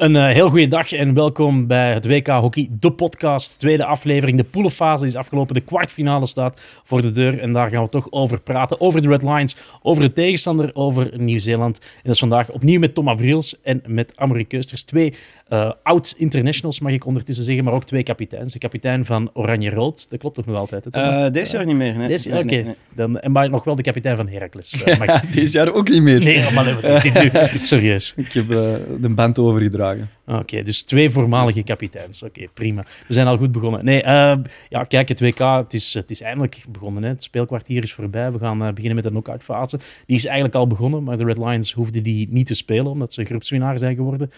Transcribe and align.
Een 0.00 0.14
uh, 0.14 0.26
heel 0.26 0.48
goede 0.48 0.68
dag 0.68 0.92
en 0.92 1.14
welkom 1.14 1.66
bij 1.66 1.92
het 1.92 2.06
WK 2.06 2.26
Hockey, 2.26 2.68
de 2.80 2.92
podcast. 2.92 3.58
Tweede 3.58 3.84
aflevering. 3.84 4.36
De 4.36 4.44
poelenfase 4.44 5.06
is 5.06 5.16
afgelopen. 5.16 5.54
De 5.54 5.60
kwartfinale 5.60 6.26
staat 6.26 6.60
voor 6.84 7.02
de 7.02 7.10
deur. 7.10 7.38
En 7.38 7.52
daar 7.52 7.68
gaan 7.68 7.82
we 7.82 7.88
toch 7.88 8.06
over 8.10 8.40
praten. 8.40 8.80
Over 8.80 9.02
de 9.02 9.08
Red 9.08 9.22
Lions, 9.22 9.56
over 9.82 10.02
de 10.02 10.12
tegenstander, 10.12 10.70
over 10.72 11.10
Nieuw-Zeeland. 11.16 11.78
En 11.78 12.00
dat 12.02 12.12
is 12.12 12.18
vandaag 12.18 12.50
opnieuw 12.50 12.78
met 12.80 12.94
Tom 12.94 13.08
Abriels 13.08 13.60
en 13.62 13.82
met 13.86 14.12
Amory 14.16 14.44
Keusters. 14.44 14.82
Twee 14.82 15.14
uh, 15.48 15.70
oud-internationals, 15.82 16.80
mag 16.80 16.92
ik 16.92 17.06
ondertussen 17.06 17.44
zeggen, 17.44 17.64
maar 17.64 17.74
ook 17.74 17.84
twee 17.84 18.02
kapiteins. 18.02 18.52
De 18.52 18.58
kapitein 18.58 19.04
van 19.04 19.30
Oranje-Rood, 19.32 20.10
dat 20.10 20.18
klopt 20.18 20.34
toch 20.34 20.46
nog 20.46 20.56
altijd? 20.56 20.86
Hè, 20.90 21.26
uh, 21.26 21.32
deze 21.32 21.56
jaar 21.56 21.66
niet 21.66 21.76
meer. 21.76 21.96
Nee. 21.96 22.08
Deze, 22.08 22.28
Oké, 22.28 22.38
okay. 22.38 22.76
nee, 22.94 23.08
nee. 23.08 23.28
maar 23.28 23.50
nog 23.50 23.64
wel 23.64 23.74
de 23.74 23.82
kapitein 23.82 24.16
van 24.16 24.28
Heracles. 24.28 24.84
Deze 25.34 25.58
jaar 25.58 25.72
ook 25.72 25.88
niet 25.88 26.02
meer. 26.02 26.22
Nee, 26.22 26.50
maar 26.52 26.64
nee, 26.64 27.30
serieus. 27.62 28.12
Ik 28.16 28.32
heb 28.32 28.48
de 28.48 29.08
band 29.08 29.38
overgedragen. 29.38 29.89
Oké, 30.26 30.62
dus 30.62 30.82
twee 30.82 31.10
voormalige 31.10 31.62
kapiteins. 31.62 32.22
Oké, 32.22 32.46
prima. 32.54 32.84
We 33.06 33.14
zijn 33.14 33.26
al 33.26 33.36
goed 33.36 33.52
begonnen. 33.52 33.84
Nee, 33.84 34.02
uh, 34.02 34.36
ja, 34.68 34.84
kijk, 34.84 35.08
het 35.08 35.20
WK, 35.20 35.38
het 35.38 35.74
is, 35.74 35.94
het 35.94 36.10
is 36.10 36.20
eindelijk 36.20 36.64
begonnen. 36.68 37.02
Hè. 37.02 37.08
Het 37.08 37.22
speelkwartier 37.22 37.82
is 37.82 37.94
voorbij. 37.94 38.32
We 38.32 38.38
gaan 38.38 38.62
uh, 38.62 38.68
beginnen 38.68 38.94
met 38.94 39.04
de 39.04 39.10
knock-out 39.10 39.42
fase. 39.42 39.78
Die 40.06 40.16
is 40.16 40.24
eigenlijk 40.24 40.54
al 40.54 40.66
begonnen, 40.66 41.02
maar 41.02 41.18
de 41.18 41.24
Red 41.24 41.38
Lions 41.38 41.72
hoefden 41.72 42.02
die 42.02 42.28
niet 42.30 42.46
te 42.46 42.54
spelen, 42.54 42.86
omdat 42.86 43.12
ze 43.12 43.24
groepswinnaar 43.24 43.78
zijn 43.78 43.94
geworden. 43.94 44.30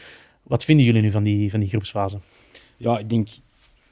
Wat 0.42 0.64
vinden 0.64 0.86
jullie 0.86 1.02
nu 1.02 1.10
van 1.10 1.22
die, 1.22 1.50
van 1.50 1.60
die 1.60 1.68
groepsfase? 1.68 2.18
Ja, 2.76 2.98
ik 2.98 3.08
denk 3.08 3.28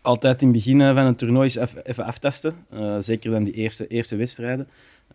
altijd 0.03 0.43
in 0.43 0.49
het 0.49 0.57
begin 0.57 0.79
van 0.79 0.97
een 0.97 1.17
toernooi 1.17 1.47
is 1.47 1.55
even, 1.55 1.87
even 1.87 2.05
aftesten. 2.05 2.55
Uh, 2.75 2.97
zeker 2.99 3.31
dan 3.31 3.45
die 3.45 3.55
eerste, 3.55 3.87
eerste 3.87 4.17
wedstrijden. 4.17 4.69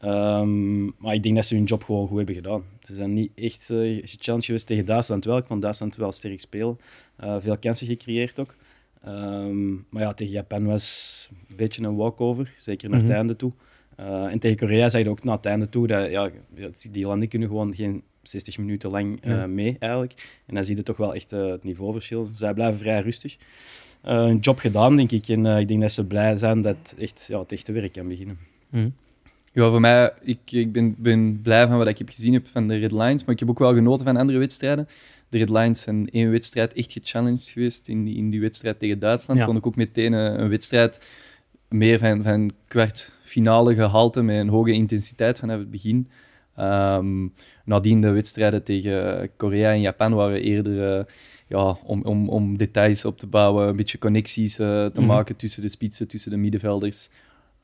Um, 0.05 0.95
maar 0.97 1.13
ik 1.13 1.23
denk 1.23 1.35
dat 1.35 1.45
ze 1.45 1.55
hun 1.55 1.63
job 1.63 1.83
gewoon 1.83 2.07
goed 2.07 2.17
hebben 2.17 2.35
gedaan. 2.35 2.63
Ze 2.81 2.95
zijn 2.95 3.13
niet 3.13 3.31
echt 3.35 3.69
uh, 3.69 4.01
gechallenged 4.05 4.45
geweest 4.45 4.67
tegen 4.67 4.85
Duitsland 4.85 5.25
wel. 5.25 5.37
Ik 5.37 5.45
vond 5.45 5.61
Duitsland 5.61 5.95
wel 5.95 6.11
sterk 6.11 6.39
spelen. 6.39 6.79
Uh, 7.23 7.35
veel 7.39 7.57
kansen 7.57 7.87
gecreëerd 7.87 8.39
ook. 8.39 8.55
Um, 9.07 9.85
maar 9.89 10.01
ja, 10.01 10.13
tegen 10.13 10.33
Japan 10.33 10.65
was 10.65 11.27
een 11.49 11.55
beetje 11.55 11.83
een 11.83 11.95
walkover, 11.95 12.53
zeker 12.57 12.89
naar 12.89 12.99
mm 12.99 13.05
-hmm. 13.05 13.13
het 13.13 13.21
einde 13.21 13.35
toe. 13.35 13.51
Uh, 13.99 14.25
en 14.25 14.39
tegen 14.39 14.57
Korea 14.57 14.89
zei 14.89 15.03
je 15.03 15.09
ook 15.09 15.23
naar 15.23 15.35
het 15.35 15.45
einde 15.45 15.69
toe 15.69 15.87
dat 15.87 16.09
ja, 16.09 16.29
die 16.91 17.05
landen 17.05 17.27
kunnen 17.27 17.47
gewoon 17.47 17.75
geen 17.75 18.03
60 18.21 18.57
minuten 18.57 18.89
lang 18.89 19.19
mee 19.47 19.75
eigenlijk. 19.79 20.41
En 20.45 20.55
dan 20.55 20.65
zie 20.65 20.75
je 20.75 20.83
toch 20.83 20.97
wel 20.97 21.15
echt 21.15 21.31
het 21.31 21.63
niveauverschil. 21.63 22.27
Zij 22.35 22.53
blijven 22.53 22.79
vrij 22.79 23.01
rustig. 23.01 23.37
een 24.01 24.37
job 24.37 24.59
gedaan, 24.59 24.95
denk 24.95 25.11
ik. 25.11 25.27
En 25.27 25.45
ik 25.45 25.67
denk 25.67 25.81
dat 25.81 25.91
ze 25.91 26.05
blij 26.05 26.37
zijn 26.37 26.61
dat 26.61 26.95
echt, 26.99 27.25
ja, 27.29 27.39
het 27.39 27.51
echte 27.51 27.71
werk 27.71 27.93
kan 27.93 28.07
beginnen. 28.07 28.37
Mm 28.69 28.81
-hmm. 28.81 28.93
Ja, 29.55 29.69
voor 29.69 29.79
mij, 29.79 30.13
ik, 30.21 30.39
ik 30.45 30.71
ben, 30.71 30.95
ben 30.97 31.41
blij 31.41 31.67
van 31.67 31.77
wat 31.77 31.87
ik 31.87 31.97
heb 31.97 32.09
gezien 32.09 32.33
heb 32.33 32.47
van 32.47 32.67
de 32.67 32.75
Red 32.75 32.91
Lions, 32.91 33.23
maar 33.23 33.33
ik 33.33 33.39
heb 33.39 33.49
ook 33.49 33.59
wel 33.59 33.73
genoten 33.73 34.05
van 34.05 34.17
andere 34.17 34.37
wedstrijden. 34.37 34.87
De 35.29 35.37
Red 35.37 35.49
Lions 35.49 35.81
zijn 35.81 36.09
één 36.09 36.31
wedstrijd 36.31 36.73
echt 36.73 36.91
gechallenged 36.91 37.47
geweest 37.47 37.87
in 37.87 38.03
die, 38.03 38.15
in 38.15 38.29
die 38.29 38.41
wedstrijd 38.41 38.79
tegen 38.79 38.99
Duitsland. 38.99 39.39
Ja. 39.39 39.45
Vond 39.45 39.57
ik 39.57 39.65
ook 39.67 39.75
meteen 39.75 40.13
een, 40.13 40.41
een 40.41 40.49
wedstrijd 40.49 41.01
meer 41.69 41.99
van, 41.99 42.23
van 42.23 42.51
kwartfinale 42.67 43.75
gehalte 43.75 44.21
met 44.21 44.39
een 44.39 44.49
hoge 44.49 44.71
intensiteit 44.71 45.39
vanaf 45.39 45.57
het 45.57 45.71
begin. 45.71 46.09
Um, 46.59 47.33
nadien 47.65 48.01
de 48.01 48.09
wedstrijden 48.09 48.63
tegen 48.63 49.29
Korea 49.37 49.71
en 49.71 49.81
Japan 49.81 50.13
waren 50.13 50.41
eerder 50.41 50.97
uh, 50.97 51.03
ja, 51.47 51.77
om, 51.83 52.01
om, 52.01 52.29
om 52.29 52.57
details 52.57 53.05
op 53.05 53.19
te 53.19 53.27
bouwen, 53.27 53.67
een 53.67 53.75
beetje 53.75 53.97
connecties 53.97 54.59
uh, 54.59 54.85
te 54.85 55.01
mm. 55.01 55.05
maken 55.05 55.35
tussen 55.35 55.61
de 55.61 55.69
spitsen, 55.69 56.07
tussen 56.07 56.31
de 56.31 56.37
middenvelders. 56.37 57.09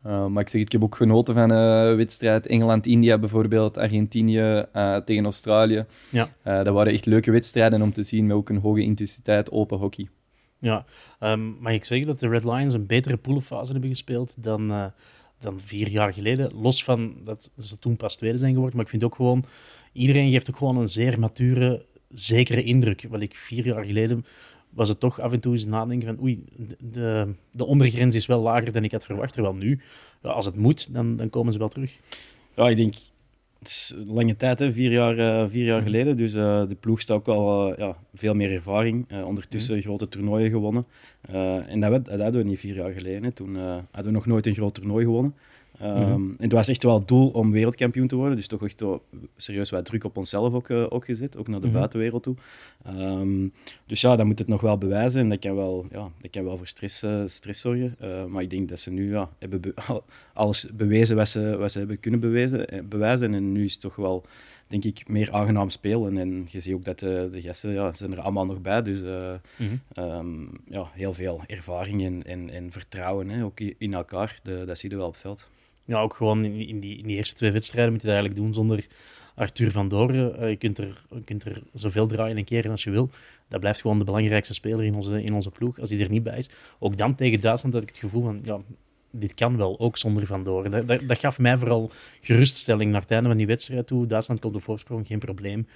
Uh, 0.05 0.25
maar 0.25 0.43
ik 0.43 0.49
zeg, 0.49 0.61
ik 0.61 0.71
heb 0.71 0.83
ook 0.83 0.95
genoten 0.95 1.33
van 1.33 1.49
een 1.49 1.95
wedstrijd 1.95 2.47
Engeland-India 2.47 3.17
bijvoorbeeld, 3.17 3.77
Argentinië 3.77 4.65
uh, 4.75 4.97
tegen 4.97 5.23
Australië. 5.23 5.85
Ja. 6.09 6.29
Uh, 6.47 6.63
dat 6.63 6.73
waren 6.73 6.93
echt 6.93 7.05
leuke 7.05 7.31
wedstrijden 7.31 7.81
om 7.81 7.91
te 7.93 8.03
zien, 8.03 8.27
met 8.27 8.35
ook 8.35 8.49
een 8.49 8.57
hoge 8.57 8.81
intensiteit, 8.81 9.51
open 9.51 9.77
hockey. 9.77 10.07
Ja, 10.59 10.85
um, 11.19 11.57
mag 11.59 11.73
ik 11.73 11.85
zeggen 11.85 12.07
dat 12.07 12.19
de 12.19 12.27
Red 12.27 12.43
Lions 12.43 12.73
een 12.73 12.85
betere 12.85 13.17
poolfase 13.17 13.71
hebben 13.71 13.89
gespeeld 13.89 14.33
dan, 14.37 14.91
dan 15.39 15.59
vier 15.59 15.89
jaar 15.89 16.13
geleden? 16.13 16.51
Los 16.53 16.83
van 16.83 17.15
dat 17.23 17.49
ze 17.59 17.79
toen 17.79 17.97
pas 17.97 18.15
tweede 18.15 18.37
zijn 18.37 18.53
geworden, 18.53 18.75
maar 18.75 18.85
ik 18.85 18.91
vind 18.91 19.03
ook 19.03 19.15
gewoon, 19.15 19.45
iedereen 19.91 20.31
geeft 20.31 20.49
ook 20.49 20.57
gewoon 20.57 20.77
een 20.77 20.89
zeer 20.89 21.19
mature, 21.19 21.85
zekere 22.09 22.63
indruk. 22.63 23.05
Wat 23.09 23.21
ik 23.21 23.35
vier 23.35 23.65
jaar 23.65 23.83
geleden 23.83 24.25
was 24.73 24.89
het 24.89 24.99
toch 24.99 25.19
af 25.19 25.31
en 25.31 25.39
toe 25.39 25.53
eens 25.53 25.65
nadenken 25.65 26.07
van 26.07 26.23
oei, 26.23 26.43
de, 26.91 27.33
de 27.51 27.65
ondergrens 27.65 28.15
is 28.15 28.25
wel 28.25 28.41
lager 28.41 28.71
dan 28.71 28.83
ik 28.83 28.91
had 28.91 29.05
verwacht. 29.05 29.33
Terwijl 29.33 29.55
nu, 29.55 29.79
ja, 30.21 30.29
als 30.29 30.45
het 30.45 30.55
moet, 30.55 30.93
dan, 30.93 31.15
dan 31.15 31.29
komen 31.29 31.53
ze 31.53 31.59
wel 31.59 31.67
terug. 31.67 31.97
Ja, 32.55 32.69
ik 32.69 32.75
denk, 32.75 32.93
het 33.59 33.67
is 33.67 33.93
een 33.95 34.13
lange 34.13 34.35
tijd, 34.35 34.59
hè, 34.59 34.73
vier, 34.73 34.91
jaar, 34.91 35.17
uh, 35.17 35.47
vier 35.49 35.65
jaar 35.65 35.81
geleden. 35.81 36.17
Dus 36.17 36.33
uh, 36.33 36.67
de 36.67 36.75
ploeg 36.79 37.01
staat 37.01 37.17
ook 37.17 37.27
al 37.27 37.71
uh, 37.71 37.77
ja, 37.77 37.97
veel 38.13 38.33
meer 38.33 38.51
ervaring. 38.51 39.23
ondertussen 39.23 39.75
mm. 39.75 39.81
grote 39.81 40.07
toernooien 40.07 40.49
gewonnen. 40.49 40.85
en 41.67 41.79
dat, 41.79 42.05
dat, 42.05 42.19
hadden 42.19 42.41
we 42.41 42.49
niet 42.49 42.59
vier 42.59 42.75
jaar 42.75 42.91
geleden. 42.91 43.23
Hè. 43.23 43.31
Toen 43.31 43.55
hadden 43.55 44.05
we 44.05 44.11
nog 44.11 44.25
nooit 44.25 44.45
een 44.45 44.53
groot 44.53 44.73
toernooi 44.73 45.05
gewonnen. 45.05 45.35
Um, 45.83 45.89
mm 45.89 46.03
-hmm. 46.03 46.29
En 46.37 46.43
het 46.43 46.51
was 46.51 46.67
echt 46.67 46.83
wel 46.83 46.95
het 46.95 47.07
doel 47.07 47.29
om 47.29 47.51
wereldkampioen 47.51 48.07
te 48.07 48.15
worden. 48.15 48.35
Dus 48.35 48.47
toch 48.47 48.63
echt 48.63 48.83
serieus 49.35 49.69
wat 49.69 49.85
druk 49.85 50.03
op 50.03 50.17
onszelf 50.17 50.53
ook, 50.53 50.69
uh, 50.69 50.85
ook 50.89 51.05
gezet, 51.05 51.37
ook 51.37 51.47
naar 51.47 51.59
de 51.59 51.65
mm 51.65 51.71
-hmm. 51.71 51.79
buitenwereld 51.79 52.23
toe. 52.23 52.35
Um, 52.87 53.53
dus 53.85 54.01
ja, 54.01 54.15
dan 54.15 54.27
moet 54.27 54.39
het 54.39 54.47
nog 54.47 54.61
wel 54.61 54.77
bewijzen 54.77 55.21
en 55.21 55.29
dat 55.29 55.39
kan 55.39 55.55
wel, 55.55 55.85
ja, 55.91 56.11
dat 56.17 56.31
kan 56.31 56.43
wel 56.43 56.57
voor 56.57 56.67
stress, 56.67 57.03
uh, 57.03 57.21
stress 57.25 57.61
zorgen. 57.61 57.95
Uh, 58.03 58.25
maar 58.25 58.41
ik 58.41 58.49
denk 58.49 58.69
dat 58.69 58.79
ze 58.79 58.91
nu 58.91 59.11
ja, 59.11 59.29
hebben 59.39 59.61
be 59.61 59.73
alles 60.33 60.67
bewezen 60.73 61.15
wat 61.15 61.29
ze, 61.29 61.57
wat 61.57 61.71
ze 61.71 61.77
hebben 61.77 61.99
kunnen 61.99 62.19
bewijzen, 62.19 62.87
bewijzen. 62.89 63.33
En 63.33 63.51
nu 63.51 63.63
is 63.63 63.71
het 63.71 63.81
toch 63.81 63.95
wel, 63.95 64.25
denk 64.67 64.83
ik, 64.83 65.07
meer 65.07 65.31
aangenaam 65.31 65.69
spelen. 65.69 66.17
En 66.17 66.47
je 66.49 66.59
ziet 66.59 66.73
ook 66.73 66.85
dat 66.85 66.99
de, 66.99 67.29
de 67.31 67.41
gasten 67.41 67.71
ja, 67.71 67.93
zijn 67.93 68.11
er 68.11 68.21
allemaal 68.21 68.45
nog 68.45 68.61
bij. 68.61 68.81
Dus 68.81 69.01
mm 69.01 69.39
-hmm. 69.55 70.03
um, 70.03 70.49
ja, 70.65 70.89
heel 70.93 71.13
veel 71.13 71.41
ervaring 71.47 72.03
en, 72.03 72.23
en, 72.25 72.49
en 72.49 72.71
vertrouwen 72.71 73.29
hè, 73.29 73.43
ook 73.43 73.59
in 73.59 73.93
elkaar. 73.93 74.39
De, 74.43 74.63
dat 74.65 74.77
zie 74.77 74.89
je 74.89 74.95
wel 74.95 75.05
op 75.07 75.13
het 75.13 75.21
veld 75.21 75.49
ja, 75.91 76.01
ook 76.01 76.13
gewoon 76.13 76.45
in, 76.45 76.67
in, 76.67 76.79
die, 76.79 76.97
in 76.97 77.07
die 77.07 77.17
eerste 77.17 77.35
twee 77.35 77.51
wedstrijden 77.51 77.91
moet 77.91 78.01
je 78.01 78.07
dat 78.07 78.15
eigenlijk 78.15 78.45
doen 78.45 78.53
zonder 78.53 78.87
Arthur 79.35 79.71
van 79.71 79.87
Doren. 79.87 80.41
Uh, 80.41 80.49
je, 80.49 80.55
kunt 80.55 80.77
er, 80.77 81.03
kunt 81.25 81.43
er 81.43 81.61
zoveel 81.73 82.07
draaien 82.07 82.37
en 82.37 82.43
keren 82.43 82.71
als 82.71 82.83
je 82.83 82.89
wil. 82.89 83.09
Dat 83.47 83.59
blijft 83.59 83.81
gewoon 83.81 83.97
de 83.97 84.03
belangrijkste 84.03 84.53
speler 84.53 84.85
in 84.85 84.95
onze, 84.95 85.23
in 85.23 85.33
onze 85.33 85.51
ploeg, 85.51 85.79
als 85.79 85.89
hij 85.89 85.99
er 85.99 86.09
niet 86.09 86.23
bij 86.23 86.37
is. 86.37 86.49
Ook 86.79 86.97
dan 86.97 87.15
tegen 87.15 87.41
Duitsland 87.41 87.73
had 87.73 87.83
ik 87.83 87.89
het 87.89 87.97
gevoel 87.97 88.21
van, 88.21 88.41
ja, 88.43 88.59
dit 89.11 89.33
kan 89.33 89.57
wel, 89.57 89.79
ook 89.79 89.97
zonder 89.97 90.25
Van 90.25 90.43
Doren. 90.43 90.87
Dat, 90.87 91.07
dat, 91.07 91.19
gaf 91.19 91.39
mij 91.39 91.57
vooral 91.57 91.91
geruststelling 92.21 92.91
naar 92.91 93.01
het 93.01 93.11
einde 93.11 93.27
van 93.27 93.37
die 93.37 93.47
wedstrijd 93.47 93.87
toe. 93.87 94.05
Duitsland 94.05 94.39
komt 94.39 94.53
de 94.53 94.59
voorsprong, 94.59 95.07
geen 95.07 95.19
probleem. 95.19 95.67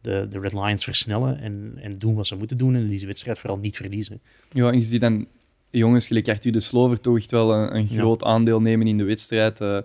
De, 0.00 0.26
de 0.30 0.40
Red 0.40 0.52
Lions 0.52 0.84
versnellen 0.84 1.38
en, 1.38 1.72
en 1.80 1.98
doen 1.98 2.14
wat 2.14 2.26
ze 2.26 2.36
moeten 2.36 2.56
doen 2.56 2.74
en 2.74 2.88
deze 2.88 3.06
wedstrijd 3.06 3.38
vooral 3.38 3.58
niet 3.58 3.76
verliezen. 3.76 4.20
Ja, 4.52 4.68
en 4.70 4.78
je 4.78 4.84
ziet 4.84 5.00
dan 5.00 5.26
jongens 5.70 6.06
gelijk 6.06 6.28
Arthur 6.28 6.52
de 6.52 6.60
Slover 6.60 7.00
toch 7.00 7.16
echt 7.16 7.30
wel 7.30 7.54
een, 7.54 7.76
een 7.76 7.86
groot 7.86 8.20
ja. 8.20 8.26
aandeel 8.26 8.60
nemen 8.60 8.86
in 8.86 8.98
de 8.98 9.04
wedstrijd. 9.04 9.60
Uh, 9.60 9.76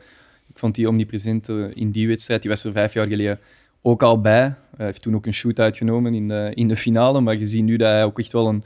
ik 0.48 0.60
vond 0.60 0.76
die 0.76 0.88
omnipresent 0.88 1.50
uh, 1.50 1.66
in 1.74 1.92
die 1.92 2.08
wedstrijd. 2.08 2.42
Die 2.42 2.52
was 2.52 2.64
er 2.64 2.72
vijf 2.72 2.94
jaar 2.94 3.08
geleden 3.08 3.40
ook 3.82 4.04
al 4.04 4.22
bij. 4.22 4.56
Hij 4.78 4.86
heeft 4.86 5.02
toen 5.02 5.16
ook 5.16 5.26
een 5.26 5.34
shoot 5.34 5.60
uitgenomen 5.60 6.14
in 6.14 6.28
de, 6.28 6.52
in 6.54 6.68
de 6.68 6.78
finale. 6.78 7.22
Maar 7.22 7.38
je 7.38 7.46
ziet 7.46 7.64
nu 7.64 7.78
dat 7.78 7.88
hij 7.88 8.04
ook 8.04 8.20
echt 8.20 8.32
wel 8.32 8.48
een, 8.48 8.64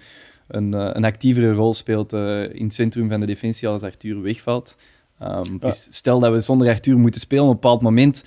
een, 0.47 0.73
een 0.73 1.05
actievere 1.05 1.53
rol 1.53 1.73
speelt 1.73 2.13
in 2.13 2.63
het 2.63 2.73
centrum 2.73 3.09
van 3.09 3.19
de 3.19 3.25
defensie 3.25 3.67
als 3.67 3.83
Arthur 3.83 4.21
wegvalt. 4.21 4.77
Um, 5.21 5.27
ja. 5.27 5.41
Dus 5.59 5.87
stel 5.89 6.19
dat 6.19 6.31
we 6.31 6.39
zonder 6.39 6.67
Arthur 6.67 6.97
moeten 6.97 7.21
spelen 7.21 7.43
op 7.43 7.49
een 7.49 7.59
bepaald 7.59 7.81
moment 7.81 8.25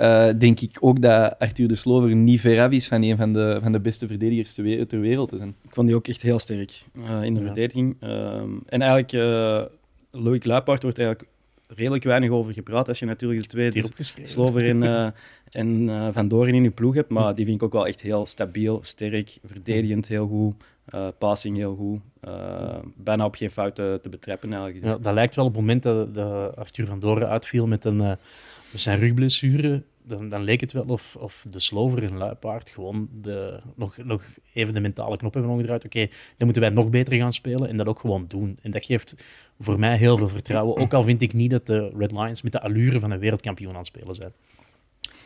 uh, 0.00 0.28
denk 0.38 0.60
ik 0.60 0.76
ook 0.80 1.02
dat 1.02 1.38
Arthur 1.38 1.68
de 1.68 1.74
Slover 1.74 2.16
niet 2.16 2.40
ver 2.40 2.60
af 2.60 2.70
is 2.70 2.88
van 2.88 3.02
een 3.02 3.16
van 3.16 3.32
de, 3.32 3.58
van 3.62 3.72
de 3.72 3.80
beste 3.80 4.06
verdedigers 4.06 4.54
ter 4.54 4.64
wereld, 4.64 4.88
ter 4.88 5.00
wereld 5.00 5.28
te 5.28 5.36
zijn. 5.36 5.54
Ik 5.62 5.74
vond 5.74 5.86
die 5.86 5.96
ook 5.96 6.08
echt 6.08 6.22
heel 6.22 6.38
sterk 6.38 6.82
uh, 6.94 7.22
in 7.22 7.34
de 7.34 7.40
ja. 7.40 7.46
verdediging. 7.46 7.96
Uh, 8.00 8.42
en 8.66 8.82
eigenlijk, 8.82 9.12
uh, 9.12 9.62
Loïc 10.10 10.44
Luipaard 10.44 10.82
wordt 10.82 10.98
eigenlijk 10.98 11.30
redelijk 11.76 12.04
weinig 12.04 12.30
over 12.30 12.52
gepraat 12.52 12.88
als 12.88 12.98
je 12.98 13.06
natuurlijk 13.06 13.40
de 13.40 13.48
twee, 13.48 13.84
Slover 14.22 14.68
en, 14.68 14.82
en 15.50 16.12
Van 16.12 16.28
Doren 16.28 16.54
in 16.54 16.62
je 16.62 16.70
ploeg 16.70 16.94
hebt. 16.94 17.10
Maar 17.10 17.34
die 17.34 17.44
vind 17.44 17.56
ik 17.56 17.62
ook 17.62 17.72
wel 17.72 17.86
echt 17.86 18.00
heel 18.00 18.26
stabiel, 18.26 18.80
sterk, 18.82 19.38
verdedigend 19.44 20.08
heel 20.08 20.26
goed. 20.26 20.54
passing 21.18 21.56
heel 21.56 21.74
goed. 21.74 22.00
bijna 22.96 23.24
op 23.24 23.34
geen 23.34 23.50
fouten 23.50 24.00
te 24.00 24.08
betreppen 24.08 24.52
eigenlijk. 24.52 24.84
Ja, 24.84 24.98
dat 24.98 25.14
lijkt 25.14 25.34
wel 25.34 25.44
op 25.44 25.52
het 25.52 25.60
moment 25.60 25.82
dat, 25.82 26.14
dat 26.14 26.56
Arthur 26.56 26.86
Van 26.86 27.00
Doren 27.00 27.28
uitviel 27.28 27.66
met 27.66 27.84
een 27.84 28.16
met 28.72 28.80
zijn 28.80 28.98
rugblessure, 28.98 29.82
dan, 30.02 30.28
dan 30.28 30.42
leek 30.42 30.60
het 30.60 30.72
wel 30.72 30.84
of, 30.86 31.16
of 31.16 31.46
de 31.50 31.60
slover 31.60 32.02
en 32.02 32.16
luipaard 32.16 32.70
gewoon 32.70 33.08
de, 33.20 33.60
nog, 33.74 33.96
nog 33.96 34.22
even 34.52 34.74
de 34.74 34.80
mentale 34.80 35.16
knop 35.16 35.34
hebben 35.34 35.52
omgedraaid. 35.52 35.84
Oké, 35.84 35.96
okay, 35.96 36.10
dan 36.10 36.44
moeten 36.44 36.62
wij 36.62 36.70
nog 36.70 36.90
beter 36.90 37.16
gaan 37.16 37.32
spelen 37.32 37.68
en 37.68 37.76
dat 37.76 37.86
ook 37.86 37.98
gewoon 37.98 38.24
doen. 38.28 38.58
En 38.62 38.70
dat 38.70 38.84
geeft 38.84 39.24
voor 39.60 39.78
mij 39.78 39.96
heel 39.96 40.16
veel 40.16 40.28
vertrouwen. 40.28 40.76
Ook 40.76 40.92
al 40.92 41.02
vind 41.02 41.22
ik 41.22 41.32
niet 41.32 41.50
dat 41.50 41.66
de 41.66 41.92
Red 41.96 42.12
Lions 42.12 42.42
met 42.42 42.52
de 42.52 42.60
allure 42.60 43.00
van 43.00 43.10
een 43.10 43.18
wereldkampioen 43.18 43.72
aan 43.72 43.76
het 43.76 43.86
spelen 43.86 44.14
zijn. 44.14 44.32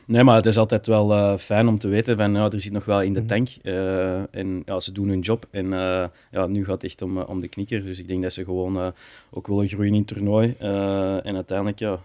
Nee, 0.07 0.25
maar 0.25 0.37
het 0.37 0.47
is 0.47 0.57
altijd 0.57 0.87
wel 0.87 1.13
uh, 1.13 1.37
fijn 1.37 1.69
om 1.69 1.79
te 1.79 1.89
weten 1.89 2.17
van 2.17 2.35
ja, 2.35 2.51
er 2.51 2.61
zit 2.61 2.73
nog 2.73 2.85
wel 2.85 3.03
in 3.03 3.13
de 3.13 3.25
tank. 3.25 3.49
Uh, 3.63 4.35
en 4.35 4.63
ja, 4.65 4.81
ze 4.81 4.93
doen 4.93 5.09
hun 5.09 5.21
job. 5.21 5.47
En 5.51 5.65
uh, 5.65 6.05
ja, 6.31 6.47
nu 6.47 6.65
gaat 6.65 6.75
het 6.75 6.85
echt 6.85 7.03
om, 7.03 7.19
om 7.19 7.41
de 7.41 7.49
knikker. 7.49 7.83
Dus 7.83 7.99
ik 7.99 8.09
denk 8.09 8.23
dat 8.23 8.33
ze 8.33 8.45
gewoon 8.45 8.93
ook 9.31 9.47
willen 9.47 9.69
groeien 9.69 9.93
in 9.93 9.99
het 9.99 10.07
toernooi. 10.07 10.55
en 10.59 11.35
uiteindelijk 11.35 11.79
ja, 11.79 12.01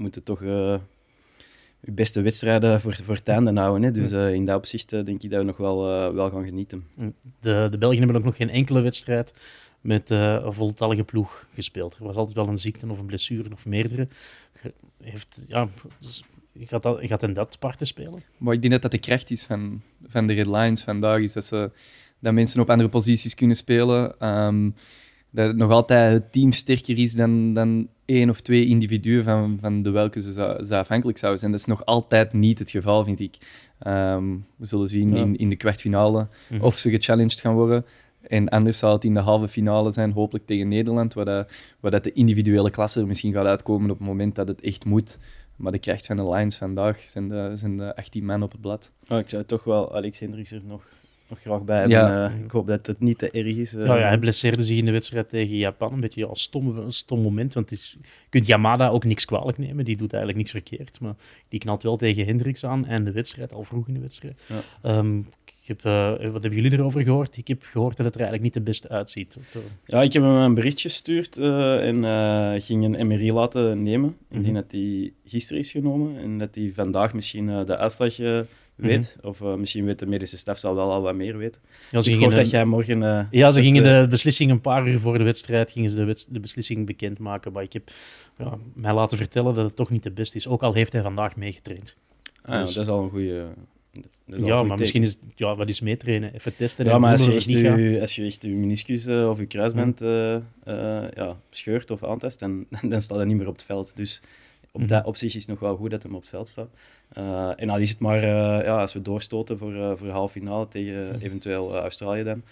moeten 0.00 0.22
toch 0.22 0.42
uh, 0.42 0.78
je 1.80 1.92
beste 1.92 2.20
wedstrijden 2.20 2.80
voor, 2.80 2.96
voor 3.02 3.14
het 3.14 3.28
einde 3.28 3.60
houden. 3.60 3.82
Hè. 3.82 3.90
Dus 3.90 4.34
in 4.34 4.46
dat 4.46 4.56
opzicht 4.56 4.90
denk 4.90 5.22
ik 5.22 5.30
dat 5.30 5.38
we 5.38 5.44
nog 5.44 5.56
wel, 5.56 6.12
wel 6.14 6.30
gaan 6.30 6.44
genieten. 6.44 6.84
Mm. 6.94 7.14
De, 7.40 7.68
de 7.70 7.78
Belgen 7.78 7.98
hebben 7.98 8.16
ook 8.16 8.24
nog 8.24 8.36
geen 8.36 8.50
enkele 8.50 8.80
wedstrijd 8.80 9.34
met 9.80 10.10
een 10.10 10.52
voltallige 10.52 11.04
ploeg 11.04 11.46
gespeeld. 11.54 11.96
Er 11.96 12.04
was 12.04 12.16
altijd 12.16 12.36
wel 12.36 12.48
een 12.48 12.58
ziekte 12.58 12.88
of 12.88 12.98
een 12.98 13.06
blessure 13.06 13.52
of 13.52 13.66
meerdere. 13.66 14.08
Heeft, 15.02 15.44
ja, 15.48 15.68
dus 15.98 16.24
gaat, 16.58 16.82
dat, 16.82 16.98
gaat 17.02 17.22
in 17.22 17.32
dat 17.32 17.58
parten 17.58 17.86
spelen? 17.86 18.22
Maar 18.38 18.54
ik 18.54 18.60
denk 18.60 18.72
dat 18.72 18.82
dat 18.82 18.90
de 18.90 18.98
kracht 18.98 19.30
is 19.30 19.44
van, 19.44 19.82
van 20.06 20.26
de 20.26 20.32
Red 20.32 20.46
Lions 20.46 20.82
vandaag. 20.82 21.20
Is 21.20 21.32
dat, 21.32 21.44
ze, 21.44 21.70
dat 22.18 22.32
mensen 22.32 22.60
op 22.60 22.70
andere 22.70 22.88
posities 22.88 23.34
kunnen 23.34 23.56
spelen. 23.56 24.28
Um, 24.28 24.74
dat 25.30 25.56
nog 25.56 25.70
altijd 25.70 26.12
het 26.12 26.32
team 26.32 26.52
sterker 26.52 26.98
is 26.98 27.12
dan, 27.14 27.54
dan 27.54 27.88
één 28.04 28.30
of 28.30 28.40
twee 28.40 28.66
individuen 28.66 29.24
van, 29.24 29.58
van 29.60 29.82
de 29.82 29.90
welke 29.90 30.20
ze, 30.20 30.62
ze 30.66 30.76
afhankelijk 30.76 31.18
zouden 31.18 31.40
zijn. 31.40 31.52
Dat 31.52 31.60
is 31.60 31.66
nog 31.66 31.84
altijd 31.84 32.32
niet 32.32 32.58
het 32.58 32.70
geval, 32.70 33.04
vind 33.04 33.20
ik. 33.20 33.36
Um, 33.86 34.46
we 34.56 34.66
zullen 34.66 34.88
zien 34.88 35.16
in, 35.16 35.36
in 35.36 35.48
de 35.48 35.56
kwartfinale 35.56 36.28
mhm. 36.48 36.64
of 36.64 36.76
ze 36.76 36.90
gechallenged 36.90 37.40
gaan 37.40 37.54
worden. 37.54 37.84
En 38.20 38.48
anders 38.48 38.78
zal 38.78 38.92
het 38.92 39.04
in 39.04 39.14
de 39.14 39.20
halve 39.20 39.48
finale 39.48 39.92
zijn, 39.92 40.12
hopelijk 40.12 40.46
tegen 40.46 40.68
Nederland, 40.68 41.14
waar, 41.14 41.24
dat, 41.24 41.52
waar 41.80 41.90
dat 41.90 42.04
de 42.04 42.12
individuele 42.12 42.70
klasse 42.70 43.00
er 43.00 43.06
misschien 43.06 43.32
gaat 43.32 43.46
uitkomen 43.46 43.90
op 43.90 43.98
het 43.98 44.06
moment 44.06 44.34
dat 44.34 44.48
het 44.48 44.60
echt 44.60 44.84
moet. 44.84 45.18
Maar 45.56 45.72
de 45.72 45.78
kracht 45.78 46.06
van 46.06 46.16
de 46.16 46.28
Lions 46.28 46.56
vandaag 46.56 47.04
zijn 47.06 47.28
de, 47.28 47.50
zijn 47.54 47.76
de 47.76 47.96
18 47.96 48.24
man 48.24 48.42
op 48.42 48.52
het 48.52 48.60
blad. 48.60 48.92
Oh, 49.08 49.18
ik 49.18 49.28
zou 49.28 49.44
toch 49.44 49.64
wel 49.64 49.94
Alex 49.94 50.18
Hendricks 50.18 50.50
er 50.50 50.62
nog, 50.64 50.88
nog 51.30 51.40
graag 51.40 51.62
bij 51.62 51.78
hebben. 51.78 51.98
Ja. 51.98 52.30
Uh, 52.30 52.44
ik 52.44 52.50
hoop 52.50 52.66
dat 52.66 52.86
het 52.86 53.00
niet 53.00 53.18
te 53.18 53.30
erg 53.30 53.56
is. 53.56 53.74
Uh. 53.74 53.86
ja, 53.86 53.96
hij 53.96 54.18
blesseerde 54.18 54.64
zich 54.64 54.78
in 54.78 54.84
de 54.84 54.90
wedstrijd 54.90 55.28
tegen 55.28 55.56
Japan. 55.56 55.92
Een 55.92 56.00
beetje 56.00 56.20
ja, 56.20 56.28
stom, 56.32 56.78
een 56.78 56.92
stom 56.92 57.20
moment. 57.20 57.54
Want 57.54 57.70
is, 57.70 57.96
je 58.00 58.28
kunt 58.28 58.46
Yamada 58.46 58.88
ook 58.88 59.04
niks 59.04 59.24
kwalijk 59.24 59.58
nemen. 59.58 59.84
Die 59.84 59.96
doet 59.96 60.12
eigenlijk 60.12 60.38
niks 60.42 60.50
verkeerd. 60.50 61.00
Maar 61.00 61.14
die 61.48 61.60
knalt 61.60 61.82
wel 61.82 61.96
tegen 61.96 62.26
Hendricks 62.26 62.64
aan. 62.64 62.86
En 62.86 63.04
de 63.04 63.12
wedstrijd, 63.12 63.52
al 63.52 63.64
vroeg 63.64 63.88
in 63.88 63.94
de 63.94 64.00
wedstrijd. 64.00 64.40
Ja. 64.46 64.96
Um, 64.96 65.26
heb, 65.70 65.84
uh, 65.84 66.30
wat 66.32 66.42
hebben 66.42 66.62
jullie 66.62 66.78
erover 66.78 67.02
gehoord? 67.02 67.36
Ik 67.36 67.48
heb 67.48 67.62
gehoord 67.62 67.96
dat 67.96 68.06
het 68.06 68.14
er 68.14 68.20
eigenlijk 68.20 68.42
niet 68.42 68.64
de 68.64 68.70
beste 68.70 68.88
uitziet. 68.88 69.36
Ja, 69.86 70.02
ik 70.02 70.12
heb 70.12 70.22
hem 70.22 70.32
een 70.32 70.54
bericht 70.54 70.80
gestuurd 70.80 71.38
uh, 71.38 71.86
en 71.86 71.96
uh, 71.96 72.62
ging 72.62 72.84
een 72.84 73.06
MRI 73.06 73.32
laten 73.32 73.82
nemen. 73.82 74.16
Indien 74.28 74.38
mm 74.38 74.44
-hmm. 74.44 74.54
dat 74.54 74.70
die 74.70 75.12
gisteren 75.24 75.62
is 75.62 75.70
genomen 75.70 76.18
en 76.18 76.38
dat 76.38 76.54
hij 76.54 76.70
vandaag 76.74 77.14
misschien 77.14 77.46
de 77.46 77.76
uitslag 77.76 78.14
weet. 78.80 79.16
Mm 79.16 79.32
-hmm. 79.32 79.50
Of 79.50 79.58
misschien 79.58 79.84
weet 79.84 79.98
de 79.98 80.06
medische 80.06 80.36
staf 80.36 80.58
zal 80.58 80.74
wel 80.74 80.92
al 80.92 81.02
wat 81.02 81.14
meer 81.14 81.36
weten. 81.36 81.60
Ja, 81.90 82.00
ze 82.00 82.10
ik 82.10 82.30
dat 82.30 82.50
jij 82.50 82.64
morgen... 82.64 83.28
ja, 83.30 83.50
ze 83.50 83.62
gingen 83.62 83.82
de 83.82 84.06
beslissing 84.10 84.50
een 84.50 84.60
paar 84.60 84.88
uur 84.88 84.98
voor 84.98 85.18
de 85.18 85.24
wedstrijd 85.24 85.70
gingen 85.70 85.90
ze 85.90 86.04
de, 86.04 86.24
de 86.28 86.40
beslissing 86.40 86.86
bekendmaken. 86.86 87.52
Maar 87.52 87.62
ik 87.62 87.72
heb 87.72 87.90
ja, 88.38 88.58
mij 88.74 88.94
laten 88.94 89.18
vertellen 89.18 89.54
dat 89.54 89.64
het 89.64 89.76
toch 89.76 89.90
niet 89.90 90.02
de 90.02 90.10
beste 90.10 90.36
is. 90.36 90.46
Ook 90.46 90.62
al 90.62 90.72
heeft 90.72 90.92
hij 90.92 91.02
vandaag 91.02 91.36
meegetraind. 91.36 91.96
Ah, 92.42 92.60
dus... 92.60 92.74
dat 92.74 92.84
is 92.84 92.90
al 92.90 93.02
een 93.02 93.10
goede 93.10 93.46
ja, 94.24 94.62
maar 94.62 94.78
misschien 94.78 95.02
is 95.02 95.16
ja, 95.36 95.56
wat 95.56 95.68
is 95.68 95.80
meetrainen, 95.80 96.34
even 96.34 96.56
testen. 96.56 96.84
Ja, 96.84 96.98
maar 96.98 97.12
als 97.12 97.24
je, 97.24 97.32
echt 97.32 97.50
je, 97.50 97.98
als 98.00 98.14
je 98.14 98.24
echt 98.24 98.42
je 98.42 98.48
meniscus 98.48 99.06
uh, 99.06 99.28
of 99.28 99.38
je 99.38 99.46
kruisband 99.46 100.02
uh, 100.02 100.34
uh, 100.34 100.40
ja, 101.14 101.40
scheurt 101.50 101.90
of 101.90 102.04
aantast, 102.04 102.38
dan, 102.38 102.66
dan 102.90 103.00
staat 103.00 103.18
hij 103.18 103.26
niet 103.26 103.36
meer 103.36 103.48
op 103.48 103.52
het 103.52 103.64
veld. 103.64 103.90
Dus 103.94 104.20
op, 104.72 104.80
mm 104.80 104.86
dat, 104.86 105.04
op 105.04 105.16
zich 105.16 105.34
is 105.34 105.40
het 105.40 105.48
nog 105.48 105.60
wel 105.60 105.76
goed 105.76 105.90
dat 105.90 106.02
hij 106.02 106.12
op 106.12 106.20
het 106.20 106.28
veld 106.28 106.48
staat. 106.48 106.68
en 107.58 107.70
al 107.70 107.78
is 107.78 107.90
het 107.90 107.98
maar 107.98 108.26
ja, 108.64 108.80
als 108.80 108.92
we 108.92 109.02
doorstoten 109.02 109.58
voor, 109.58 109.96
voor 109.96 110.06
de 110.06 110.12
halve 110.12 110.32
finale 110.38 110.68
tegen 110.68 111.08
mhm. 111.08 111.24
eventueel 111.24 111.76
Australië 111.76 112.22
dan. 112.22 112.42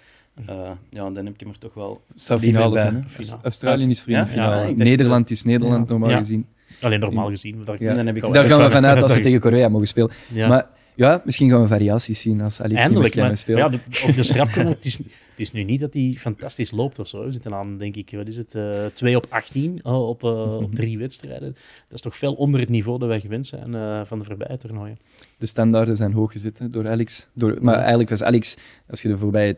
Uh, 0.50 0.70
ja, 0.90 1.10
dan 1.10 1.24
heb 1.24 1.34
ik 1.34 1.40
hem 1.40 1.48
er 1.48 1.58
toch 1.58 1.74
wel. 1.74 2.00
Zou 2.14 2.40
finale 2.40 2.78
zijn, 2.78 3.06
Australië 3.42 3.88
is 3.88 4.02
voor 4.02 4.12
ja? 4.12 4.70
Nederland 4.74 5.30
is 5.30 5.42
Nederland 5.42 5.88
normaal 5.88 6.10
gezien. 6.10 6.46
Alleen 6.80 7.00
normaal 7.00 7.28
gezien. 7.28 7.64
Daar, 7.64 7.78
dan 7.78 8.06
heb 8.06 8.16
ik 8.16 8.32
daar 8.32 8.44
gaan 8.44 8.62
we 8.62 8.70
vanuit 8.80 9.02
als 9.02 9.14
we 9.14 9.20
tegen 9.20 9.40
Korea 9.40 9.68
mogen 9.68 9.86
spelen. 9.86 10.10
Maar 10.34 10.66
ja, 10.98 11.22
misschien 11.24 11.50
gaan 11.50 11.60
we 11.60 11.66
variaties 11.66 12.20
zien 12.20 12.40
als 12.40 12.60
Alex 12.60 12.80
Eindelijk, 12.80 13.14
niet 13.14 13.24
meer 13.24 13.36
spelen. 13.36 13.60
Ja, 13.60 13.68
de, 13.68 13.78
op 14.08 14.14
de 14.14 14.22
strafcorner, 14.22 14.72
het, 14.72 14.84
is, 14.84 14.96
het 14.96 15.06
is 15.36 15.52
nu 15.52 15.62
niet 15.62 15.80
dat 15.80 15.94
hij 15.94 16.14
fantastisch 16.18 16.70
loopt 16.70 16.98
of 16.98 17.08
zo. 17.08 17.24
We 17.24 17.32
zitten 17.32 17.54
aan, 17.54 17.78
denk 17.78 17.96
ik, 17.96 18.10
wat 18.10 18.26
is 18.26 18.36
het, 18.36 18.54
uh, 18.54 18.84
eh, 18.84 18.92
2 18.92 19.16
op 19.16 19.26
18 19.28 19.80
uh, 19.84 20.08
op, 20.08 20.22
uh, 20.22 20.54
op 20.62 20.74
drie 20.74 20.98
wedstrijden. 20.98 21.52
Dat 21.88 21.92
is 21.92 22.00
toch 22.00 22.16
veel 22.16 22.34
onder 22.34 22.60
het 22.60 22.68
niveau 22.68 22.98
dat 22.98 23.08
wij 23.08 23.20
gewend 23.20 23.46
zijn 23.46 24.06
van 24.06 24.18
de 24.18 24.24
voorbije 24.24 24.58
toernooien. 24.58 24.98
De 25.38 25.46
standaarden 25.46 25.96
zijn 25.96 26.12
hoog 26.12 26.32
gezet 26.32 26.60
door 26.70 26.88
Alex. 26.88 27.28
Door, 27.32 27.58
maar 27.60 27.78
eigenlijk 27.78 28.10
was 28.10 28.22
Alex, 28.22 28.56
als 28.90 29.02
je 29.02 29.08
de 29.08 29.18
voorbije 29.18 29.56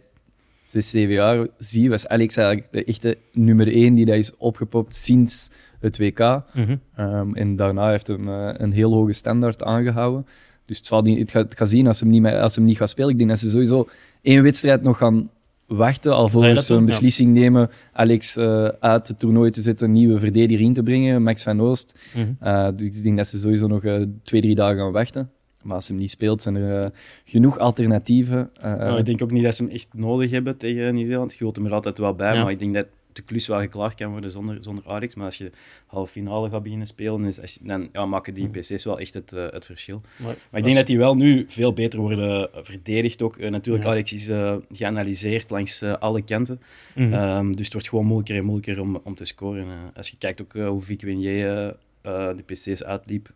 6, 0.64 0.90
7 0.90 1.14
jaar 1.14 1.46
ziet, 1.58 1.88
was 1.88 2.08
Alex 2.08 2.36
eigenlijk 2.36 2.72
de 2.72 2.84
echte 2.84 3.18
nummer 3.32 3.68
1 3.68 3.94
die 3.94 4.04
dat 4.04 4.16
is 4.16 4.36
opgepopt 4.36 4.94
sinds 4.94 5.50
het 5.78 5.98
WK. 5.98 6.18
Mm 6.18 6.64
-hmm. 6.64 7.04
um, 7.04 7.34
en 7.34 7.56
daarna 7.56 7.90
heeft 7.90 8.06
hij 8.06 8.16
een 8.56 8.72
heel 8.72 8.92
hoge 8.92 9.12
standaard 9.12 9.62
aangehouden. 9.62 10.26
Dus 10.70 10.78
het, 10.78 10.88
zal 10.88 11.02
niet, 11.02 11.18
het, 11.18 11.30
gaat, 11.30 11.44
het 11.44 11.56
gaat 11.56 11.68
zien 11.68 11.86
als 11.86 12.00
hem, 12.00 12.08
niet, 12.08 12.26
als 12.26 12.56
hem 12.56 12.64
niet 12.64 12.76
gaat 12.76 12.90
spelen. 12.90 13.10
Ik 13.10 13.18
denk 13.18 13.30
dat 13.30 13.38
ze 13.38 13.50
sowieso 13.50 13.88
één 14.22 14.42
wedstrijd 14.42 14.82
nog 14.82 14.96
gaan 14.96 15.30
wachten, 15.66 16.12
alvorens 16.14 16.66
ze 16.66 16.74
een 16.74 16.84
beslissing 16.84 17.34
nemen. 17.34 17.70
Alex 17.92 18.36
uh, 18.36 18.64
uit 18.64 19.08
het 19.08 19.18
toernooi 19.18 19.50
te 19.50 19.60
zetten, 19.60 19.86
een 19.86 19.92
nieuwe 19.92 20.20
verdediger 20.20 20.64
in 20.64 20.72
te 20.72 20.82
brengen, 20.82 21.22
Max 21.22 21.42
van 21.42 21.60
Oost. 21.60 21.98
Mm 22.14 22.36
uh, 22.42 22.68
dus 22.76 22.86
ik 22.86 23.02
denk 23.02 23.16
dat 23.16 23.26
ze 23.26 23.38
sowieso 23.38 23.66
nog 23.66 23.84
uh, 23.84 24.02
twee, 24.22 24.40
drie 24.40 24.54
dagen 24.54 24.76
gaan 24.76 24.92
wachten. 24.92 25.30
Maar 25.62 25.74
als 25.74 25.86
hij 25.86 25.94
hem 25.94 26.04
niet 26.04 26.12
speelt, 26.12 26.42
zijn 26.42 26.56
er 26.56 26.92
genoeg 27.24 27.58
alternatieven. 27.58 28.50
Nou, 28.62 28.98
ik 28.98 29.04
denk 29.04 29.22
ook 29.22 29.30
niet 29.30 29.42
dat 29.42 29.54
ze 29.54 29.62
hem 29.62 29.72
echt 29.72 29.88
nodig 29.92 30.30
hebben 30.30 30.56
tegen 30.56 30.94
Nieuw-Zeeland. 30.94 31.32
Je 31.32 31.38
wilt 31.38 31.56
hem 31.56 31.66
er 31.66 31.74
altijd 31.74 31.98
wel 31.98 32.14
bij, 32.14 32.34
ja. 32.34 32.42
maar 32.42 32.52
ik 32.52 32.58
denk 32.58 32.74
dat 32.74 32.86
de 33.20 33.26
klus 33.26 33.46
wel 33.46 33.58
geklaard 33.58 33.94
kan 33.94 34.10
worden 34.10 34.30
zonder, 34.30 34.62
zonder 34.62 34.84
Ajax. 34.86 35.14
Maar 35.14 35.24
als 35.24 35.36
je 35.36 35.50
halve 35.86 36.12
finale 36.12 36.50
gaat 36.50 36.62
beginnen 36.62 36.86
spelen, 36.86 37.24
is, 37.24 37.58
dan 37.62 37.88
ja, 37.92 38.06
maken 38.06 38.34
die 38.34 38.48
PC's 38.48 38.84
wel 38.84 38.98
echt 38.98 39.14
het, 39.14 39.32
uh, 39.32 39.50
het 39.50 39.66
verschil. 39.66 40.00
Maar, 40.16 40.36
maar 40.50 40.60
ik 40.60 40.66
denk 40.66 40.76
dat 40.76 40.86
die 40.86 40.98
wel 40.98 41.16
nu 41.16 41.44
veel 41.48 41.72
beter 41.72 42.00
worden 42.00 42.48
verdedigd 42.52 43.22
ook. 43.22 43.36
Uh, 43.36 43.50
natuurlijk, 43.50 43.84
ja. 43.84 43.90
Alex 43.90 44.12
is 44.12 44.28
uh, 44.28 44.56
geanalyseerd 44.72 45.50
langs 45.50 45.82
alle 45.82 46.22
kanten. 46.22 46.60
Mm 46.94 47.12
-hmm. 47.12 47.36
um, 47.36 47.56
dus 47.56 47.64
het 47.64 47.72
wordt 47.72 47.88
gewoon 47.88 48.06
moeilijker 48.06 48.36
en 48.36 48.44
moeilijker 48.44 48.80
om, 48.80 49.00
om 49.04 49.14
te 49.14 49.24
scoren. 49.24 49.66
als 49.94 50.08
je 50.08 50.16
kijkt 50.16 50.42
ook 50.42 50.52
hoe 50.52 50.80
Vic 50.80 51.00
Wenier 51.02 51.76
de 52.02 52.42
PC's 52.46 52.82
uitliep, 52.82 53.28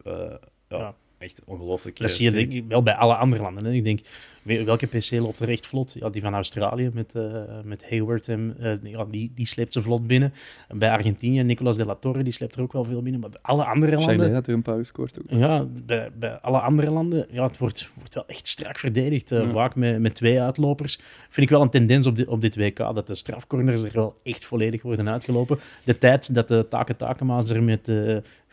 ja 0.69 0.95
echt 1.25 1.43
ongelooflijk. 1.45 1.99
Dat 1.99 2.11
zie 2.11 2.25
je 2.25 2.31
denk 2.31 2.53
ik 2.53 2.65
wel 2.69 2.83
bij 2.83 2.95
alle 2.95 3.15
andere 3.15 3.43
landen. 3.43 3.65
Hè. 3.65 3.73
Ik 3.73 3.85
denk, 3.85 4.01
welke 4.45 4.87
PC 4.87 5.11
loopt 5.11 5.41
er 5.41 5.49
echt 5.49 5.67
vlot? 5.67 5.97
Ja, 5.99 6.11
die 6.11 6.23
van 6.23 6.35
Australië 6.35 6.91
met, 6.93 7.13
uh, 7.17 7.25
met 7.65 7.89
Hayward, 7.91 8.29
en, 8.29 8.57
uh, 8.61 8.73
ja, 8.83 9.05
die, 9.11 9.33
die 9.35 9.47
sleept 9.47 9.73
ze 9.73 9.83
vlot 9.83 10.07
binnen. 10.07 10.33
En 10.69 10.79
bij 10.79 10.91
Argentinië, 10.91 11.43
Nicolas 11.43 11.77
de 11.77 11.85
la 11.85 11.95
Torre, 11.95 12.23
die 12.23 12.33
sleept 12.33 12.55
er 12.55 12.63
ook 12.63 12.73
wel 12.73 12.85
veel 12.85 13.03
binnen. 13.03 13.21
Maar 13.21 13.31
bij 13.31 13.41
alle 13.43 13.65
andere 13.65 13.97
landen... 13.97 14.35
Had 14.35 14.47
er 14.47 14.55
een 14.55 14.63
paar 14.63 14.77
gescoord 14.77 15.19
ook. 15.19 15.39
Ja, 15.39 15.67
bij, 15.87 16.11
bij 16.19 16.39
alle 16.41 16.59
andere 16.59 16.91
landen, 16.91 17.27
ja, 17.31 17.43
het 17.43 17.59
wordt, 17.59 17.91
wordt 17.95 18.15
wel 18.15 18.27
echt 18.27 18.49
strak 18.49 18.79
verdedigd. 18.79 19.33
Uh, 19.33 19.41
ja. 19.41 19.49
Vaak 19.49 19.75
met, 19.75 19.99
met 19.99 20.15
twee 20.15 20.41
uitlopers. 20.41 20.99
Vind 21.29 21.47
ik 21.47 21.49
wel 21.49 21.63
een 21.63 21.71
tendens 21.71 22.07
op, 22.07 22.17
dit 22.17 22.27
op 22.27 22.41
dit 22.41 22.57
WK, 22.57 22.77
dat 22.77 23.07
de 23.07 23.15
strafcorners 23.15 23.83
er 23.83 23.91
wel 23.93 24.21
echt 24.23 24.45
volledig 24.45 24.83
worden 24.83 25.09
uitgelopen. 25.09 25.59
De 25.85 25.99
tijd 25.99 26.35
dat 26.35 26.49
de 26.49 26.67
Taken 26.69 26.97
Takema's 26.97 27.51
er 27.51 27.63
met 27.63 27.89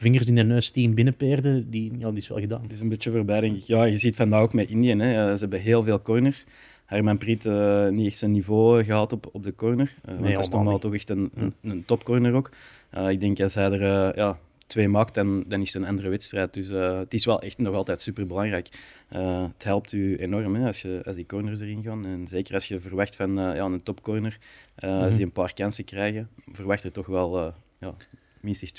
vingers 0.02 0.26
in 0.28 0.36
de 0.36 0.44
neus 0.44 0.70
team 0.70 0.96
binnenpeerde, 0.96 1.70
die, 1.70 1.92
ja, 1.98 2.08
die 2.08 2.18
is 2.18 2.28
wel 2.28 2.40
gedaan. 2.40 2.62
Het 2.62 2.72
is 2.72 2.80
een 2.80 2.90
beetje 2.90 3.12
voorbij, 3.12 3.40
denk 3.40 3.56
ik. 3.56 3.64
Ja, 3.64 3.84
je 3.84 3.98
ziet 3.98 4.16
vandaag 4.16 4.42
ook 4.42 4.54
met 4.54 4.70
Indië. 4.70 4.96
Hè. 4.96 5.34
Ze 5.34 5.42
hebben 5.42 5.60
heel 5.60 5.81
veel 5.84 6.02
corners. 6.02 6.46
Herman 6.86 7.18
Priet 7.18 7.46
uh, 7.46 7.88
niet 7.88 8.08
echt 8.08 8.18
zijn 8.18 8.32
niveau 8.32 8.84
gehaald 8.84 9.12
op, 9.12 9.30
op 9.32 9.44
de 9.44 9.56
corner. 9.56 9.96
Uh, 10.06 10.12
nee, 10.12 10.22
want 10.22 10.36
dat 10.36 10.44
is 10.44 10.50
normaal 10.50 10.80
toch 10.80 10.94
echt 10.94 11.10
een, 11.10 11.32
een, 11.36 11.54
een 11.62 11.86
topcorner 11.86 12.34
ook. 12.34 12.50
Uh, 12.94 13.10
ik 13.10 13.20
denk 13.20 13.40
als 13.40 13.54
hij 13.54 13.72
er 13.72 14.18
ja, 14.18 14.40
twee 14.68 14.88
maakt, 14.88 15.14
dan, 15.14 15.44
dan 15.48 15.62
is 15.62 15.74
het 15.74 15.82
een 15.82 15.88
andere 15.88 16.10
wedstrijd. 16.10 16.54
Dus 16.54 16.68
het 16.68 17.14
is 17.14 17.26
wel 17.26 17.42
echt 17.42 17.58
nog 17.58 17.76
altijd 17.76 18.02
super 18.02 18.28
belangrijk. 18.28 18.68
het 19.08 19.64
helpt 19.64 19.92
u 19.92 20.18
enorm 20.18 20.56
hè, 20.56 20.68
als, 20.68 20.82
je, 20.82 21.02
als 21.06 21.16
die 21.16 21.26
corners 21.26 21.60
erin 21.60 21.84
gaan. 21.84 22.06
En 22.06 22.28
zeker 22.28 22.54
als 22.54 22.68
je 22.68 22.80
verwacht 22.80 23.16
van 23.16 23.34
ja, 23.36 23.64
een 23.64 23.84
topcorner, 23.84 24.38
mm 24.82 24.90
-hmm. 24.90 25.02
als 25.02 25.16
die 25.16 25.26
een 25.26 25.32
paar 25.32 25.54
kansen 25.54 25.86
krijgen, 25.86 26.30
verwacht 26.52 26.84
je 26.84 26.92
toch 26.92 27.08
wel 27.08 27.54
ja, 27.80 27.96
minstens 28.42 28.74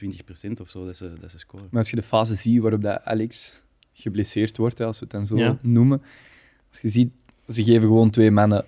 20% 0.49 0.51
of 0.61 0.71
zo 0.71 0.85
dat 0.85 0.97
ze, 0.97 1.13
dat 1.21 1.31
ze 1.31 1.39
scoren. 1.39 1.67
Maar 1.71 1.81
als 1.81 1.91
je 1.91 1.97
de 1.97 2.03
fase 2.03 2.35
ziet 2.35 2.61
waarop 2.61 2.83
dat 2.83 3.05
Alex 3.05 3.63
geblesseerd 3.93 4.57
wordt, 4.57 4.81
als 4.81 4.99
we 4.99 5.05
het 5.05 5.15
dan 5.15 5.27
zo 5.27 5.37
ja. 5.37 5.59
noemen, 5.63 6.03
als 6.73 6.81
je 6.81 6.89
ziet, 6.89 7.13
ze 7.49 7.65
geven 7.65 7.89
gewoon 7.89 8.11
twee 8.11 8.31
mannen 8.31 8.65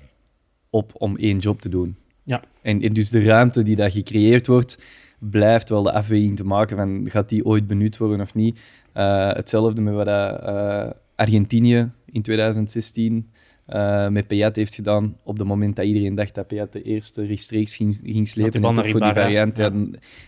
op 0.70 0.92
om 0.94 1.16
één 1.16 1.38
job 1.38 1.60
te 1.60 1.68
doen. 1.68 1.96
Ja. 2.22 2.42
En, 2.62 2.82
en 2.82 2.92
dus 2.92 3.10
de 3.10 3.22
ruimte 3.22 3.62
die 3.62 3.76
daar 3.76 3.90
gecreëerd 3.90 4.46
wordt, 4.46 4.82
blijft 5.18 5.68
wel 5.68 5.82
de 5.82 5.92
afweging 5.92 6.36
te 6.36 6.44
maken 6.44 6.76
van 6.76 7.10
gaat 7.10 7.28
die 7.28 7.44
ooit 7.44 7.66
benut 7.66 7.96
worden 7.96 8.20
of 8.20 8.34
niet. 8.34 8.58
Uh, 8.96 9.32
hetzelfde 9.32 9.80
met 9.80 9.94
wat 9.94 10.06
uh, 10.06 10.90
Argentinië 11.14 11.90
in 12.04 12.22
2016 12.22 13.30
uh, 13.68 14.08
met 14.08 14.26
Payet 14.26 14.56
heeft 14.56 14.74
gedaan 14.74 15.16
op 15.22 15.38
het 15.38 15.46
moment 15.46 15.76
dat 15.76 15.84
iedereen 15.84 16.14
dacht 16.14 16.34
dat 16.34 16.46
Payet 16.46 16.72
de 16.72 16.82
eerste 16.82 17.26
rechtstreeks 17.26 17.76
ging, 17.76 18.00
ging 18.04 18.28
slepen 18.28 18.64
en 18.64 18.90
voor 18.90 19.00
die 19.00 19.12
variant. 19.12 19.56
Ja. 19.56 19.64
Ja, 19.64 19.70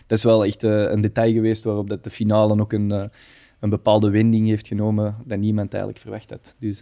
dat 0.07 0.17
is 0.17 0.23
wel 0.23 0.45
echt 0.45 0.63
een 0.63 1.01
detail 1.01 1.33
geweest 1.33 1.63
waarop 1.63 1.89
dat 1.89 2.03
de 2.03 2.09
finale 2.09 2.59
ook 2.59 2.73
een, 2.73 2.89
een 3.59 3.69
bepaalde 3.69 4.09
wending 4.09 4.47
heeft 4.47 4.67
genomen 4.67 5.15
dat 5.25 5.39
niemand 5.39 5.73
eigenlijk 5.73 6.01
verwacht 6.01 6.29
had. 6.29 6.55
Dus 6.59 6.81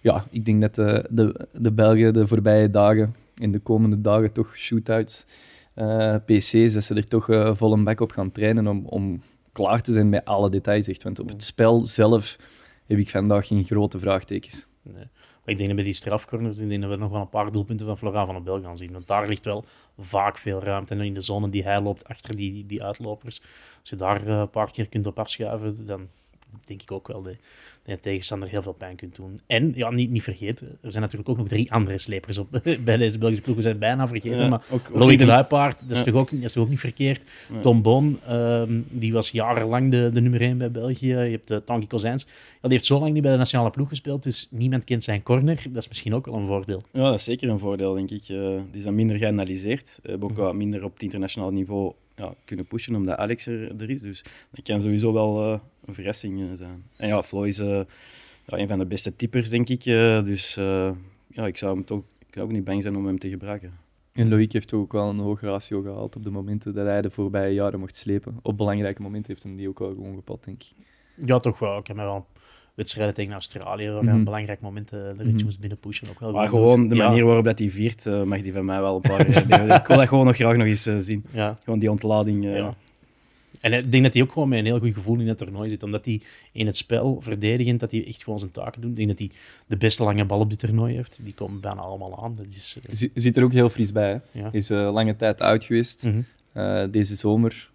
ja, 0.00 0.24
ik 0.30 0.44
denk 0.44 0.60
dat 0.60 0.74
de, 0.74 1.06
de, 1.10 1.48
de 1.52 1.72
Belgen 1.72 2.12
de 2.12 2.26
voorbije 2.26 2.70
dagen 2.70 3.14
en 3.34 3.52
de 3.52 3.58
komende 3.58 4.00
dagen 4.00 4.32
toch 4.32 4.56
shootouts, 4.56 5.26
PC's, 6.24 6.72
dat 6.72 6.84
ze 6.84 6.94
er 6.94 7.08
toch 7.08 7.26
vol 7.56 7.72
een 7.72 7.84
bak 7.84 8.00
op 8.00 8.10
gaan 8.10 8.32
trainen 8.32 8.66
om, 8.66 8.86
om 8.86 9.22
klaar 9.52 9.80
te 9.80 9.92
zijn 9.92 10.08
met 10.08 10.24
alle 10.24 10.50
details. 10.50 10.88
Echt. 10.88 11.02
Want 11.02 11.18
op 11.18 11.28
het 11.28 11.44
spel 11.44 11.84
zelf 11.84 12.36
heb 12.86 12.98
ik 12.98 13.10
vandaag 13.10 13.46
geen 13.46 13.64
grote 13.64 13.98
vraagtekens. 13.98 14.66
Nee. 14.82 14.94
Maar 14.94 15.54
ik 15.54 15.56
denk 15.56 15.68
dat 15.68 15.76
bij 15.76 15.84
die 15.84 15.94
strafcorners, 15.94 16.58
ik 16.58 16.68
denk 16.68 16.82
dat 16.82 16.90
we 16.90 16.96
nog 16.96 17.10
wel 17.10 17.20
een 17.20 17.28
paar 17.28 17.52
doelpunten 17.52 17.86
van 17.86 17.98
Flora 17.98 18.24
van 18.24 18.34
den 18.34 18.44
Bel 18.44 18.62
gaan 18.62 18.76
zien. 18.76 18.92
Want 18.92 19.06
daar 19.06 19.28
ligt 19.28 19.44
wel 19.44 19.64
vaak 19.98 20.38
veel 20.38 20.62
ruimte. 20.62 20.94
En 20.94 21.00
in 21.00 21.14
de 21.14 21.20
zone 21.20 21.48
die 21.48 21.62
hij 21.62 21.80
loopt, 21.80 22.04
achter 22.04 22.36
die, 22.36 22.52
die, 22.52 22.66
die 22.66 22.82
uitlopers, 22.84 23.40
als 23.80 23.90
je 23.90 23.96
daar 23.96 24.26
eh, 24.26 24.38
een 24.38 24.50
paar 24.50 24.70
keer 24.70 24.88
kunt 24.88 25.06
op 25.06 25.18
afschuiven, 25.18 25.86
dan 25.86 26.08
denk 26.64 26.82
ik 26.82 26.92
ook 26.92 27.08
wel 27.08 27.22
dat 27.22 27.34
je 27.84 28.00
tegenstander 28.00 28.48
heel 28.48 28.62
veel 28.62 28.72
pijn 28.72 28.96
kunt 28.96 29.16
doen. 29.16 29.40
En, 29.46 29.72
ja, 29.74 29.90
niet, 29.90 30.10
niet 30.10 30.22
vergeten, 30.22 30.66
er 30.80 30.90
zijn 30.92 31.02
natuurlijk 31.02 31.30
ook 31.30 31.36
nog 31.36 31.48
drie 31.48 31.72
andere 31.72 31.98
slepers 31.98 32.38
op, 32.38 32.60
bij 32.84 32.96
deze 32.96 33.18
Belgische 33.18 33.42
ploeg. 33.44 33.56
We 33.56 33.62
zijn 33.62 33.78
bijna 33.78 34.08
vergeten, 34.08 34.38
Ja, 34.38 34.48
maar 34.48 34.62
ook- 34.70 34.88
ook 34.92 34.96
Loïc 34.98 35.08
niet 35.08 35.18
de- 35.18 35.26
Luipaard, 35.26 35.78
dat 35.88 35.96
is, 35.96 36.02
toch 36.04 36.14
ook, 36.14 36.30
dat 36.30 36.42
is 36.42 36.52
toch 36.52 36.62
ook 36.62 36.68
niet 36.68 36.80
verkeerd. 36.80 37.22
Tom 37.60 37.82
Boon, 37.82 38.18
ehm, 38.26 38.80
die 38.88 39.12
was 39.12 39.30
jarenlang 39.30 39.90
de, 39.90 40.10
de 40.12 40.20
nummer 40.20 40.40
1 40.40 40.58
bij 40.58 40.70
België. 40.70 41.06
Je 41.06 41.14
hebt 41.14 41.50
uh, 41.50 41.56
Tanguy 41.64 41.86
Kozijns. 41.86 42.26
Ja, 42.26 42.58
die 42.60 42.70
heeft 42.72 42.84
zo 42.86 42.98
lang 43.00 43.12
niet 43.12 43.22
bij 43.22 43.32
de 43.32 43.38
nationale 43.38 43.70
ploeg 43.70 43.88
gespeeld, 43.88 44.22
dus 44.22 44.46
niemand 44.50 44.84
kent 44.84 45.04
zijn 45.04 45.22
corner. 45.22 45.62
Dat 45.68 45.82
is 45.82 45.88
misschien 45.88 46.14
ook 46.14 46.26
wel 46.26 46.34
een 46.34 46.46
voordeel. 46.46 46.82
Ja, 46.92 47.02
dat 47.02 47.14
is 47.14 47.24
zeker 47.24 47.48
een 47.48 47.58
voordeel, 47.58 47.94
denk 47.94 48.10
ik. 48.10 48.28
Eh, 48.28 48.36
die 48.72 48.80
zijn 48.82 48.94
minder 48.94 49.16
geanalyseerd. 49.16 49.98
Hebben 50.02 50.28
ook 50.28 50.34
Mhm. 50.36 50.40
wat 50.44 50.54
minder 50.54 50.84
op 50.84 50.92
het 50.92 51.02
internationaal 51.02 51.50
niveau 51.50 51.92
ja, 52.20 52.34
kunnen 52.44 52.66
pushen, 52.66 52.94
omdat 52.94 53.16
Alex 53.16 53.46
er, 53.46 53.80
er 53.80 53.90
is. 53.90 54.00
Dus 54.00 54.24
dat 54.50 54.64
kan 54.64 54.80
sowieso 54.80 55.12
wel 55.12 55.52
eh, 55.52 55.58
een 55.84 55.94
verrassing 55.94 56.40
eh, 56.40 56.46
zijn. 56.54 56.84
En 56.96 57.08
ja, 57.08 57.22
Flo 57.22 57.42
is 57.42 57.58
eh, 57.58 57.80
ja, 58.46 58.58
een 58.58 58.68
van 58.68 58.78
de 58.78 58.86
beste 58.86 59.16
typers, 59.16 59.48
denk 59.48 59.68
ik. 59.68 59.86
eh, 59.86 60.24
dus 60.24 60.56
eh, 60.56 60.92
ja, 61.26 61.46
ik 61.46 61.56
zou, 61.56 61.74
hem 61.74 61.84
toch, 61.84 62.04
ik 62.26 62.34
zou 62.34 62.46
ook 62.46 62.52
niet 62.52 62.64
bang 62.64 62.82
zijn 62.82 62.96
om 62.96 63.06
hem 63.06 63.18
te 63.18 63.28
gebruiken. 63.28 63.72
En 64.12 64.28
Loïc 64.28 64.52
heeft 64.52 64.72
ook 64.72 64.92
wel 64.92 65.08
een 65.08 65.18
hoog 65.18 65.40
ratio 65.40 65.82
gehaald 65.82 66.16
op 66.16 66.24
de 66.24 66.30
momenten 66.30 66.74
dat 66.74 66.86
hij 66.86 67.02
de 67.02 67.10
voorbije 67.10 67.54
jaren 67.54 67.80
mocht 67.80 67.96
slepen. 67.96 68.38
Op 68.42 68.56
belangrijke 68.56 69.02
momenten 69.02 69.30
heeft 69.32 69.42
hem 69.42 69.56
die 69.56 69.68
ook 69.68 69.78
wel 69.78 69.88
gewoon 69.88 70.14
gepad, 70.14 70.44
denk 70.44 70.62
ik. 70.62 70.72
Ja, 71.26 71.38
toch 71.38 71.58
wel. 71.58 71.78
Ik 71.78 71.86
heb 71.86 71.96
me 71.96 72.02
wel 72.02 72.26
wedstrijden 72.80 73.14
tegen 73.14 73.32
Australië, 73.32 73.86
waar 73.86 73.94
hij 73.94 74.02
Mhm. 74.02 74.14
een 74.14 74.24
belangrijk 74.24 74.60
moment 74.60 74.92
uh, 74.92 75.00
de 75.18 75.24
Mhm. 75.24 75.44
moest 75.44 75.60
binnenpushen. 75.60 76.08
Ook 76.10 76.20
wel 76.20 76.32
Maar 76.32 76.48
gewoon 76.48 76.88
de 76.88 76.94
Ja, 76.94 77.06
manier 77.08 77.24
waarop 77.24 77.44
dat 77.44 77.58
hij 77.58 77.68
viert, 77.68 78.06
eh, 78.06 78.22
mag 78.22 78.42
die 78.42 78.52
van 78.52 78.64
mij 78.64 78.80
wel 78.80 78.94
een 78.94 79.00
paar... 79.00 79.20
eh, 79.26 79.36
ik 79.80 79.86
wil 79.86 79.96
dat 79.96 80.08
gewoon 80.08 80.26
nog 80.26 80.36
graag 80.36 80.56
nog 80.56 80.66
eens 80.66 80.86
eh, 80.86 80.96
zien. 80.98 81.24
Ja, 81.32 81.56
Gewoon 81.64 81.78
die 81.78 81.90
ontlading. 81.90 82.44
eh, 82.46 82.56
ja. 82.56 82.74
En 83.60 83.72
ik 83.72 83.90
denk 83.92 84.04
dat 84.04 84.12
hij 84.14 84.22
ook 84.22 84.32
gewoon 84.32 84.48
met 84.48 84.58
een 84.58 84.64
heel 84.64 84.78
goed 84.78 84.94
gevoel 84.94 85.18
in 85.20 85.28
het 85.28 85.38
toernooi 85.38 85.68
zit. 85.70 85.82
Omdat 85.82 86.04
hij 86.04 86.20
in 86.52 86.66
het 86.66 86.76
spel 86.76 87.18
verdedigend, 87.20 87.80
dat 87.80 87.90
hij 87.90 88.06
echt 88.06 88.22
gewoon 88.24 88.38
zijn 88.38 88.50
taken 88.50 88.80
doet. 88.80 88.90
Ik 88.90 88.96
denk 88.96 89.08
dat 89.08 89.18
hij 89.18 89.30
de 89.66 89.76
beste 89.76 90.02
lange 90.02 90.24
bal 90.24 90.38
op 90.40 90.50
dit 90.50 90.58
toernooi 90.58 90.94
heeft. 90.94 91.18
Die 91.22 91.34
komen 91.34 91.60
bijna 91.60 91.80
allemaal 91.80 92.24
aan. 92.24 92.34
Dat 92.36 92.46
is, 92.46 92.78
eh, 92.86 93.08
Zit 93.14 93.36
er 93.36 93.44
ook 93.44 93.52
heel 93.52 93.68
fris 93.68 93.92
bij. 93.92 94.10
Hè? 94.32 94.40
ja. 94.40 94.48
Is 94.52 94.70
eh, 94.70 94.92
lange 94.92 95.16
tijd 95.16 95.42
uit 95.42 95.64
geweest. 95.64 96.06
Mhm. 96.06 96.20
Eh, 96.52 96.84
deze 96.90 97.14
zomer. 97.14 97.70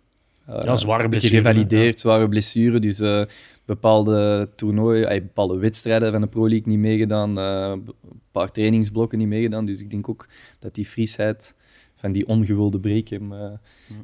Uh, 0.49 0.57
Ja, 0.61 0.75
zware 0.75 1.03
een 1.03 1.09
beetje 1.09 1.29
blessure, 1.29 1.41
Gerevalideerd, 1.55 1.99
zware 1.99 2.29
blessure. 2.29 2.79
Dus 2.79 2.99
eh, 2.99 3.21
bepaalde 3.65 4.49
toernooien, 4.55 5.09
eh, 5.09 5.21
bepaalde 5.21 5.57
wedstrijden 5.57 6.11
van 6.11 6.21
de 6.21 6.27
Pro 6.27 6.47
League 6.49 6.67
niet 6.69 6.79
meegedaan. 6.79 7.37
eh, 7.39 7.71
een 7.75 8.21
paar 8.31 8.51
trainingsblokken 8.51 9.17
niet 9.17 9.27
meegedaan. 9.27 9.65
Dus 9.65 9.81
ik 9.81 9.91
denk 9.91 10.09
ook 10.09 10.27
dat 10.59 10.75
die 10.75 10.85
frisheid 10.85 11.55
van 11.95 12.11
die 12.11 12.27
ongewilde 12.27 12.79
break 12.79 13.07
hem, 13.07 13.33
eh, 13.33 13.51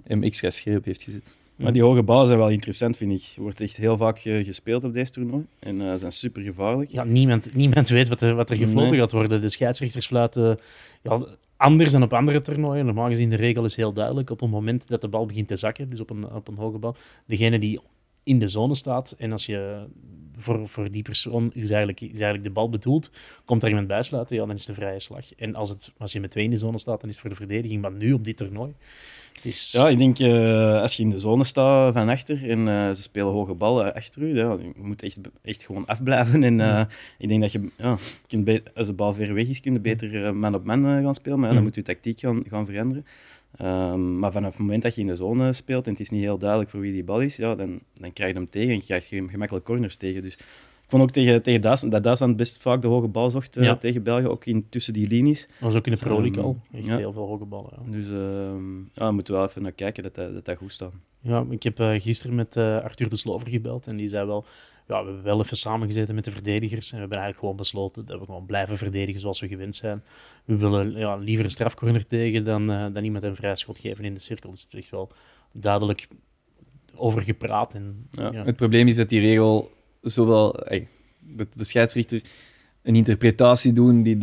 hem 0.03 0.23
extra 0.23 0.49
scherp 0.49 0.85
heeft 0.85 1.03
gezet. 1.03 1.35
Maar 1.55 1.73
die 1.73 1.81
hoge 1.83 2.03
ballen 2.03 2.25
zijn 2.27 2.37
wel 2.39 2.49
interessant, 2.49 2.97
vind 2.97 3.11
ik. 3.11 3.33
Er 3.35 3.41
wordt 3.41 3.61
echt 3.61 3.77
heel 3.77 3.97
vaak 3.97 4.17
eh, 4.17 4.45
gespeeld 4.45 4.83
op 4.83 4.93
deze 4.93 5.11
toernooi. 5.11 5.45
En 5.59 5.81
eh 5.81 5.93
zijn 5.95 6.11
super 6.11 6.41
gevaarlijk. 6.41 6.89
Ja, 6.91 7.03
niemand, 7.03 7.53
niemand 7.55 7.89
weet 7.89 8.07
wat 8.07 8.21
er, 8.21 8.35
wat 8.35 8.49
er 8.49 8.55
gefloten 8.55 8.89
Nee. 8.89 8.99
gaat 8.99 9.11
worden. 9.11 9.41
De 9.41 9.49
scheidsrechters 9.49 10.05
fluiten 10.05 10.59
ja, 11.01 11.25
anders 11.61 11.91
dan 11.91 12.03
op 12.03 12.13
andere 12.13 12.39
toernooien. 12.39 12.85
Normaal 12.85 13.09
gezien, 13.09 13.29
de 13.29 13.35
regel 13.35 13.65
is 13.65 13.75
heel 13.75 13.93
duidelijk. 13.93 14.29
Op 14.29 14.39
het 14.39 14.49
moment 14.49 14.87
dat 14.87 15.01
de 15.01 15.07
bal 15.07 15.25
begint 15.25 15.47
te 15.47 15.55
zakken, 15.55 15.89
dus 15.89 15.99
op 15.99 16.09
een, 16.09 16.31
op 16.31 16.47
een 16.47 16.57
hoge 16.57 16.77
bal, 16.77 16.95
degene 17.25 17.59
die 17.59 17.79
in 18.23 18.39
de 18.39 18.47
zone 18.47 18.75
staat, 18.75 19.15
en 19.17 19.31
als 19.31 19.45
je 19.45 19.85
voor, 20.37 20.67
voor 20.67 20.91
die 20.91 21.01
persoon 21.01 21.51
is 21.53 21.69
eigenlijk, 21.69 22.01
is 22.01 22.09
eigenlijk 22.09 22.43
de 22.43 22.49
bal 22.49 22.69
bedoeld, 22.69 23.11
komt 23.45 23.63
er 23.63 23.69
iemand 23.69 23.87
bijsluiten, 23.87 24.35
ja, 24.35 24.45
dan 24.45 24.55
is 24.55 24.59
het 24.59 24.69
een 24.69 24.83
vrije 24.83 24.99
slag. 24.99 25.35
En 25.35 25.55
als, 25.55 25.69
het, 25.69 25.91
als 25.97 26.11
je 26.11 26.19
met 26.19 26.31
twee 26.31 26.43
in 26.43 26.49
de 26.49 26.57
zone 26.57 26.77
staat, 26.77 27.01
dan 27.01 27.09
is 27.09 27.15
het 27.15 27.21
voor 27.21 27.29
de 27.29 27.35
verdediging. 27.45 27.81
Maar 27.81 27.91
nu 27.91 28.13
op 28.13 28.25
dit 28.25 28.37
toernooi 28.37 28.73
is... 29.43 29.71
Ja, 29.71 29.89
ik 29.89 29.97
denk 29.97 30.19
eh, 30.19 30.81
als 30.81 30.95
je 30.95 31.03
in 31.03 31.09
de 31.09 31.19
zone 31.19 31.43
staat 31.43 31.93
van 31.93 32.09
achter 32.09 32.49
en 32.49 32.67
eh, 32.67 32.89
ze 32.93 33.01
spelen 33.01 33.31
hoge 33.31 33.53
ballen 33.53 33.93
achter 33.93 34.21
u, 34.21 34.35
ja, 34.37 34.51
je 34.51 34.71
moet 34.75 35.03
echt, 35.03 35.19
echt 35.41 35.63
gewoon 35.65 35.85
afblijven. 35.85 36.43
En 36.43 36.59
eh, 36.59 36.85
ik 37.17 37.27
denk 37.27 37.41
dat 37.41 37.51
je, 37.51 37.71
ja, 37.77 37.97
kunt 38.27 38.75
als 38.75 38.87
de 38.87 38.93
bal 38.93 39.13
ver 39.13 39.33
weg 39.33 39.47
is, 39.47 39.59
kun 39.61 39.73
je 39.73 39.79
beter 39.79 40.35
man 40.35 40.55
op 40.55 40.63
man 40.63 40.83
gaan 40.83 41.15
spelen. 41.15 41.39
Maar 41.39 41.47
ja, 41.47 41.53
dan 41.55 41.63
Mhm. 41.63 41.63
moet 41.63 41.75
je 41.75 41.81
tactiek 41.81 42.19
gaan, 42.19 42.43
gaan 42.47 42.65
veranderen. 42.65 43.05
Ehm, 43.61 44.19
maar 44.19 44.31
vanaf 44.31 44.51
het 44.51 44.59
moment 44.59 44.81
dat 44.81 44.95
je 44.95 45.01
in 45.01 45.07
de 45.07 45.15
zone 45.15 45.53
speelt 45.53 45.85
en 45.85 45.91
het 45.91 46.01
is 46.01 46.09
niet 46.09 46.21
heel 46.21 46.37
duidelijk 46.37 46.69
voor 46.69 46.79
wie 46.79 46.91
die 46.91 47.03
bal 47.03 47.21
is, 47.21 47.35
ja, 47.35 47.55
dan, 47.55 47.79
dan 47.99 48.13
krijg 48.13 48.31
je 48.33 48.37
hem 48.37 48.49
tegen 48.49 48.69
en 48.69 48.75
je 48.75 48.83
krijgt 48.83 49.07
je 49.09 49.27
gemakkelijk 49.29 49.65
corners 49.65 49.95
tegen. 49.95 50.21
Dus 50.21 50.33
ik 50.33 50.87
vond 50.87 51.03
ook 51.03 51.11
tegen, 51.11 51.41
tegen 51.41 51.61
Duitsland, 51.61 51.93
dat 51.93 52.03
Duitsland 52.03 52.35
best 52.35 52.61
vaak 52.61 52.81
de 52.81 52.87
hoge 52.87 53.07
bal 53.07 53.29
zocht 53.29 53.57
eh, 53.57 53.63
Ja. 53.63 53.75
tegen 53.75 54.03
België, 54.03 54.27
ook 54.27 54.45
in, 54.45 54.65
tussen 54.69 54.93
die 54.93 55.07
linies. 55.07 55.47
Dat 55.47 55.55
was 55.59 55.75
ook 55.75 55.85
in 55.85 55.91
de 55.91 55.97
Pro 55.97 56.21
League 56.21 56.37
Ehm, 56.37 56.45
al. 56.45 56.59
Echt 56.73 56.85
ja. 56.85 56.97
heel 56.97 57.13
veel 57.13 57.27
hoge 57.27 57.45
ballen. 57.45 57.69
Ja. 57.85 57.91
Dus 57.91 58.07
ehm, 58.07 58.77
ja, 58.77 58.83
daar 58.93 59.13
moeten 59.13 59.33
we 59.33 59.39
wel 59.39 59.49
even 59.49 59.61
naar 59.61 59.71
kijken 59.71 60.03
dat 60.03 60.15
dat, 60.15 60.33
dat, 60.33 60.45
dat 60.45 60.57
goed 60.57 60.71
staat. 60.71 60.93
Ja, 61.19 61.45
ik 61.49 61.63
heb 61.63 61.79
eh, 61.79 61.91
gisteren 61.97 62.35
met 62.35 62.55
eh, 62.55 62.63
Arthur 62.77 63.09
de 63.09 63.15
Slover 63.15 63.47
gebeld 63.49 63.87
en 63.87 63.95
die 63.95 64.07
zei 64.07 64.25
wel, 64.27 64.45
ja, 64.91 64.99
we 64.99 65.05
hebben 65.05 65.23
wel 65.23 65.41
even 65.41 65.57
samengezeten 65.57 66.15
met 66.15 66.25
de 66.25 66.31
verdedigers 66.31 66.87
en 66.87 66.93
we 66.93 66.99
hebben 66.99 67.17
eigenlijk 67.17 67.39
gewoon 67.39 67.55
besloten 67.55 68.05
dat 68.05 68.19
we 68.19 68.25
gewoon 68.25 68.45
blijven 68.45 68.77
verdedigen 68.77 69.21
zoals 69.21 69.39
we 69.39 69.47
gewend 69.47 69.75
zijn. 69.75 70.03
We 70.45 70.57
willen 70.57 70.97
ja, 70.97 71.15
liever 71.15 71.45
een 71.45 71.51
strafcorner 71.51 72.05
tegen 72.05 72.43
dan, 72.43 72.71
eh, 72.71 72.85
dan 72.93 73.03
iemand 73.03 73.23
een 73.23 73.35
vrij 73.35 73.55
schot 73.55 73.79
geven 73.79 74.03
in 74.03 74.13
de 74.13 74.19
cirkel. 74.19 74.49
Dus 74.49 74.61
het 74.61 74.73
is 74.73 74.79
echt 74.79 74.89
wel 74.89 75.11
duidelijk 75.51 76.07
over 76.95 77.21
gepraat. 77.21 77.73
En, 77.73 78.07
Ja. 78.11 78.31
ja. 78.31 78.43
Het 78.43 78.55
probleem 78.55 78.87
is 78.87 78.95
dat 78.95 79.09
die 79.09 79.19
regel 79.19 79.71
zowel 80.01 80.59
ey, 80.59 80.87
dat 81.19 81.53
de 81.53 81.63
scheidsrechter 81.63 82.21
een 82.83 82.95
interpretatie 82.95 83.73
doen 83.73 84.03
die 84.03 84.13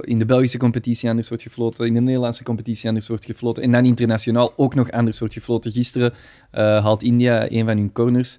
in 0.00 0.18
de 0.18 0.24
Belgische 0.26 0.58
competitie 0.58 1.08
anders 1.08 1.28
wordt 1.28 1.42
gefloten, 1.42 1.86
in 1.86 1.94
de 1.94 2.00
Nederlandse 2.00 2.42
competitie 2.42 2.88
anders 2.88 3.08
wordt 3.08 3.24
gefloten 3.24 3.62
en 3.62 3.70
dan 3.70 3.84
internationaal 3.84 4.52
ook 4.56 4.74
nog 4.74 4.90
anders 4.90 5.18
wordt 5.18 5.34
gefloten. 5.34 5.72
Gisteren 5.72 6.12
eh, 6.50 6.62
haalt 6.84 7.02
India 7.02 7.50
een 7.50 7.64
van 7.64 7.76
hun 7.76 7.92
corners 7.92 8.38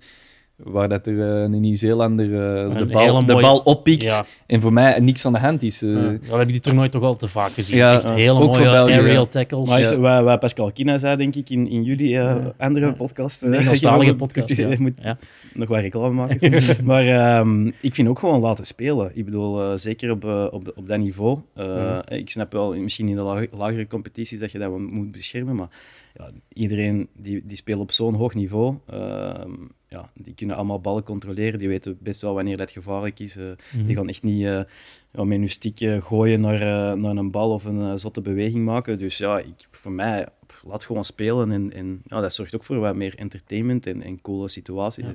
waar 0.55 0.89
dat 0.89 1.07
er 1.07 1.21
eh, 1.35 1.41
een 1.41 1.59
Nieuw-Zeelander 1.59 2.25
eh, 2.25 2.77
de, 2.77 2.85
bal, 2.85 3.25
de 3.25 3.33
bal 3.35 3.57
oppikt 3.59 4.01
Ja. 4.03 4.25
en 4.47 4.61
voor 4.61 4.73
mij 4.73 4.99
niks 4.99 5.25
aan 5.25 5.33
de 5.33 5.39
hand 5.39 5.63
is. 5.63 5.81
eh. 5.81 5.93
Ja, 5.93 6.01
dat 6.29 6.37
heb 6.37 6.41
ik 6.41 6.47
die 6.47 6.59
toernooi 6.59 6.89
toch 6.89 7.03
al 7.03 7.15
te 7.15 7.27
vaak 7.27 7.51
gezien. 7.51 7.77
Ja, 7.77 7.93
echt 7.93 8.03
ja. 8.03 8.13
hele 8.13 8.31
Ook 8.39 8.55
voor 8.55 8.63
mooie 8.63 8.71
België, 8.71 8.93
aerial 8.93 9.27
tackles. 9.27 9.69
Maar 9.69 9.79
is, 9.81 9.89
Ja. 9.89 9.97
wat, 9.97 10.23
wat 10.23 10.39
Pascal 10.39 10.71
Kina 10.71 10.97
zei, 10.97 11.17
denk 11.17 11.35
ik, 11.35 11.49
in, 11.49 11.67
in 11.67 11.83
jullie 11.83 12.07
eh, 12.17 12.23
Ja. 12.23 12.53
andere 12.57 12.93
podcast. 12.93 13.41
Een 13.41 13.53
Engelstalige 13.53 14.15
podcast. 14.15 14.47
je 14.55 14.75
moet 14.79 14.97
Ja. 15.01 15.17
nog 15.53 15.67
wat 15.67 15.79
reclame 15.79 16.13
maken. 16.13 16.61
maar 16.83 17.07
ehm, 17.07 17.67
ik 17.81 17.95
vind 17.95 18.07
ook 18.07 18.19
gewoon 18.19 18.41
laten 18.41 18.65
spelen. 18.65 19.11
Ik 19.13 19.25
bedoel, 19.25 19.61
eh, 19.61 19.77
zeker 19.77 20.11
op, 20.11 20.23
op, 20.51 20.71
op 20.75 20.87
dat 20.87 20.97
niveau. 20.99 21.39
Ik 22.07 22.29
snap 22.29 22.51
wel, 22.51 22.73
misschien 22.75 23.07
in 23.07 23.15
de 23.15 23.21
lage- 23.21 23.49
lagere 23.57 23.87
competities, 23.87 24.39
dat 24.39 24.51
je 24.51 24.59
dat 24.59 24.77
moet 24.79 25.11
beschermen. 25.11 25.55
Maar 25.55 25.69
ja, 26.17 26.31
iedereen 26.53 27.07
die, 27.13 27.45
die 27.45 27.57
speelt 27.57 27.79
op 27.81 27.91
zo'n 27.91 28.13
hoog 28.13 28.33
niveau, 28.33 28.77
ehm, 28.85 29.51
ja, 29.87 30.11
die 30.13 30.33
kunnen 30.33 30.55
allemaal 30.55 30.81
ballen 30.81 31.03
controleren. 31.03 31.59
Die 31.59 31.67
weten 31.67 31.97
best 31.99 32.21
wel 32.21 32.33
wanneer 32.33 32.57
dat 32.57 32.71
gevaarlijk 32.71 33.19
is. 33.19 33.37
Eh, 33.37 33.45
Mhm. 33.73 33.85
Die 33.85 33.95
gaan 33.95 34.09
echt 34.09 34.23
niet 34.23 34.39
ja, 35.15 35.23
met 35.23 35.63
hun 35.63 35.73
eh, 35.89 36.01
gooien 36.01 36.41
naar, 36.41 36.61
eh, 36.61 36.97
naar 36.97 37.15
een 37.15 37.31
bal 37.31 37.51
of 37.51 37.65
een 37.65 37.81
eh, 37.81 37.91
zotte 37.95 38.21
beweging 38.21 38.65
maken. 38.65 38.99
Dus 38.99 39.17
ja, 39.17 39.39
ik, 39.39 39.67
voor 39.71 39.91
mij, 39.91 40.27
laat 40.63 40.85
gewoon 40.85 41.05
spelen. 41.05 41.51
En, 41.51 41.73
en 41.73 42.01
ja, 42.05 42.21
dat 42.21 42.33
zorgt 42.33 42.55
ook 42.55 42.63
voor 42.63 42.79
wat 42.79 42.95
meer 42.95 43.15
entertainment 43.15 43.87
en, 43.87 44.01
en 44.01 44.21
coole 44.21 44.49
situaties. 44.49 45.05
Ja. 45.05 45.11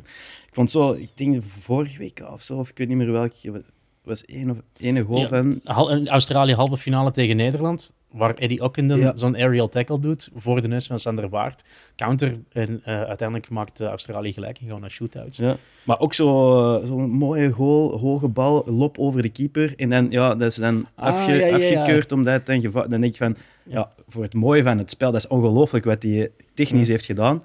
Ik 0.47 0.51
vond 0.51 0.71
zo, 0.71 0.93
ik 0.93 1.11
denk 1.15 1.43
vorige 1.43 1.99
week 1.99 2.23
of 2.33 2.43
zo, 2.43 2.59
of 2.59 2.71
ik 2.71 2.79
weet 2.79 2.89
niet 2.89 2.97
meer 2.97 3.13
welke, 3.13 3.63
was 4.03 4.25
één 4.25 4.51
of 4.51 4.59
ene 4.77 5.03
goal 5.03 5.29
van... 5.29 5.61
Hal- 5.65 6.07
Australië 6.07 6.55
halve 6.55 6.77
finale 6.77 7.11
tegen 7.13 7.37
Nederland, 7.37 7.93
waar 8.11 8.35
Eddie 8.35 8.63
Ockenden 8.63 9.19
zo'n 9.19 9.37
aerial 9.37 9.69
tackle 9.69 10.01
doet 10.01 10.29
voor 10.35 10.61
de 10.63 10.69
neus 10.69 10.87
van 10.87 10.99
Sander 10.99 11.29
Waard. 11.29 11.65
Counter 11.97 12.37
en 12.53 12.81
eh, 12.85 13.03
uiteindelijk 13.03 13.51
maakt 13.51 13.81
eh, 13.81 13.87
Australië 13.89 14.33
gelijk 14.33 14.59
en 14.59 14.67
gaan 14.69 14.81
naar 14.81 14.91
shootouts. 14.91 15.37
Ja. 15.39 15.57
Maar 15.85 15.99
ook 15.99 16.15
zo- 16.15 16.83
zo'n 16.85 17.11
mooie 17.11 17.51
goal, 17.51 17.99
hoge 17.99 18.29
bal, 18.29 18.65
lop 18.67 18.99
over 18.99 19.23
de 19.23 19.29
keeper. 19.29 19.73
En 19.77 19.91
dan, 19.91 20.11
ja, 20.11 20.35
dat 20.35 20.51
is 20.51 20.57
dan 20.57 20.87
Ah, 20.95 21.07
afge- 21.07 21.53
afgekeurd 21.53 22.13
omdat 22.13 22.33
het 22.47 22.47
dan 22.73 22.89
denk 22.91 23.05
ik 23.05 23.17
van, 23.17 23.37
ja, 23.63 23.93
voor 24.09 24.23
het 24.23 24.35
mooie 24.35 24.63
van 24.63 24.79
het 24.79 24.91
spel, 24.91 25.13
dat 25.13 25.21
is 25.21 25.29
ongelooflijk 25.31 25.85
wat 25.85 26.03
hij 26.03 26.31
technisch 26.55 26.89
heeft 26.89 27.05
gedaan. 27.05 27.43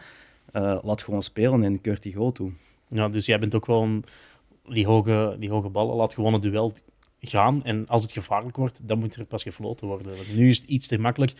Eh, 0.51 0.77
laat 0.83 1.01
gewoon 1.01 1.23
spelen 1.23 1.63
en 1.63 1.81
keurt 1.81 2.03
die 2.03 2.13
goal 2.13 2.31
toe. 2.31 2.51
Ja, 2.89 3.09
dus 3.09 3.25
jij 3.25 3.39
bent 3.39 3.55
ook 3.55 3.65
wel 3.65 3.81
een, 3.83 4.03
die, 4.69 4.85
hoge, 4.85 5.35
die 5.39 5.49
hoge 5.49 5.69
ballen, 5.69 5.95
laat 5.95 6.13
gewoon 6.13 6.33
het 6.33 6.41
duel 6.41 6.71
gaan. 7.19 7.63
En 7.63 7.87
als 7.87 8.01
het 8.01 8.11
gevaarlijk 8.11 8.55
wordt, 8.57 8.79
dan 8.83 8.99
moet 8.99 9.15
er 9.15 9.25
pas 9.25 9.43
gefloten 9.43 9.87
worden. 9.87 10.07
Want 10.07 10.35
nu 10.35 10.49
is 10.49 10.57
het 10.57 10.69
iets 10.69 10.87
te 10.87 10.97
makkelijk. 10.97 11.33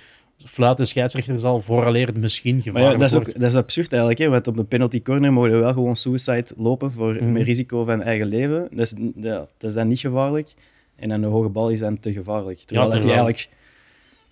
Fluit 0.46 0.78
de 0.78 0.86
scheidsrechter 0.86 1.46
al 1.46 1.62
vooraleer 1.62 2.08
het 2.08 2.18
misschien 2.18 2.62
gevaarlijk 2.62 2.94
ja, 2.94 3.00
dat 3.00 3.10
is, 3.10 3.16
ook, 3.16 3.24
wordt. 3.24 3.40
dat 3.40 3.50
is 3.50 3.58
absurd 3.58 3.92
eigenlijk, 3.92 4.22
hè, 4.22 4.30
want 4.30 4.48
op 4.48 4.58
een 4.58 4.68
penalty 4.68 5.02
corner 5.02 5.34
mogen 5.34 5.52
we 5.52 5.58
wel 5.58 5.74
gewoon 5.74 5.96
suicide 5.96 6.46
lopen 6.58 6.92
voor, 6.92 7.24
met 7.24 7.44
risico 7.44 7.84
van 7.84 8.02
eigen 8.02 8.28
leven. 8.28 8.68
Dat 8.72 8.80
is, 8.80 8.94
ja, 9.16 9.48
dat 9.58 9.70
is 9.70 9.74
dan 9.74 9.88
niet 9.88 10.00
gevaarlijk. 10.00 10.54
En 10.96 11.10
dan 11.10 11.22
de 11.22 11.28
hoge 11.28 11.50
bal 11.50 11.70
is 11.70 11.80
dan 11.80 12.00
te 12.00 12.14
gevaarlijk. 12.14 12.58
Terwijl 12.58 12.90
dat 12.90 13.00
terwijl- 13.02 13.26
eigenlijk 13.26 13.50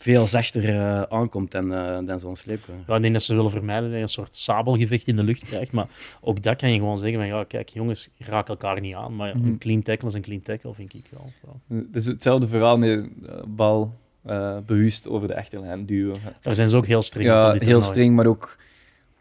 veel 0.04 0.28
zachter 0.28 0.64
uh, 0.70 1.02
aankomt 1.02 1.52
dan, 1.52 1.74
uh, 1.74 1.98
dan 2.06 2.20
zo'n 2.20 2.36
sleepkorner. 2.36 2.84
Ja, 2.88 2.96
ik 2.96 3.02
denk 3.02 3.14
dat 3.14 3.24
ze 3.24 3.36
willen 3.36 3.52
vermijden 3.52 3.86
dat 3.86 3.96
je 3.98 4.02
een 4.02 4.10
soort 4.10 4.36
sabelgevecht 4.36 5.08
in 5.08 5.16
de 5.16 5.24
lucht 5.24 5.44
krijgt. 5.44 5.72
Maar 5.72 5.88
ook 6.22 6.44
dat 6.44 6.58
kan 6.58 6.72
je 6.72 6.78
gewoon 6.78 7.00
zeggen 7.00 7.18
van, 7.18 7.28
ja, 7.28 7.44
kijk, 7.44 7.70
jongens, 7.70 8.10
raak 8.18 8.50
elkaar 8.50 8.82
niet 8.82 8.96
aan. 8.96 9.16
Maar 9.16 9.38
mm. 9.38 9.46
een 9.46 9.58
clean 9.58 9.82
tackle 9.82 10.08
is 10.08 10.14
een 10.14 10.22
clean 10.22 10.42
tackle, 10.42 10.74
vind 10.74 10.94
ik 10.94 11.06
wel. 11.12 11.32
Ja. 11.44 11.76
Het 11.76 11.96
is 11.96 12.08
hetzelfde 12.08 12.48
verhaal 12.48 12.78
met 12.78 13.10
bal 13.48 13.94
bewust 14.66 15.10
over 15.10 15.28
de 15.28 15.36
achterlijn 15.36 15.86
duwen. 15.86 16.20
Daar 16.42 16.56
zijn 16.56 16.70
ze 16.70 16.78
ook 16.78 16.86
heel 16.86 17.02
streng 17.02 17.28
ja, 17.28 17.54
op. 17.54 17.62
heel 17.62 17.82
streng, 17.82 18.16
maar 18.16 18.26
ook 18.26 18.58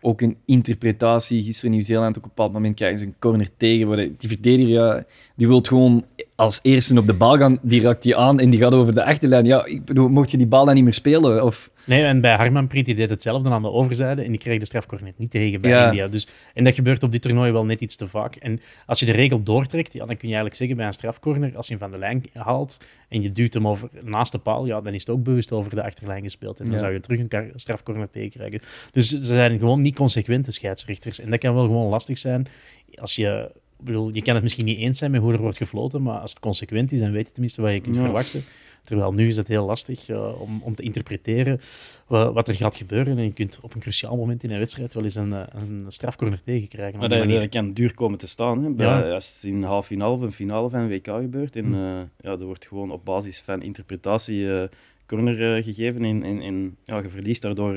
ook 0.02 0.20
een 0.20 0.36
interpretatie. 0.44 1.42
Gisteren 1.42 1.70
in 1.70 1.76
Nieuw-Zeeland, 1.76 2.16
op 2.16 2.22
een 2.22 2.28
bepaald 2.28 2.52
moment 2.52 2.74
krijgen 2.74 2.98
ze 2.98 3.04
een 3.04 3.14
corner 3.18 3.48
tegen. 3.56 3.88
Waar 3.88 3.96
die 3.96 4.28
verdediger, 4.28 4.72
ja, 4.72 5.04
die 5.36 5.48
wil 5.48 5.60
gewoon 5.60 6.04
als 6.42 6.60
eerste 6.62 6.98
op 6.98 7.06
de 7.06 7.12
bal 7.12 7.38
gaan. 7.38 7.58
Die 7.62 7.80
raakt 7.80 8.02
die 8.02 8.16
aan 8.16 8.40
en 8.40 8.50
die 8.50 8.60
gaat 8.60 8.74
over 8.74 8.94
de 8.94 9.04
achterlijn. 9.04 9.44
Ja, 9.44 9.64
ik 9.64 9.84
bedoel, 9.84 10.08
mocht 10.08 10.30
je 10.30 10.36
die 10.36 10.46
bal 10.46 10.64
dan 10.64 10.74
niet 10.74 10.84
meer 10.84 10.92
spelen? 10.92 11.44
Of... 11.44 11.70
Nee, 11.84 12.04
en 12.04 12.20
bij 12.20 12.34
Harmanpreet 12.34 12.84
die 12.84 12.94
deed 12.94 13.10
hetzelfde 13.10 13.50
aan 13.50 13.62
de 13.62 13.70
overzijde 13.70 14.22
en 14.22 14.30
die 14.30 14.40
kreeg 14.40 14.58
de 14.58 14.64
strafcorner 14.64 15.12
niet 15.16 15.30
tegen 15.30 15.60
bij 15.60 15.84
India. 15.84 16.08
Dus, 16.08 16.26
en 16.54 16.64
dat 16.64 16.74
gebeurt 16.74 17.02
op 17.02 17.12
dit 17.12 17.22
toernooi 17.22 17.52
wel 17.52 17.64
net 17.64 17.80
iets 17.80 17.96
te 17.96 18.08
vaak. 18.08 18.36
En 18.36 18.60
als 18.86 19.00
je 19.00 19.06
de 19.06 19.12
regel 19.12 19.42
doortrekt, 19.42 19.92
ja, 19.92 19.98
dan 19.98 20.16
kun 20.16 20.28
je 20.28 20.34
eigenlijk 20.34 20.56
zeggen 20.56 20.76
bij 20.76 20.86
een 20.86 20.92
strafcorner, 20.92 21.56
als 21.56 21.66
je 21.66 21.72
hem 21.72 21.82
van 21.82 21.90
de 21.90 21.98
lijn 21.98 22.22
haalt 22.32 22.78
en 23.08 23.22
je 23.22 23.30
duwt 23.30 23.54
hem 23.54 23.68
over 23.68 23.88
naast 24.02 24.32
de 24.32 24.38
paal, 24.38 24.66
ja, 24.66 24.80
dan 24.80 24.94
is 24.94 25.00
het 25.00 25.10
ook 25.10 25.22
bewust 25.22 25.52
over 25.52 25.74
de 25.74 25.82
achterlijn 25.82 26.22
gespeeld. 26.22 26.60
En 26.60 26.70
dan 26.70 26.78
zou 26.78 26.92
je 26.92 27.00
terug 27.00 27.18
een 27.18 27.52
strafcorner 27.54 28.10
tegenkrijgen. 28.10 28.60
Dus 28.90 29.08
ze 29.08 29.22
zijn 29.22 29.58
gewoon 29.58 29.80
niet 29.80 29.96
consequente 29.96 30.52
scheidsrechters. 30.52 31.20
En 31.20 31.30
dat 31.30 31.38
kan 31.38 31.54
wel 31.54 31.64
gewoon 31.64 31.88
lastig 31.88 32.18
zijn 32.18 32.46
als 32.94 33.16
je 33.16 33.50
bedoel, 33.84 34.14
je 34.14 34.22
kan 34.22 34.34
het 34.34 34.42
misschien 34.42 34.64
niet 34.64 34.78
eens 34.78 34.98
zijn 34.98 35.10
met 35.10 35.20
hoe 35.20 35.32
er 35.32 35.40
wordt 35.40 35.56
gefloten, 35.56 36.02
maar 36.02 36.18
als 36.18 36.30
het 36.30 36.40
consequent 36.40 36.92
is, 36.92 37.00
dan 37.00 37.12
weet 37.12 37.26
je 37.26 37.32
tenminste 37.32 37.62
wat 37.62 37.72
je 37.72 37.80
kunt 37.80 37.96
verwachten. 37.96 38.44
Terwijl 38.84 39.12
nu 39.12 39.28
is 39.28 39.36
het 39.36 39.48
heel 39.48 39.64
lastig 39.64 40.08
uh, 40.08 40.40
om, 40.40 40.60
om 40.62 40.74
te 40.74 40.82
interpreteren 40.82 41.60
wat, 42.06 42.34
wat, 42.34 42.48
er 42.48 42.54
gaat 42.54 42.76
gebeuren. 42.76 43.18
En 43.18 43.24
je 43.24 43.32
kunt 43.32 43.58
op 43.62 43.74
een 43.74 43.80
cruciaal 43.80 44.16
moment 44.16 44.44
in 44.44 44.50
een 44.50 44.58
wedstrijd 44.58 44.94
wel 44.94 45.04
eens 45.04 45.14
een, 45.14 45.32
eh, 45.32 45.46
een 45.50 45.84
strafcorner 45.88 46.42
tegenkrijgen. 46.42 46.98
Maar 46.98 47.08
dat, 47.08 47.28
dat, 47.28 47.48
kan 47.48 47.72
duur 47.72 47.94
komen 47.94 48.18
te 48.18 48.26
staan. 48.26 48.62
Hè? 48.62 48.70
Bij, 48.70 49.12
Als 49.12 49.34
het 49.34 49.44
in 49.44 49.62
halve 49.62 49.86
finale 49.86 50.14
of 50.14 50.20
een 50.20 50.32
finale 50.32 50.70
van 50.70 50.80
een 50.80 50.88
WK 50.88 51.06
gebeurt. 51.06 51.56
En, 51.56 51.66
uh, 51.66 52.00
ja, 52.20 52.30
er 52.30 52.44
wordt 52.44 52.66
gewoon 52.66 52.90
op 52.90 53.04
basis 53.04 53.40
van 53.40 53.62
interpretatie 53.62 54.38
uh, 54.38 54.62
corner 55.06 55.62
gegeven. 55.62 56.04
En, 56.04 56.22
en, 56.22 56.40
en 56.40 56.76
ja, 56.84 56.98
je 56.98 57.10
verliest 57.10 57.42
daardoor 57.42 57.74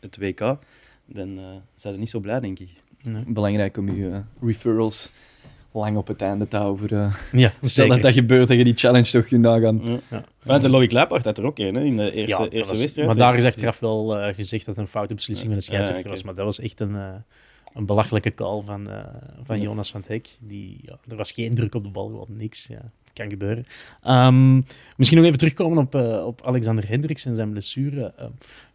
het 0.00 0.16
WK. 0.18 0.58
Dan 1.06 1.38
zijn 1.74 1.94
ze 1.94 1.98
niet 1.98 2.10
zo 2.10 2.20
blij, 2.20 2.40
denk 2.40 2.58
ik. 2.58 2.70
Nee. 3.02 3.24
Belangrijk 3.26 3.76
om 3.76 3.96
je 3.96 4.22
referrals 4.40 5.10
lang 5.76 5.96
op 5.96 6.06
het 6.06 6.22
einde 6.22 6.48
te 6.48 6.56
houden. 6.56 7.14
Uh, 7.32 7.40
ja, 7.40 7.52
stel 7.62 7.88
dat 7.88 8.02
dat 8.02 8.12
gebeurt, 8.12 8.48
dat 8.48 8.56
je 8.56 8.64
die 8.64 8.76
challenge 8.76 9.10
toch 9.10 9.26
kunt 9.26 9.42
nagaan. 9.42 9.80
Ja. 9.84 10.00
Ja. 10.10 10.24
Maar 10.42 10.60
de 10.60 10.68
Loïc 10.68 10.92
Leipart 10.92 11.24
had 11.24 11.38
er 11.38 11.44
ook 11.44 11.58
een 11.58 11.76
in 11.76 11.96
de 11.96 12.12
eerste, 12.12 12.42
ja, 12.42 12.48
eerste 12.48 12.78
wedstrijd. 12.78 13.06
Maar 13.06 13.16
daar 13.16 13.36
is 13.36 13.44
achteraf 13.44 13.78
wel 13.78 14.18
uh, 14.18 14.34
gezegd 14.34 14.66
dat 14.66 14.74
het 14.76 14.84
een 14.84 14.90
foute 14.90 15.14
beslissing 15.14 15.48
van 15.48 15.58
de 15.58 15.64
scheidsrechter 15.64 16.10
was. 16.10 16.22
Maar 16.22 16.34
dat 16.34 16.44
was 16.44 16.60
echt 16.60 16.80
een, 16.80 16.94
uh, 16.94 17.08
een 17.74 17.86
belachelijke 17.86 18.34
call 18.34 18.62
van, 18.62 18.88
van 19.44 19.60
Jonas 19.60 19.90
van 19.90 20.00
het 20.00 20.08
Hek. 20.08 20.28
Die, 20.40 20.78
ja, 20.82 20.98
er 21.10 21.16
was 21.16 21.32
geen 21.32 21.54
druk 21.54 21.74
op 21.74 21.82
de 21.82 21.90
bal, 21.90 22.06
gewoon 22.06 22.36
niks. 22.36 22.66
Ja, 22.66 22.90
kan 23.12 23.30
gebeuren. 23.30 23.64
Um, 24.06 24.64
misschien 24.96 25.18
nog 25.18 25.26
even 25.26 25.38
terugkomen 25.38 25.78
op, 25.78 25.94
op 26.24 26.46
Alexander 26.46 26.88
Hendricks 26.88 27.24
en 27.24 27.36
zijn 27.36 27.50
blessure. 27.50 28.14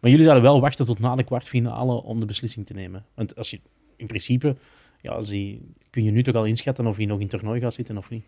maar 0.00 0.10
jullie 0.10 0.24
zouden 0.24 0.44
wel 0.44 0.60
wachten 0.60 0.86
tot 0.86 0.98
na 0.98 1.10
de 1.10 1.22
kwartfinale 1.22 2.02
om 2.02 2.20
de 2.20 2.26
beslissing 2.26 2.66
te 2.66 2.74
nemen. 2.74 3.04
Want 3.14 3.36
als 3.36 3.50
je 3.50 3.60
in 3.96 4.06
principe 4.06 4.56
ja, 5.02 5.20
zie, 5.20 5.60
kun 5.90 6.04
je 6.04 6.10
nu 6.10 6.22
toch 6.22 6.34
al 6.34 6.44
inschatten 6.44 6.86
of 6.86 6.96
hij 6.96 7.06
nog 7.06 7.16
in 7.20 7.26
het 7.26 7.30
toernooi 7.30 7.60
gaat 7.60 7.74
zitten 7.74 7.96
of 7.98 8.10
niet? 8.10 8.22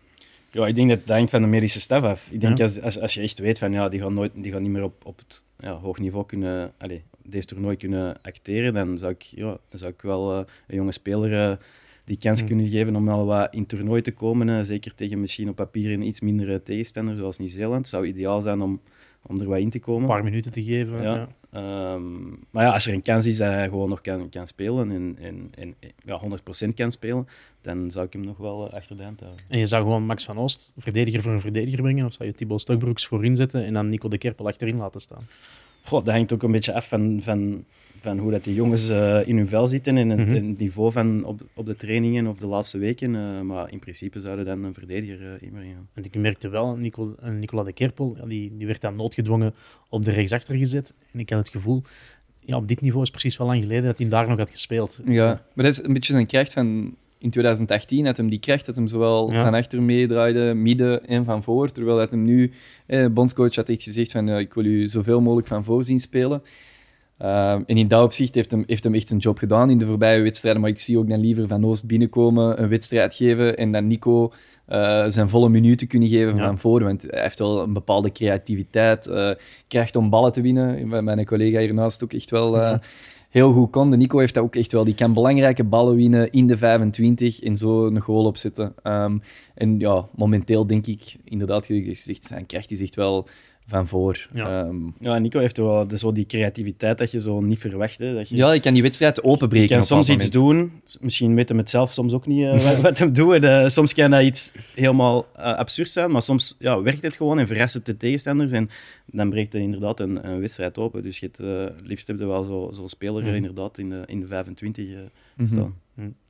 Ja, 0.51 0.67
ik 0.67 0.75
denk 0.75 0.89
dat 0.89 0.99
dat 1.05 1.15
hangt 1.15 1.31
van 1.31 1.41
de 1.41 1.47
medische 1.47 1.79
staf 1.79 2.03
af. 2.03 2.27
Ik 2.31 2.41
denk 2.41 2.59
als, 2.59 2.81
als, 2.81 2.99
als 2.99 3.13
je 3.13 3.21
echt 3.21 3.39
weet 3.39 3.59
van 3.59 3.71
ja, 3.71 3.89
die 3.89 4.01
gaan, 4.01 4.13
nooit, 4.13 4.31
die 4.35 4.51
gaan 4.51 4.61
niet 4.61 4.71
meer 4.71 4.83
op, 4.83 5.05
op 5.05 5.17
het 5.17 5.43
ja, 5.59 5.73
hoog 5.73 5.99
niveau 5.99 6.25
kunnen, 6.25 6.73
allez, 6.77 6.99
deze 7.23 7.47
toernooi 7.47 7.77
kunnen 7.77 8.21
acteren, 8.21 8.73
dan 8.73 8.97
zou 8.97 9.11
ik, 9.11 9.21
ja, 9.21 9.57
dan 9.69 9.79
zou 9.79 9.91
ik 9.91 10.01
wel 10.01 10.31
uh, 10.33 10.43
een 10.67 10.75
jonge 10.75 10.91
speler 10.91 11.31
uh, 11.31 11.57
die 12.03 12.17
kans 12.17 12.43
kunnen 12.43 12.67
geven 12.67 12.95
om 12.95 13.05
wel 13.05 13.25
wat 13.25 13.53
in 13.53 13.59
het 13.59 13.69
toernooi 13.69 14.01
te 14.01 14.11
komen. 14.11 14.47
Uh, 14.47 14.61
zeker 14.61 14.95
tegen 14.95 15.19
misschien 15.19 15.49
op 15.49 15.55
papier 15.55 15.93
een 15.93 16.07
iets 16.07 16.21
mindere 16.21 16.63
tegenstander 16.63 17.15
zoals 17.15 17.37
Nieuw-Zeeland. 17.37 17.77
Het 17.77 17.89
zou 17.89 18.07
ideaal 18.07 18.41
zijn 18.41 18.61
om, 18.61 18.81
om 19.27 19.41
er 19.41 19.47
wat 19.47 19.59
in 19.59 19.69
te 19.69 19.79
komen. 19.79 20.01
Een 20.01 20.07
paar 20.15 20.23
minuten 20.23 20.51
te 20.51 20.63
geven. 20.63 21.01
Ja. 21.01 21.27
Ehm, 21.51 22.29
maar 22.49 22.63
ja, 22.63 22.73
als 22.73 22.87
er 22.87 22.93
een 22.93 23.01
kans 23.01 23.25
is 23.25 23.37
dat 23.37 23.47
hij 23.47 23.69
gewoon 23.69 23.89
nog 23.89 24.01
kan, 24.01 24.29
kan 24.29 24.47
spelen 24.47 24.91
en, 24.91 25.17
en, 25.21 25.51
en 25.57 25.75
ja, 26.05 26.21
100% 26.67 26.73
kan 26.75 26.91
spelen, 26.91 27.27
dan 27.61 27.91
zou 27.91 28.05
ik 28.05 28.13
hem 28.13 28.23
nog 28.23 28.37
wel 28.37 28.73
achter 28.73 28.97
de 28.97 29.03
hand 29.03 29.19
houden. 29.19 29.45
En 29.49 29.59
je 29.59 29.67
zou 29.67 29.83
gewoon 29.83 30.05
Max 30.05 30.25
van 30.25 30.37
Oost 30.37 30.71
verdediger 30.77 31.21
voor 31.21 31.31
een 31.31 31.39
verdediger 31.39 31.81
brengen, 31.81 32.05
of 32.05 32.13
zou 32.13 32.29
je 32.29 32.35
Thibaut 32.35 32.61
Stokbroeks 32.61 33.05
voorin 33.05 33.35
zetten 33.35 33.65
en 33.65 33.73
dan 33.73 33.89
Nico 33.89 34.07
de 34.07 34.17
Kerpel 34.17 34.47
achterin 34.47 34.77
laten 34.77 35.01
staan? 35.01 35.27
Goh, 35.83 36.05
dat 36.05 36.13
hangt 36.13 36.33
ook 36.33 36.43
een 36.43 36.51
beetje 36.51 36.73
af 36.73 36.87
van, 36.87 37.19
van, 37.21 37.65
van 38.05 38.17
hoe 38.17 38.31
dat 38.31 38.43
die 38.43 38.53
jongens 38.53 38.89
uh, 38.89 39.27
in 39.27 39.37
hun 39.37 39.47
vel 39.47 39.67
zitten 39.67 39.97
en 39.97 40.09
het, 40.09 40.27
mhm. 40.27 40.53
niveau 40.57 40.91
van 40.91 41.23
op, 41.25 41.41
op 41.53 41.65
de 41.65 41.75
trainingen 41.75 42.27
of 42.27 42.37
de 42.37 42.47
laatste 42.47 42.77
weken. 42.77 43.13
Uh, 43.13 43.41
maar 43.41 43.71
in 43.71 43.79
principe 43.79 44.19
zouden 44.19 44.45
dan 44.45 44.63
een 44.63 44.73
verdediger 44.73 45.19
uh, 45.21 45.27
inbrengen. 45.39 45.87
Want 45.93 46.05
ik 46.05 46.15
merkte 46.15 46.49
wel, 46.49 46.75
Nico, 46.75 47.15
Nicola 47.39 47.63
de 47.63 47.73
Kerpel, 47.73 48.17
die, 48.27 48.57
die 48.57 48.67
werd 48.67 48.81
dan 48.81 48.95
noodgedwongen 48.95 49.53
op 49.89 50.05
de 50.05 50.11
rechtsachter 50.11 50.55
gezet. 50.55 50.93
En 51.11 51.19
ik 51.19 51.29
had 51.29 51.39
het 51.39 51.49
gevoel, 51.49 51.81
ja, 52.39 52.55
op 52.55 52.67
dit 52.67 52.81
niveau 52.81 53.03
is 53.03 53.09
precies 53.09 53.37
wel 53.37 53.47
lang 53.47 53.61
geleden 53.61 53.83
dat 53.83 53.97
hij 53.97 54.07
daar 54.07 54.27
nog 54.27 54.37
had 54.37 54.49
gespeeld. 54.49 55.01
Ja, 55.05 55.27
maar 55.53 55.65
dat 55.65 55.77
is 55.77 55.83
een 55.83 55.93
beetje 55.93 56.13
zijn 56.13 56.25
kracht 56.25 56.53
van 56.53 56.95
in 57.25 57.31
2018 57.31 58.05
had 58.05 58.17
hem 58.17 58.29
die 58.29 58.39
kracht 58.39 58.65
dat 58.65 58.75
hem 58.75 58.87
zowel 58.87 59.29
van 59.29 59.53
achter 59.53 59.81
meedraaide, 59.81 60.53
midden 60.53 61.07
en 61.07 61.25
van 61.25 61.43
voor. 61.43 61.71
Terwijl 61.71 61.97
dat 61.97 62.11
hem 62.11 62.23
nu, 62.23 62.51
eh, 62.85 63.05
bondscoach 63.07 63.55
had 63.55 63.69
echt 63.69 63.83
gezegd 63.83 64.11
van 64.11 64.27
ja, 64.27 64.37
ik 64.37 64.53
wil 64.53 64.65
u 64.65 64.87
zoveel 64.87 65.21
mogelijk 65.21 65.47
van 65.47 65.63
voor 65.63 65.83
zien 65.83 65.99
spelen. 65.99 66.41
Uh, 67.21 67.51
en 67.51 67.65
in 67.65 67.87
dat 67.87 68.03
opzicht 68.03 68.35
heeft 68.35 68.51
hem, 68.51 68.63
heeft 68.67 68.83
hem 68.83 68.93
echt 68.93 69.07
zijn 69.07 69.19
job 69.19 69.37
gedaan 69.37 69.69
in 69.69 69.77
de 69.77 69.85
voorbije 69.85 70.21
wedstrijden. 70.21 70.61
Maar 70.61 70.69
ik 70.69 70.79
zie 70.79 70.97
ook 70.97 71.09
dan 71.09 71.19
liever 71.19 71.47
Van 71.47 71.65
Oost 71.65 71.87
binnenkomen, 71.87 72.61
een 72.61 72.69
wedstrijd 72.69 73.15
geven 73.15 73.57
en 73.57 73.71
dan 73.71 73.87
Nico 73.87 74.31
uh, 74.69 75.03
zijn 75.07 75.29
volle 75.29 75.49
minuten 75.49 75.87
kunnen 75.87 76.09
geven 76.09 76.37
van 76.37 76.57
voor. 76.57 76.83
Want 76.83 77.01
hij 77.09 77.21
heeft 77.21 77.39
wel 77.39 77.61
een 77.61 77.73
bepaalde 77.73 78.11
creativiteit, 78.11 79.07
uh, 79.07 79.31
kracht 79.67 79.95
om 79.95 80.09
ballen 80.09 80.31
te 80.31 80.41
winnen. 80.41 81.03
Mijn 81.03 81.25
collega 81.25 81.59
hiernaast 81.59 82.03
ook 82.03 82.13
echt 82.13 82.29
wel 82.29 82.57
uh, 82.57 82.77
heel 83.29 83.53
goed 83.53 83.71
kon. 83.71 83.91
De 83.91 83.97
Nico 83.97 84.19
heeft 84.19 84.33
dat 84.33 84.43
ook 84.43 84.55
echt 84.55 84.71
wel. 84.71 84.83
Die 84.83 84.95
kan 84.95 85.13
belangrijke 85.13 85.63
ballen 85.63 85.95
winnen 85.95 86.31
in 86.31 86.47
de 86.47 86.57
25 86.57 87.39
en 87.39 87.57
zo 87.57 87.85
een 87.85 87.99
goal 87.99 88.25
opzetten. 88.25 88.73
Um, 88.83 89.21
en 89.55 89.79
ja, 89.79 90.07
momenteel 90.15 90.67
denk 90.67 90.87
ik, 90.87 91.15
inderdaad, 91.23 91.69
zijn 92.19 92.45
kracht 92.45 92.71
is 92.71 92.81
echt 92.81 92.95
wel 92.95 93.27
van 93.67 93.87
voor. 93.87 94.27
Ja, 94.33 94.61
um, 94.61 94.93
ja 94.99 95.17
Nico 95.17 95.39
heeft 95.39 95.57
wel 95.57 95.87
zo 95.95 96.11
die 96.11 96.25
creativititeit 96.25 96.97
dat 96.97 97.11
je 97.11 97.21
zo 97.21 97.41
niet 97.41 97.59
verwacht. 97.59 97.97
Hè, 97.97 98.13
dat 98.13 98.29
je, 98.29 98.35
ja, 98.35 98.53
ik 98.53 98.61
kan 98.61 98.73
die 98.73 98.81
wedstrijd 98.81 99.23
openbreken. 99.23 99.67
Je 99.67 99.73
kan 99.73 99.83
soms 99.83 100.09
iets 100.09 100.29
doen, 100.29 100.81
misschien 100.99 101.35
weet 101.35 101.49
hem 101.49 101.57
het 101.57 101.69
zelf 101.69 101.93
soms 101.93 102.13
ook 102.13 102.25
niet 102.25 102.39
uh, 102.45 102.79
wat, 102.79 102.97
hem 102.97 103.13
doet. 103.13 103.43
Uh, 103.43 103.67
soms 103.67 103.93
kan 103.93 104.11
dat 104.11 104.21
iets 104.21 104.53
helemaal 104.75 105.25
uh, 105.37 105.43
absurd 105.43 105.89
zijn, 105.89 106.11
maar 106.11 106.21
soms 106.21 106.55
ja, 106.59 106.81
werkt 106.81 107.01
het 107.01 107.15
gewoon 107.15 107.39
en 107.39 107.47
verrast 107.47 107.73
het 107.73 107.85
de 107.85 107.97
tegenstanders. 107.97 108.51
En 108.51 108.69
dan 109.05 109.29
breekt 109.29 109.53
er 109.53 109.59
inderdaad 109.59 109.99
een, 109.99 110.27
een 110.27 110.39
wedstrijd 110.39 110.77
open. 110.77 111.03
Dus 111.03 111.19
je 111.19 111.29
het, 111.31 111.71
liefst 111.83 112.07
heb 112.07 112.19
je 112.19 112.25
wel 112.25 112.43
zo'n 112.43 112.73
zo 112.73 112.87
speler 112.87 113.23
mm. 113.23 113.33
inderdaad 113.33 113.77
in 113.77 113.89
de, 113.89 114.03
in 114.05 114.19
de 114.19 114.27
25 114.27 114.85
mhm. 115.35 115.47
staan. 115.47 115.59
Mm 115.59 115.83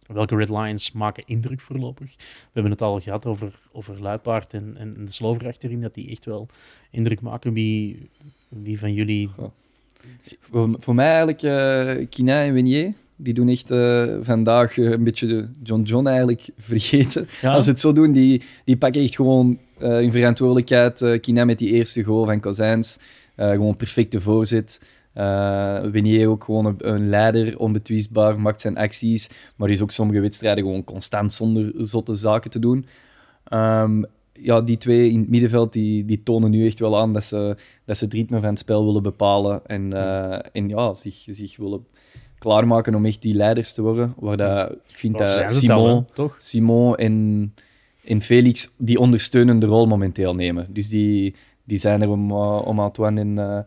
welke 0.07 0.35
red 0.35 0.49
lines 0.49 0.91
maken 0.91 1.23
indruk 1.25 1.61
voorlopig? 1.61 2.15
We 2.17 2.51
hebben 2.53 2.71
het 2.71 2.81
al 2.81 2.99
gehad 2.99 3.25
over, 3.25 3.59
over 3.71 4.01
Luipaard 4.01 4.53
en, 4.53 4.75
en 4.77 4.93
de 4.93 5.11
Slover 5.11 5.47
achterin, 5.47 5.81
dat 5.81 5.93
die 5.93 6.09
echt 6.09 6.25
wel 6.25 6.47
indruk 6.91 7.21
maken. 7.21 7.53
Wie, 7.53 8.09
wie 8.49 8.79
van 8.79 8.93
jullie... 8.93 9.29
Voor, 10.39 10.69
voor 10.75 10.95
mij 10.95 11.07
eigenlijk 11.07 11.41
uh, 11.41 12.07
Kina 12.09 12.43
en 12.43 12.53
Wenier. 12.53 12.93
Die 13.15 13.33
doen 13.33 13.49
echt 13.49 13.71
uh, 13.71 14.15
vandaag 14.21 14.77
uh, 14.77 14.91
een 14.91 15.03
beetje 15.03 15.27
de 15.27 15.47
John 15.63 15.81
John 15.81 16.07
eigenlijk 16.07 16.49
vergeten. 16.57 17.27
Als 17.43 17.63
ze 17.63 17.69
het 17.69 17.79
zo 17.79 17.93
doen, 17.93 18.11
die, 18.11 18.41
die 18.63 18.77
pakken 18.77 19.01
echt 19.01 19.15
gewoon 19.15 19.59
uh, 19.81 20.01
in 20.01 20.11
verantwoordelijkheid. 20.11 21.19
Kina 21.21 21.45
met 21.45 21.59
die 21.59 21.71
eerste 21.71 22.03
goal 22.03 22.25
van 22.25 22.39
Kozijns. 22.39 22.97
gewoon 23.35 23.75
perfecte 23.75 24.21
voorzet. 24.21 24.81
Uh, 25.17 25.79
Wenier 25.79 26.27
ook 26.27 26.43
gewoon 26.43 26.75
een, 26.77 27.09
leider, 27.09 27.59
onbetwistbaar, 27.59 28.39
maakt 28.39 28.61
zijn 28.61 28.77
acties, 28.77 29.29
maar 29.55 29.69
is 29.69 29.81
ook 29.81 29.91
sommige 29.91 30.19
wedstrijden 30.19 30.63
gewoon 30.63 30.83
constant 30.83 31.33
zonder 31.33 31.71
zotte 31.77 32.15
zaken 32.15 32.49
te 32.49 32.59
doen. 32.59 32.85
Um, 33.53 34.05
ja, 34.33 34.61
die 34.61 34.77
twee 34.77 35.11
in 35.11 35.19
het 35.19 35.29
middenveld 35.29 35.73
die, 35.73 36.05
die 36.05 36.23
tonen 36.23 36.51
nu 36.51 36.65
echt 36.65 36.79
wel 36.79 36.97
aan 36.97 37.13
dat 37.13 37.23
ze, 37.23 37.55
dat 37.85 37.97
ze 37.97 38.03
het 38.05 38.13
ritme 38.13 38.39
van 38.39 38.49
het 38.49 38.59
spel 38.59 38.85
willen 38.85 39.03
bepalen 39.03 39.61
en, 39.65 39.91
uh, 39.91 40.39
en 40.51 40.69
ja, 40.69 40.93
zich, 40.93 41.23
zich 41.25 41.57
willen 41.57 41.85
klaarmaken 42.37 42.95
om 42.95 43.05
echt 43.05 43.21
die 43.21 43.33
leiders 43.35 43.73
te 43.73 43.81
worden. 43.81 44.13
Waar 44.19 44.37
dat, 44.37 44.71
ik 44.71 44.97
vind 44.97 45.17
dat 45.17 45.51
Simon, 45.51 46.05
toch? 46.13 46.35
Simon 46.39 46.95
en, 46.95 47.53
en 48.03 48.21
Felix 48.21 48.71
die 48.77 48.99
ondersteunende 48.99 49.65
rol 49.65 49.87
momenteel 49.87 50.35
nemen. 50.35 50.67
Dus 50.69 50.89
die, 50.89 51.35
die 51.63 51.77
zijn 51.77 52.01
er 52.01 52.09
om, 52.09 52.31
uh, 52.31 52.61
om 52.65 52.79
Antoine 52.79 53.21
en 53.21 53.65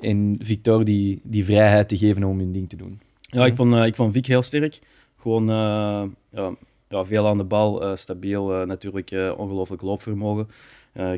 en 0.00 0.36
Victor 0.40 0.84
die, 0.84 1.20
die 1.22 1.44
vrijheid 1.44 1.88
te 1.88 1.96
geven 1.96 2.24
om 2.24 2.38
hun 2.38 2.52
ding 2.52 2.68
te 2.68 2.76
doen. 2.76 3.00
Ja, 3.20 3.46
ik 3.46 3.56
vond, 3.56 3.74
uh, 3.74 3.86
ik 3.86 3.94
vond 3.94 4.12
Vic 4.12 4.26
heel 4.26 4.42
sterk. 4.42 4.78
Gewoon 5.16 5.42
uh, 5.42 6.02
ja, 6.30 6.54
ja, 6.88 7.04
veel 7.04 7.26
aan 7.26 7.38
de 7.38 7.44
bal, 7.44 7.96
stabiel, 7.96 8.66
natuurlijk 8.66 9.14
ongelooflijk 9.36 9.82
loopvermogen. 9.82 10.48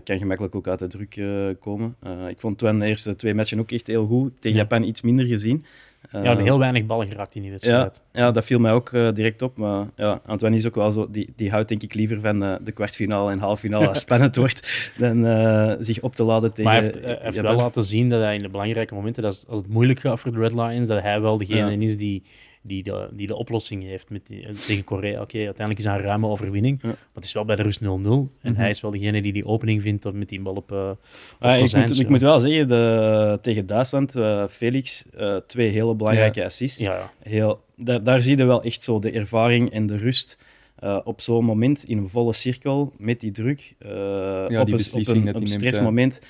kan 0.05 0.19
gemakkelijk 0.19 0.55
ook 0.55 0.69
uit 0.69 0.79
de 0.79 0.87
druk 0.87 1.21
komen. 1.61 1.97
ik 2.29 2.41
vond 2.41 2.59
Twen 2.59 2.79
de 2.79 2.87
eerste 2.87 3.17
twee 3.17 3.35
matchen 3.35 3.59
ook 3.59 3.71
echt 3.71 3.87
heel 3.87 4.07
goed. 4.07 4.33
Tegen 4.41 4.59
Japan 4.59 4.83
iets 4.83 5.03
minder 5.03 5.27
gezien. 5.27 5.65
Ja, 6.13 6.21
we 6.21 6.27
hebben 6.27 6.45
heel 6.45 6.59
weinig 6.59 6.87
ballen 6.87 7.11
geraakt 7.11 7.35
in 7.35 7.43
die 7.43 7.51
wedstrijd. 7.51 8.03
Ja, 8.13 8.21
ja 8.21 8.31
dat 8.31 8.45
viel 8.45 8.59
mij 8.59 8.73
ook 8.73 8.91
uh, 8.91 9.13
direct 9.13 9.43
op. 9.43 9.57
Maar 9.57 9.87
ja, 9.97 10.21
Antoine 10.27 10.57
is 10.57 10.67
ook 10.67 10.75
wel 10.75 10.93
zo, 10.93 11.11
die, 11.11 11.33
die 11.37 11.51
houdt 11.51 11.69
denk 11.69 11.83
ik 11.83 11.95
liever 11.95 12.21
van 12.21 12.45
uh, 12.45 12.55
de 12.61 12.73
kwartfinale 12.73 13.31
en 13.31 13.39
halffinale 13.39 13.89
als 13.89 13.99
spannend 14.09 14.37
wordt, 14.37 14.93
dan 14.97 15.27
uh, 15.27 15.73
zich 15.81 16.01
op 16.01 16.15
te 16.15 16.25
laden 16.25 16.53
tegen... 16.53 16.65
Maar 16.65 16.75
hij 16.75 16.83
heeft, 16.83 17.05
hij 17.05 17.19
heeft 17.21 17.41
wel 17.41 17.57
laten 17.57 17.85
zien 17.85 18.09
dat 18.09 18.21
hij 18.21 18.37
in 18.37 18.43
de 18.43 18.49
belangrijke 18.49 18.95
momenten, 18.95 19.23
dat 19.23 19.45
als 19.49 19.59
het 19.59 19.69
moeilijk 19.69 20.01
gaat 20.01 20.21
voor 20.21 20.33
de 20.33 20.39
Red 20.39 20.53
Lions, 20.53 20.87
dat 20.87 21.03
hij 21.03 21.21
wel 21.21 21.39
degene 21.39 21.77
is 21.77 21.97
die 21.97 22.23
die 22.63 22.83
de, 22.83 23.09
die 23.13 23.27
de 23.27 23.37
oplossing 23.37 23.83
heeft 23.83 24.11
met 24.11 24.27
die, 24.27 24.47
tegen 24.67 24.85
Korea. 24.85 25.21
Oké, 25.21 25.37
uiteindelijk 25.37 25.79
is 25.79 25.85
hij 25.85 25.95
een 25.95 26.05
ruime 26.05 26.27
overwinning, 26.27 26.83
maar 26.83 26.97
het 27.15 27.25
is 27.25 27.33
wel 27.33 27.45
bij 27.45 27.57
de 27.57 27.63
rust 27.63 27.81
0-0. 27.81 27.85
En 27.85 28.29
mhm. 28.43 28.55
hij 28.55 28.71
is 28.71 28.81
wel 28.81 28.91
degene 28.91 29.23
die 29.23 29.33
die 29.33 29.47
opening 29.47 29.83
vindt 29.83 30.13
met 30.13 30.29
die 30.29 30.41
bal 30.41 30.55
op, 30.55 30.73
uh, 30.73 30.91
op 31.41 31.49
ik, 31.49 31.75
moet, 31.77 32.01
ik, 32.01 32.09
moet, 32.09 32.21
wel 32.21 32.41
zeggen, 32.41 32.69
de, 32.69 33.39
tegen 33.43 33.67
Duitsland, 33.67 34.17
uh, 34.17 34.47
Felix, 34.47 35.05
uh, 35.21 35.37
twee 35.37 35.71
hele 35.71 35.95
belangrijke 35.95 36.45
assists. 36.45 36.79
Ja. 36.79 37.11
Heel, 37.23 37.61
daar, 37.77 38.03
daar 38.03 38.23
zie 38.23 38.37
je 38.37 38.45
wel 38.45 38.63
echt 38.63 38.83
zo 38.83 38.99
de 38.99 39.11
ervaring 39.11 39.71
en 39.71 39.87
de 39.87 39.97
rust. 39.97 40.39
op 41.05 41.21
zo'n 41.21 41.45
moment 41.45 41.85
in 41.85 41.99
een 41.99 42.09
volle 42.09 42.33
cirkel 42.33 42.93
met 42.99 43.21
die 43.21 43.31
druk. 43.31 43.75
ja, 43.79 44.61
op, 44.61 44.67
die 44.67 44.75
een, 44.75 45.01
op 45.01 45.35
een, 45.35 45.41
een 45.41 45.49
stressmoment 45.49 46.21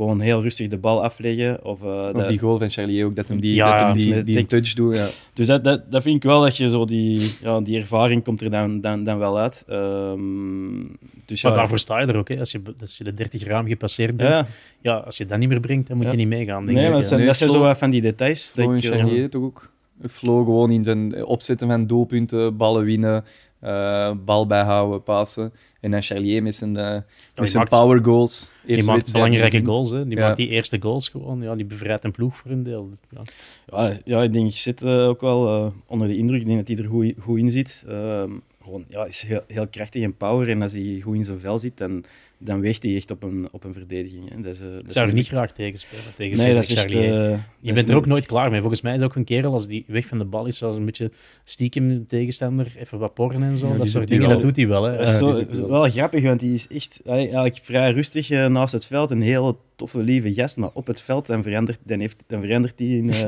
gewoon 0.00 0.20
heel 0.20 0.42
rustig 0.42 0.68
de 0.68 0.76
bal 0.76 1.02
afleggen. 1.02 1.64
Of, 1.64 1.82
uh, 1.82 2.26
die 2.26 2.38
goal 2.38 2.58
van 2.58 2.70
Charlie 2.70 3.04
ook, 3.04 3.16
dat 3.16 3.28
hem 3.28 3.40
die, 3.40 3.54
ja, 3.54 3.70
dat 3.70 3.80
hem 3.80 3.96
die, 3.96 4.22
die, 4.22 4.46
touch 4.46 4.74
doet. 4.74 4.96
Ja. 4.96 5.08
Dus 5.32 5.46
dat, 5.46 5.64
dat, 5.64 5.92
dat 5.92 6.02
vind 6.02 6.16
ik 6.16 6.22
wel 6.22 6.40
dat 6.40 6.56
je 6.56 6.70
zo 6.70 6.84
die, 6.84 7.34
ja, 7.42 7.60
die 7.60 7.78
ervaring 7.78 8.24
komt 8.24 8.40
er 8.40 8.50
dan, 8.50 8.80
dan, 8.80 9.04
dan 9.04 9.18
wel 9.18 9.38
uit. 9.38 9.64
Um, 9.70 10.96
dus, 11.24 11.42
maar 11.42 11.54
daarvoor 11.54 11.78
sta 11.78 12.00
je 12.00 12.06
er 12.06 12.16
ook. 12.16 12.28
Hè. 12.28 12.38
Als, 12.38 12.52
je, 12.52 12.60
als 12.80 12.98
je 12.98 13.04
de 13.04 13.14
30 13.14 13.44
raam 13.44 13.66
gepasseerd 13.66 14.16
bent, 14.16 14.46
ja. 14.80 14.94
als 14.96 15.16
je 15.16 15.26
dat 15.26 15.38
niet 15.38 15.48
meer 15.48 15.60
brengt, 15.60 15.88
dan 15.88 15.96
moet 15.96 16.10
je 16.10 16.16
niet 16.16 16.28
meegaan. 16.28 16.66
Denk 16.66 16.78
nee, 16.78 16.88
maar 16.88 16.98
dat 16.98 17.06
zijn, 17.06 17.26
dat 17.26 17.36
zijn 17.36 17.50
zo 17.50 17.60
wat 17.60 17.78
van 17.78 17.90
die 17.90 18.00
details. 18.00 18.44
Flo 18.44 18.72
en 18.72 18.80
Charlier 18.80 19.30
toch 19.30 19.42
ook. 19.42 19.70
Flo 20.08 20.44
gewoon 20.44 20.70
in 20.70 20.84
zijn 20.84 21.24
opzetten 21.24 21.68
van 21.68 21.86
doelpunten, 21.86 22.56
ballen 22.56 22.84
winnen, 22.84 23.24
uh, 23.64 24.12
bal 24.24 24.46
bijhouden, 24.46 25.02
passen. 25.02 25.52
En 25.80 25.90
dan 25.90 26.02
Charlier 26.02 26.42
met 26.42 26.54
zijn, 26.54 26.78
uh, 26.78 26.98
met 27.34 27.50
zijn 27.50 27.68
power 27.68 28.04
goals. 28.04 28.52
Die 28.66 28.84
maakt 28.84 29.12
belangrijke 29.12 29.64
goals. 29.64 29.90
Hè. 29.90 30.08
Die 30.08 30.18
maakt 30.18 30.36
die 30.36 30.48
eerste 30.48 30.80
goals 30.80 31.08
gewoon. 31.08 31.42
Ja, 31.42 31.54
die 31.54 31.64
bevrijdt 31.64 32.04
een 32.04 32.10
ploeg 32.10 32.36
voor 32.36 32.50
een 32.50 32.62
deel. 32.62 32.90
Ja, 33.10 33.20
ja, 33.66 33.98
ja 34.04 34.22
ik 34.22 34.32
denk, 34.32 34.50
je 34.50 34.58
zit 34.58 34.82
uh, 34.82 35.08
ook 35.08 35.20
wel 35.20 35.64
uh, 35.64 35.72
onder 35.86 36.08
de 36.08 36.16
indruk. 36.16 36.40
Ik 36.40 36.46
denk 36.46 36.58
dat 36.58 36.76
hij 36.76 36.84
er 36.84 36.90
goed, 36.90 37.14
goed 37.18 37.38
in 37.38 37.50
zit. 37.50 37.84
Ehm, 37.88 38.30
gewoon, 38.62 38.84
ja, 38.88 39.04
is 39.04 39.22
heel, 39.22 39.42
heel 39.46 39.66
krachtig 39.66 40.02
en 40.02 40.16
power. 40.16 40.48
En 40.48 40.62
als 40.62 40.72
hij 40.72 41.00
goed 41.02 41.16
in 41.16 41.24
zijn 41.24 41.40
vel 41.40 41.58
zit, 41.58 41.78
dan 41.78 42.04
dan 42.42 42.60
weegt 42.60 42.82
hij 42.82 42.96
echt 42.96 43.10
op 43.10 43.22
een, 43.22 43.48
op 43.52 43.64
een 43.64 43.72
verdediging. 43.72 44.30
Hè. 44.30 44.40
Dat 44.40 44.54
is, 44.54 44.60
uh, 44.60 44.68
dat 44.84 44.92
zou 44.92 45.08
er 45.08 45.14
niet 45.14 45.28
graag 45.28 45.52
tegenspelen. 45.52 46.04
Tegen 46.14 46.38
nee, 46.38 46.54
dat 46.54 46.62
is 46.62 46.74
echt, 46.74 46.94
uh, 46.94 47.38
Je 47.60 47.72
bent 47.72 47.88
er 47.88 47.96
ook 47.96 48.06
nooit 48.06 48.26
klaar 48.26 48.50
mee. 48.50 48.60
Volgens 48.60 48.80
mij 48.80 48.94
is 48.94 49.02
ook 49.02 49.14
een 49.14 49.24
kerel 49.24 49.52
als 49.52 49.66
die 49.66 49.84
weg 49.86 50.06
van 50.06 50.18
de 50.18 50.24
bal 50.24 50.46
is, 50.46 50.58
zoals 50.58 50.76
een 50.76 50.84
beetje 50.84 51.10
stiekem 51.44 51.88
de 51.88 52.06
tegenstander, 52.06 52.72
even 52.78 52.98
wat 52.98 53.14
porren 53.14 53.42
en 53.42 53.58
zo. 53.58 53.66
Ja, 53.66 53.76
dat 53.76 53.88
soort 53.88 54.08
dingen, 54.08 54.28
dat 54.28 54.42
doet 54.42 54.56
hij 54.56 54.68
wel. 54.68 54.82
Hè. 54.82 54.96
Dat 54.96 55.08
is, 55.08 55.18
zo, 55.18 55.30
is 55.30 55.60
wel 55.60 55.90
grappig, 55.90 56.22
want 56.22 56.40
hij 56.40 56.50
is 56.50 56.66
echt 56.68 57.02
eigenlijk 57.04 57.58
vrij 57.62 57.92
rustig 57.92 58.30
uh, 58.30 58.46
naast 58.46 58.72
het 58.72 58.86
veld. 58.86 59.10
Een 59.10 59.22
hele 59.22 59.56
toffe, 59.80 59.98
lieve 59.98 60.32
gast, 60.34 60.56
maar 60.56 60.70
op 60.72 60.86
het 60.86 61.02
veld 61.02 61.26
dan 61.26 61.42
verandert, 61.42 61.78
dan 61.84 62.00
heeft, 62.00 62.22
dan 62.26 62.40
verandert 62.40 62.78
hij 62.78 62.88
in, 62.88 63.08
uh, 63.08 63.20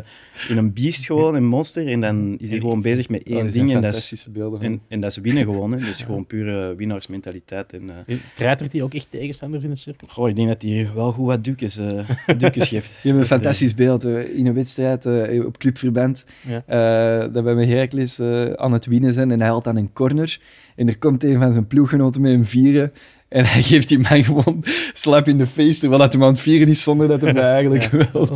in 0.49 0.57
een 0.57 0.73
beest 0.73 1.07
gewoon, 1.07 1.35
een 1.35 1.45
monster. 1.45 1.87
En 1.89 2.01
dan 2.01 2.37
is 2.39 2.51
hij 2.51 2.59
gewoon 2.59 2.81
bezig 2.81 3.09
met 3.09 3.23
één 3.23 3.47
oh, 3.47 3.53
ding. 3.53 3.75
En 3.75 3.81
dat, 3.81 3.97
is, 3.97 4.27
en, 4.61 4.81
en, 4.89 5.01
dat 5.01 5.11
is 5.11 5.17
winnen 5.17 5.45
gewoon. 5.45 5.73
Hè. 5.73 5.79
Dat 5.79 5.89
is 5.89 6.03
gewoon 6.03 6.27
pure 6.27 6.75
winnaarsmentaliteit. 6.75 7.73
En, 7.73 7.83
uh, 8.07 8.17
Treitert 8.35 8.73
hij 8.73 8.83
ook 8.83 8.95
echt 8.95 9.07
tegenstanders 9.11 9.65
in 9.65 9.71
de 9.71 9.77
cirkel? 9.77 10.09
Goh, 10.09 10.29
ik 10.29 10.37
denk 10.37 10.49
dat 10.49 10.63
hij 10.63 10.91
wel 10.95 11.13
goed 11.13 11.27
wat 11.27 11.45
dukes, 11.45 11.79
uh, 11.79 12.11
dukes 12.39 12.69
geeft. 12.69 12.99
Je 13.03 13.09
hebt 13.09 13.21
een 13.21 13.27
fantastisch 13.27 13.75
beeld 13.75 14.05
in 14.05 14.47
een 14.47 14.55
wedstrijd 14.55 15.07
op 15.45 15.59
clubverband. 15.59 16.27
Ja. 16.47 17.29
dat 17.29 17.45
we 17.45 17.53
met 17.53 17.69
Heracles 17.69 18.21
aan 18.57 18.73
het 18.73 18.87
winnen 18.87 19.13
zijn 19.13 19.31
en 19.31 19.41
hij 19.41 19.49
haalt 19.49 19.67
aan 19.67 19.77
een 19.77 19.93
corner. 19.93 20.41
En 20.77 20.89
er 20.89 20.99
komt 20.99 21.25
een 21.25 21.39
van 21.39 21.53
zijn 21.53 21.67
ploeggenoten 21.67 22.21
met 22.21 22.33
een 22.33 22.45
vieren. 22.45 22.93
En 23.33 23.45
hij 23.45 23.63
geeft 23.63 23.89
die 23.89 23.99
man 23.99 24.25
gewoon 24.25 24.65
slap 24.93 25.29
in 25.29 25.39
de 25.39 25.47
face, 25.47 25.79
terwijl 25.79 26.01
dat 26.01 26.13
hem 26.13 26.23
aan 26.23 26.33
het 26.33 26.41
vieren 26.41 26.69
is 26.69 26.83
zonder 26.83 27.09
dat 27.09 27.21
hij 27.21 27.33
dat 27.43 27.45
eigenlijk 27.45 27.83
ja, 27.83 28.09
wil. 28.13 28.27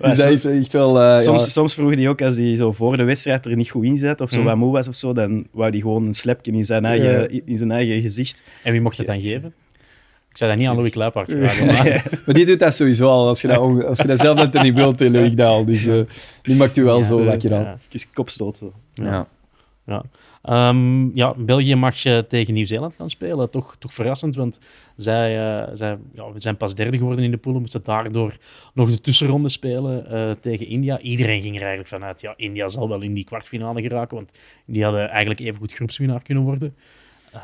Dus 0.00 0.22
hij 0.22 0.32
is 0.32 0.44
echt 0.44 0.72
wel... 0.72 1.00
Uh, 1.00 1.18
soms, 1.18 1.44
ja. 1.44 1.50
soms 1.50 1.74
vroeg 1.74 1.94
hij 1.94 2.08
ook, 2.08 2.22
als 2.22 2.36
hij 2.36 2.56
zo 2.56 2.72
voor 2.72 2.96
de 2.96 3.04
wedstrijd 3.04 3.46
er 3.46 3.56
niet 3.56 3.70
goed 3.70 3.84
in 3.84 3.98
zat, 3.98 4.20
of 4.20 4.30
zo 4.30 4.38
mm. 4.38 4.44
wat 4.44 4.56
moe 4.56 4.72
was 4.72 4.88
of 4.88 4.94
zo, 4.94 5.12
dan 5.12 5.46
wou 5.50 5.70
hij 5.70 5.80
gewoon 5.80 6.06
een 6.06 6.14
slapje 6.14 6.52
in 6.52 6.64
zijn 6.64 6.84
eigen, 6.84 7.46
in 7.46 7.56
zijn 7.56 7.70
eigen 7.70 8.00
gezicht. 8.00 8.42
En 8.62 8.72
wie 8.72 8.80
mocht 8.80 8.96
het 8.96 9.06
dan 9.06 9.20
geven? 9.20 9.54
Ik 10.30 10.40
zou 10.40 10.50
dat 10.50 10.60
niet 10.60 10.68
aan 10.68 10.76
Louis 10.76 10.90
Kluipart 10.90 11.30
vragen. 11.30 11.66
Maar... 11.66 11.84
maar 12.26 12.34
die 12.34 12.46
doet 12.46 12.58
dat 12.58 12.74
sowieso 12.74 13.08
al. 13.08 13.26
Als 13.26 13.40
je 13.40 13.48
dat, 13.48 13.84
als 13.84 13.98
je 13.98 14.06
dat 14.06 14.20
zelf 14.20 14.36
net 14.36 14.62
niet 14.62 14.74
wilt, 14.74 15.00
Louis 15.00 15.32
Daal. 15.32 15.64
Dus 15.64 15.86
uh, 15.86 16.00
die 16.42 16.56
maakt 16.56 16.76
u 16.76 16.84
wel 16.84 17.00
zo 17.00 17.24
lekker 17.24 17.54
aan. 17.54 17.78
Ja. 17.88 17.98
kopstoot. 18.12 18.56
Zo. 18.56 18.72
Ja. 18.94 19.26
ja. 19.86 20.04
Um, 20.50 21.16
ja, 21.16 21.34
België 21.36 21.74
mag 21.74 21.96
tegen 22.28 22.54
Nieuw-Zeeland 22.54 22.94
gaan 22.94 23.10
spelen. 23.10 23.50
Toch, 23.50 23.76
toch 23.78 23.94
verrassend, 23.94 24.34
want 24.34 24.58
zij, 24.96 25.38
uh, 25.38 25.68
zij 25.72 25.98
ja, 26.14 26.32
we 26.32 26.40
zijn 26.40 26.56
pas 26.56 26.74
derde 26.74 26.96
geworden 26.96 27.24
in 27.24 27.30
de 27.30 27.36
pool. 27.36 27.60
Moesten 27.60 27.82
daardoor 27.84 28.36
nog 28.74 28.90
de 28.90 29.00
tussenronde 29.00 29.48
spelen 29.48 30.06
uh, 30.12 30.30
tegen 30.40 30.66
India. 30.66 30.98
Iedereen 30.98 31.42
ging 31.42 31.54
er 31.54 31.60
eigenlijk 31.60 31.88
vanuit, 31.88 32.20
ja, 32.20 32.34
India 32.36 32.68
zal 32.68 32.88
wel 32.88 33.00
in 33.00 33.14
die 33.14 33.24
kwartfinale 33.24 33.82
geraken, 33.82 34.16
want 34.16 34.30
die 34.64 34.82
hadden 34.82 35.08
eigenlijk 35.08 35.40
even 35.40 35.56
goed 35.56 35.72
groepswinnaar 35.72 36.22
kunnen 36.22 36.44
worden. 36.44 36.74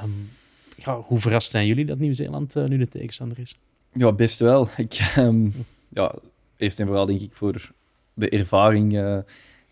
Um, 0.02 0.30
ja, 0.76 1.00
hoe 1.00 1.20
verrast 1.20 1.50
zijn 1.50 1.66
jullie 1.66 1.84
dat 1.84 1.98
Nieuw-Zeeland 1.98 2.56
uh, 2.56 2.64
nu 2.64 2.78
de 2.78 2.88
tegenstander 2.88 3.38
is? 3.38 3.56
Ja, 3.92 4.12
best 4.12 4.38
wel. 4.38 4.68
Ik, 4.76 5.14
um, 5.18 5.54
ja, 5.88 6.14
eerst 6.56 6.80
en 6.80 6.86
vooral 6.86 7.06
denk 7.06 7.20
ik 7.20 7.32
voor 7.32 7.70
de 8.14 8.28
ervaring 8.28 9.22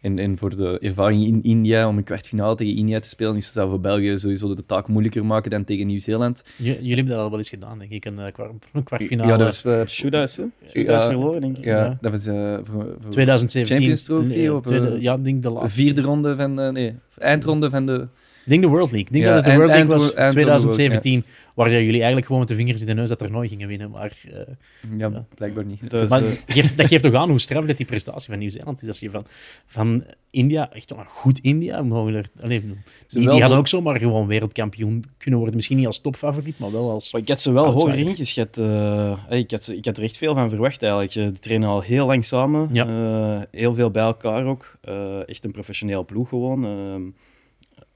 en, 0.01 0.19
en 0.19 0.39
voor 0.39 0.57
de 0.57 0.79
ervaring 0.81 1.25
in 1.25 1.43
India, 1.43 1.89
om 1.89 1.97
een 1.97 2.05
kwartfinale 2.05 2.55
tegen 2.55 2.77
India 2.77 3.01
te 3.01 3.09
spelen, 3.09 3.37
is 3.37 3.45
het 3.45 3.55
zou 3.55 3.69
voor 3.69 3.81
België 3.81 4.19
sowieso 4.19 4.55
de 4.55 4.67
taak 4.67 4.89
moeilijker 4.89 5.25
maken 5.25 5.51
dan 5.51 5.65
tegen 5.65 5.87
Nieuw-Zeeland. 5.87 6.45
jullie 6.57 6.95
hebben 6.95 7.07
dat 7.07 7.17
al 7.17 7.29
wel 7.31 7.39
eens 7.39 7.49
gedaan, 7.49 7.79
denk 7.79 7.91
ik, 7.91 8.05
een, 8.05 8.19
eh, 8.19 8.27
een 8.73 8.83
kwartfinale. 8.83 9.31
Ja, 9.31 9.37
dat 9.37 9.47
was... 9.47 9.65
Uh, 9.65 9.87
Shootouts, 9.87 10.37
hè? 10.37 10.45
Shootouts 10.69 11.05
verloren, 11.05 11.41
denk 11.41 11.59
ik. 11.59 11.65
Ja, 11.65 11.99
dat 12.01 12.13
was 12.13 12.27
uh, 12.27 12.59
voor, 12.63 12.97
voor 13.01 13.11
2017. 13.11 13.77
Champions 13.77 14.03
Trophy? 14.03 14.29
Nee, 14.29 14.55
of, 14.55 14.65
tweede, 14.65 15.01
ja, 15.01 15.17
denk 15.17 15.43
de 15.43 15.51
laatste. 15.51 15.83
Vierde 15.83 16.03
ronde 16.03 16.37
van... 16.37 16.61
Uh, 16.61 16.69
nee, 16.69 16.95
eindronde 17.19 17.71
van 17.71 17.87
de... 17.87 18.07
Ik 18.49 18.55
denk 18.55 18.67
de 18.67 18.79
World 18.79 18.91
League. 18.93 19.07
Ik 19.07 19.13
denk 19.13 19.25
ja, 19.25 19.35
dat 19.35 19.45
het 19.45 19.53
de 19.53 19.59
World 19.59 19.71
League 19.71 19.91
was 19.91 20.11
2017, 20.11 21.25
waar 21.55 21.71
jullie 21.71 21.93
eigenlijk 21.93 22.27
gewoon 22.27 22.41
met 22.41 22.49
de 22.49 22.55
vingers 22.55 22.81
in 22.81 22.87
de 22.87 22.95
neus 22.95 23.09
dat 23.09 23.19
toernooi 23.19 23.49
gingen 23.49 23.69
winnen. 23.69 23.91
Maar, 23.91 24.13
uh, 24.29 24.99
ja, 24.99 25.25
blijkbaar 25.35 25.65
niet. 25.65 25.91
Dus, 25.91 26.11
maar 26.11 26.23
uh, 26.23 26.31
geeft, 26.47 26.77
dat 26.77 26.87
geeft 26.87 27.03
toch 27.03 27.15
aan 27.15 27.29
hoe 27.29 27.39
straf 27.39 27.65
dat 27.65 27.77
die 27.77 27.87
prestatie 27.87 28.31
van 28.31 28.39
Nieuw-Zeeland 28.39 28.83
is. 28.83 28.89
Als 28.89 28.99
je 28.99 29.11
van, 29.11 29.25
van 29.67 30.05
India, 30.31 30.73
echt 30.73 30.91
wel 30.91 30.99
een 30.99 31.07
goed 31.07 31.39
India, 31.39 31.83
mogen 31.83 32.15
er, 32.15 32.27
allez, 32.43 32.63
die, 33.07 33.29
die 33.29 33.41
hadden 33.41 33.59
ook 33.59 33.69
zomaar 33.69 33.99
gewoon 33.99 34.27
wereldkampioen 34.27 35.05
kunnen 35.19 35.39
worden. 35.39 35.57
Misschien 35.57 35.77
niet 35.77 35.87
als 35.87 36.01
topfavoriet, 36.01 36.59
maar 36.59 36.73
wel 36.73 36.91
als. 36.91 37.13
Maar 37.13 37.21
ik 37.21 37.29
had 37.29 37.41
ze 37.41 37.53
wel 37.53 37.73
hoger 37.73 37.95
ingeschat. 37.95 38.59
Uh, 38.59 39.19
ik, 39.29 39.51
had, 39.51 39.69
ik 39.69 39.85
had 39.85 39.97
er 39.97 40.03
echt 40.03 40.19
veel 40.19 40.35
van 40.35 40.49
verwacht 40.49 40.83
eigenlijk. 40.83 41.13
Die 41.13 41.39
trainen 41.39 41.69
al 41.69 41.81
heel 41.81 42.07
lang 42.07 42.25
samen. 42.25 42.69
Ja. 42.73 43.47
heel 43.51 43.75
veel 43.75 43.91
bij 43.91 44.03
elkaar 44.03 44.45
ook. 44.45 44.79
echt 45.27 45.45
een 45.45 45.53
professioneel 45.53 46.05
ploeg 46.05 46.29
gewoon 46.29 46.65
ehm, 46.65 47.03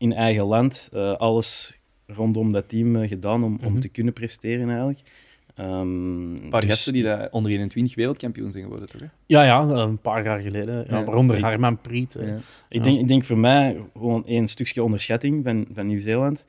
in 0.03 0.13
eigen 0.13 0.45
land 0.45 0.91
uh, 0.95 1.17
alles 1.17 1.79
rondom 2.07 2.53
dat 2.53 2.69
team 2.69 2.97
uh, 2.97 3.09
gedaan 3.09 3.45
om, 3.45 3.59
om 3.65 3.73
mhm. 3.73 3.81
te 3.81 3.89
kunnen 3.89 4.13
presteren 4.13 4.69
eigenlijk. 4.69 5.01
Um, 5.57 6.35
een 6.43 6.49
paar 6.49 6.61
dus, 6.61 6.71
gasten 6.71 6.93
die 6.93 7.03
daar 7.03 7.29
onder 7.31 7.53
21 7.53 7.95
wereldkampioen 7.95 8.51
zijn 8.51 8.65
geworden, 8.65 8.89
toch? 8.89 9.01
Hè? 9.01 9.07
Ja, 9.27 9.45
ja, 9.45 9.61
een 9.61 9.99
paar 9.99 10.25
jaar 10.25 10.39
geleden. 10.39 10.85
Ja, 10.89 11.05
waaronder 11.05 11.37
ik, 11.37 11.43
Harman 11.43 11.81
Priet. 11.81 12.17
Ja. 12.21 12.37
Ik, 12.69 12.83
denk, 12.83 12.99
ik 12.99 13.09
denk 13.09 13.25
voor 13.25 13.39
mij 13.39 13.81
gewoon 13.93 14.27
één 14.27 14.49
stukje 14.49 14.83
onderschatting 14.83 15.45
van, 15.45 15.67
van 15.73 15.87
Nieuw-Zeeland. 15.87 16.47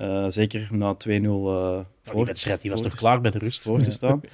Uh, 0.00 0.24
zeker 0.28 0.68
na 0.70 0.96
2-0 1.08 1.08
uh, 1.08 1.20
voor. 1.22 1.84
Die 2.14 2.24
wedstrijd 2.24 2.60
die 2.62 2.70
was 2.70 2.82
toch 2.82 2.94
klaar 2.94 3.20
bij 3.20 3.30
de 3.30 3.38
rust? 3.38 3.62
Voor 3.62 3.82
te 3.82 3.90
staan. 3.90 4.20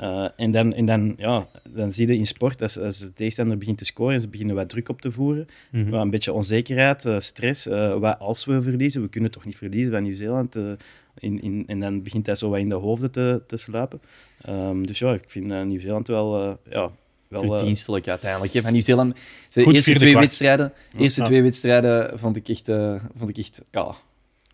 Uh, 0.00 0.28
en 0.36 0.50
dan, 0.50 0.74
en 0.74 0.86
dan, 0.86 1.14
ja, 1.16 1.46
dan 1.68 1.92
zie 1.92 2.06
je 2.06 2.16
in 2.16 2.26
sport, 2.26 2.62
als, 2.62 2.78
als 2.78 2.98
de 2.98 3.12
tegenstander 3.12 3.58
begint 3.58 3.78
te 3.78 3.84
scoren 3.84 4.14
en 4.14 4.20
ze 4.20 4.28
beginnen 4.28 4.54
wat 4.54 4.68
druk 4.68 4.88
op 4.88 5.00
te 5.00 5.12
voeren, 5.12 5.46
mm 5.70 5.84
-hmm. 5.84 5.94
een 5.94 6.10
beetje 6.10 6.32
onzekerheid, 6.32 7.04
uh, 7.04 7.18
stress. 7.18 7.66
Uh, 7.66 7.98
wat 7.98 8.18
als 8.18 8.44
we 8.44 8.62
verliezen? 8.62 9.02
We 9.02 9.08
kunnen 9.08 9.30
toch 9.30 9.44
niet 9.44 9.56
verliezen 9.56 9.92
van 9.92 10.02
Nieuw-Zeeland? 10.02 10.56
in, 11.18 11.42
in, 11.42 11.64
en 11.66 11.80
dan 11.80 12.02
begint 12.02 12.26
hij 12.26 12.34
zo 12.34 12.50
wat 12.50 12.58
in 12.58 12.68
de 12.68 12.74
hoofden 12.74 13.10
te, 13.10 13.42
te 13.46 13.56
sluipen. 13.56 14.00
Um, 14.48 14.86
dus 14.86 14.98
ja, 14.98 15.12
ik 15.12 15.24
vind 15.26 15.64
Nieuw-Zeeland 15.66 16.08
wel... 16.08 16.58
ja, 16.70 16.90
wel 17.28 17.42
Verdienstelijk 17.42 18.08
uiteindelijk. 18.08 18.52
Van 18.52 18.72
Nieuw-Zeeland, 18.72 19.16
de 19.50 19.64
eerste 19.64 19.94
twee 19.94 20.14
wedstrijden, 20.14 20.72
eerste 20.98 21.22
twee 21.22 21.42
wedstrijden 21.42 22.18
vond 22.18 22.36
ik 22.36 22.48
echt, 22.48 22.70
vond 23.14 23.28
ik 23.28 23.38
echt 23.38 23.62
ja, 23.70 23.94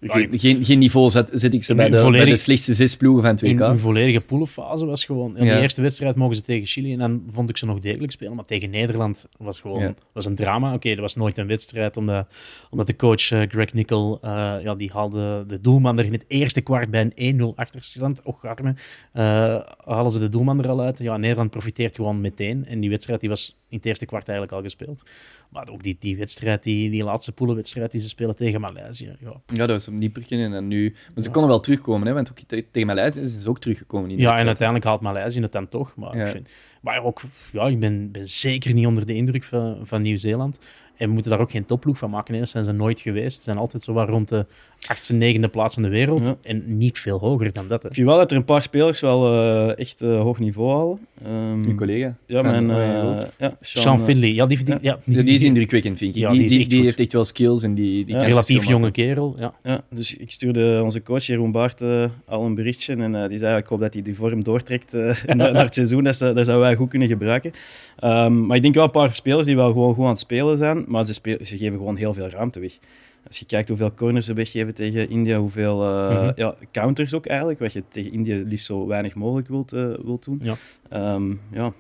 Geen, 0.00 0.38
geen, 0.38 0.64
geen 0.64 0.78
niveau 0.78 1.11
zet, 1.11 1.30
zet 1.34 1.54
ik 1.54 1.64
ze 1.64 1.74
bij 1.74 1.90
de, 1.90 2.11
bij 2.11 2.24
de 2.24 2.37
slechtste 2.37 2.74
zes 2.74 2.96
ploegen 2.96 3.22
van 3.22 3.37
2K. 3.37 3.48
In 3.48 3.61
een 3.61 3.78
volledige 3.78 4.20
poelenfase 4.20 4.87
was 4.87 5.04
gewoon... 5.04 5.37
In 5.37 5.44
Ja. 5.44 5.54
de 5.54 5.61
eerste 5.61 5.82
wedstrijd 5.82 6.16
mogen 6.16 6.37
ze 6.37 6.42
tegen 6.42 6.66
Chili 6.66 6.92
en 6.92 6.98
dan 6.98 7.22
vond 7.32 7.50
ik 7.50 7.56
ze 7.56 7.66
nog 7.66 7.78
degelijk 7.78 8.12
spelen. 8.12 8.34
Maar 8.34 8.44
tegen 8.44 8.70
Nederland 8.70 9.26
was 9.38 9.61
gewoon 9.61 9.80
Ja. 9.82 9.94
was 10.12 10.24
een 10.24 10.34
drama. 10.34 10.74
Oké, 10.74 10.88
dat 10.90 10.98
was 10.98 11.14
nooit 11.14 11.38
een 11.38 11.46
wedstrijd, 11.46 11.96
omdat, 11.96 12.26
omdat 12.70 12.87
de 12.87 12.96
coach 12.96 13.30
eh, 13.30 13.42
Greg 13.48 13.72
Nickel, 13.72 14.18
eh, 14.22 14.30
ja, 14.62 14.74
die 14.74 14.90
haalde 14.92 15.44
de 15.46 15.61
doelman 15.61 15.98
er 15.98 16.04
in 16.04 16.12
het 16.12 16.24
eerste 16.28 16.61
kwart 16.61 16.90
bij 16.90 17.11
een 17.14 17.40
1-0 17.40 17.54
achterstand. 17.56 18.22
Och, 18.22 18.44
arme. 18.44 18.74
Eh, 19.12 19.22
halen 19.84 20.11
ze 20.12 20.18
de 20.18 20.28
doelman 20.28 20.58
er 20.62 20.68
al 20.68 20.80
uit. 20.80 20.98
Ja, 20.98 21.16
Nederland 21.16 21.50
profiteert 21.50 21.96
gewoon 21.96 22.20
meteen. 22.20 22.64
En 22.66 22.80
die 22.80 22.90
wedstrijd 22.90 23.20
die 23.20 23.28
was 23.28 23.56
in 23.68 23.76
het 23.76 23.87
eerste 23.87 24.06
kwart 24.06 24.28
eigenlijk 24.28 24.58
al 24.58 24.62
gespeeld. 24.62 25.02
Maar 25.48 25.68
ook 25.68 25.82
die, 25.82 25.96
die 26.00 26.16
wedstrijd, 26.16 26.62
die, 26.62 26.90
die 26.90 27.04
laatste 27.04 27.32
poelenwedstrijd 27.32 27.90
die 27.90 28.00
ze 28.00 28.08
spelen 28.08 28.37
tegen 28.37 28.61
Maleisië. 28.61 29.16
Ja, 29.20 29.32
Ja, 29.46 29.66
dat 29.66 29.68
was 29.70 29.88
op 29.88 29.94
Nieperken 29.94 30.53
en 30.53 30.68
nu... 30.68 30.94
Maar 31.14 31.24
ze 31.24 31.31
konden 31.31 31.51
wel 31.51 31.61
terugkomen, 31.61 32.07
hè, 32.07 32.14
want 32.14 32.31
ook 32.31 32.38
te- 32.38 32.64
tegen 32.70 32.88
Maleisië 32.88 33.20
is 33.20 33.42
ze 33.42 33.48
ook 33.48 33.61
teruggekomen. 33.61 34.11
In 34.11 34.18
Ja, 34.18 34.37
en 34.37 34.46
uiteindelijk 34.46 34.87
haalt 34.87 35.01
Maleisië 35.01 35.40
het 35.40 35.53
dan 35.53 35.68
toch. 35.68 35.96
Maar, 35.96 36.14
ik, 36.16 36.27
vind, 36.27 36.48
maar 36.81 37.05
ook, 37.05 37.20
ja, 37.53 37.66
ik 37.66 37.81
ben, 37.81 38.11
ben 38.11 38.29
zeker 38.29 38.74
niet 38.74 38.87
onder 38.87 39.07
de 39.07 39.14
indruk 39.14 39.44
van, 39.44 39.79
van 39.83 40.03
Nieuw-Zeeland. 40.03 40.59
En 40.98 41.06
we 41.08 41.12
moeten 41.12 41.30
daar 41.30 41.40
ook 41.40 41.50
geen 41.50 41.64
topploeg 41.64 41.98
van 41.98 42.11
maken. 42.11 42.34
hè. 42.34 42.40
Dat 42.40 42.48
zijn 42.48 42.64
ze 42.64 42.72
nooit 42.72 43.00
geweest. 43.00 43.37
Ze 43.37 43.42
zijn 43.42 43.58
altijd 43.58 43.82
zo 43.82 43.92
wat 43.92 44.08
rond 44.08 44.28
de 44.28 44.46
achtste, 44.88 45.14
negende 45.14 45.48
plaats 45.48 45.74
van 45.74 45.82
de 45.82 45.88
wereld. 45.88 46.26
Ja. 46.26 46.37
En 46.42 46.62
niet 46.78 46.98
veel 46.98 47.18
hoger 47.18 47.52
dan 47.52 47.68
dat. 47.68 47.82
Hè. 47.82 47.88
Ik 47.88 47.94
vind 47.94 48.06
wel 48.06 48.16
dat 48.16 48.30
er 48.30 48.37
een 48.37 48.44
paar 48.44 48.62
spelers 48.62 49.00
wel 49.00 49.32
eh, 49.32 49.78
echt 49.78 50.02
eh, 50.02 50.20
hoog 50.20 50.38
niveau 50.38 50.70
halen. 50.76 50.98
Ehm, 51.24 51.68
Uw 51.68 51.74
collega. 51.74 52.16
Ja, 52.26 52.42
mijn... 52.42 52.70
Eh, 52.70 53.02
Rood. 53.02 53.34
ja, 53.38 53.56
Sean 53.61 54.00
Finley, 54.00 54.34
ja, 54.34 54.46
die, 54.46 54.64
die, 54.64 54.74
ja. 54.74 54.78
ja, 54.80 54.98
Die, 55.04 55.22
die 55.22 55.34
is 55.34 55.42
indrukwekkend, 55.44 55.98
vind 55.98 56.16
ik. 56.16 56.20
Ja, 56.22 56.30
die 56.32 56.48
die 56.48 56.68
die, 56.68 56.82
heeft 56.82 57.00
echt 57.00 57.12
wel 57.12 57.24
skills 57.24 57.62
en 57.62 57.74
die, 57.74 58.04
die 58.04 58.18
relatief 58.18 58.64
jonge 58.64 58.90
kerel. 58.90 59.34
Ja. 59.38 59.54
Ja, 59.62 59.80
dus 59.90 60.16
ik 60.16 60.30
stuurde 60.30 60.80
onze 60.84 61.02
coach 61.02 61.24
Jeroen 61.26 61.52
Baart 61.52 61.80
eh, 61.80 62.04
al 62.26 62.44
een 62.44 62.54
berichtje 62.54 62.94
en 62.96 63.14
eh, 63.22 63.28
die 63.28 63.38
zei 63.38 63.56
ik 63.58 63.66
hoop 63.66 63.80
dat 63.80 63.92
hij 63.92 64.02
die 64.02 64.14
vorm 64.14 64.42
doortrekt 64.44 64.94
eh, 64.94 65.14
naar, 65.26 65.52
naar 65.52 65.64
het 65.64 65.74
seizoen. 65.74 66.04
Dat, 66.04 66.16
zou- 66.16 66.34
dat 66.34 66.44
zouden 66.46 66.66
wij 66.66 66.76
goed 66.76 66.88
kunnen 66.88 67.08
gebruiken. 67.08 67.52
Ehm, 67.98 68.46
maar 68.46 68.56
ik 68.56 68.62
denk 68.62 68.74
wel 68.74 68.84
een 68.84 68.90
paar 68.90 69.14
spelers 69.14 69.46
die 69.46 69.56
wel 69.56 69.72
gewoon 69.72 69.94
goed 69.94 70.04
aan 70.04 70.11
het 70.11 70.18
spelen 70.18 70.56
zijn, 70.56 70.84
maar 70.88 71.05
ze, 71.07 71.14
geven 71.40 71.79
gewoon 71.79 71.96
heel 71.96 72.12
veel 72.12 72.29
ruimte 72.29 72.61
weg. 72.61 72.79
Als 73.27 73.38
je 73.38 73.46
kijkt 73.46 73.68
hoeveel 73.68 73.94
corners 73.94 74.27
ze 74.27 74.33
weggeven 74.35 74.74
tegen 74.74 75.09
India, 75.11 75.38
hoeveel 75.38 75.83
eh, 75.85 76.11
Mhm. 76.11 76.33
ja, 76.37 76.55
counters 76.72 77.14
ook 77.14 77.27
eigenlijk, 77.27 77.59
wat 77.59 77.72
je 77.72 77.83
tegen 77.88 78.12
India 78.12 78.42
liefst 78.46 78.66
zo 78.66 78.87
weinig 78.87 79.14
mogelijk 79.14 79.48
wilt, 79.48 79.72
eh, 79.72 79.87
wilt 80.03 80.24
doen. 80.24 80.40
Ja. 80.42 80.55
Ehm, 80.88 81.31
ja. 81.53 81.72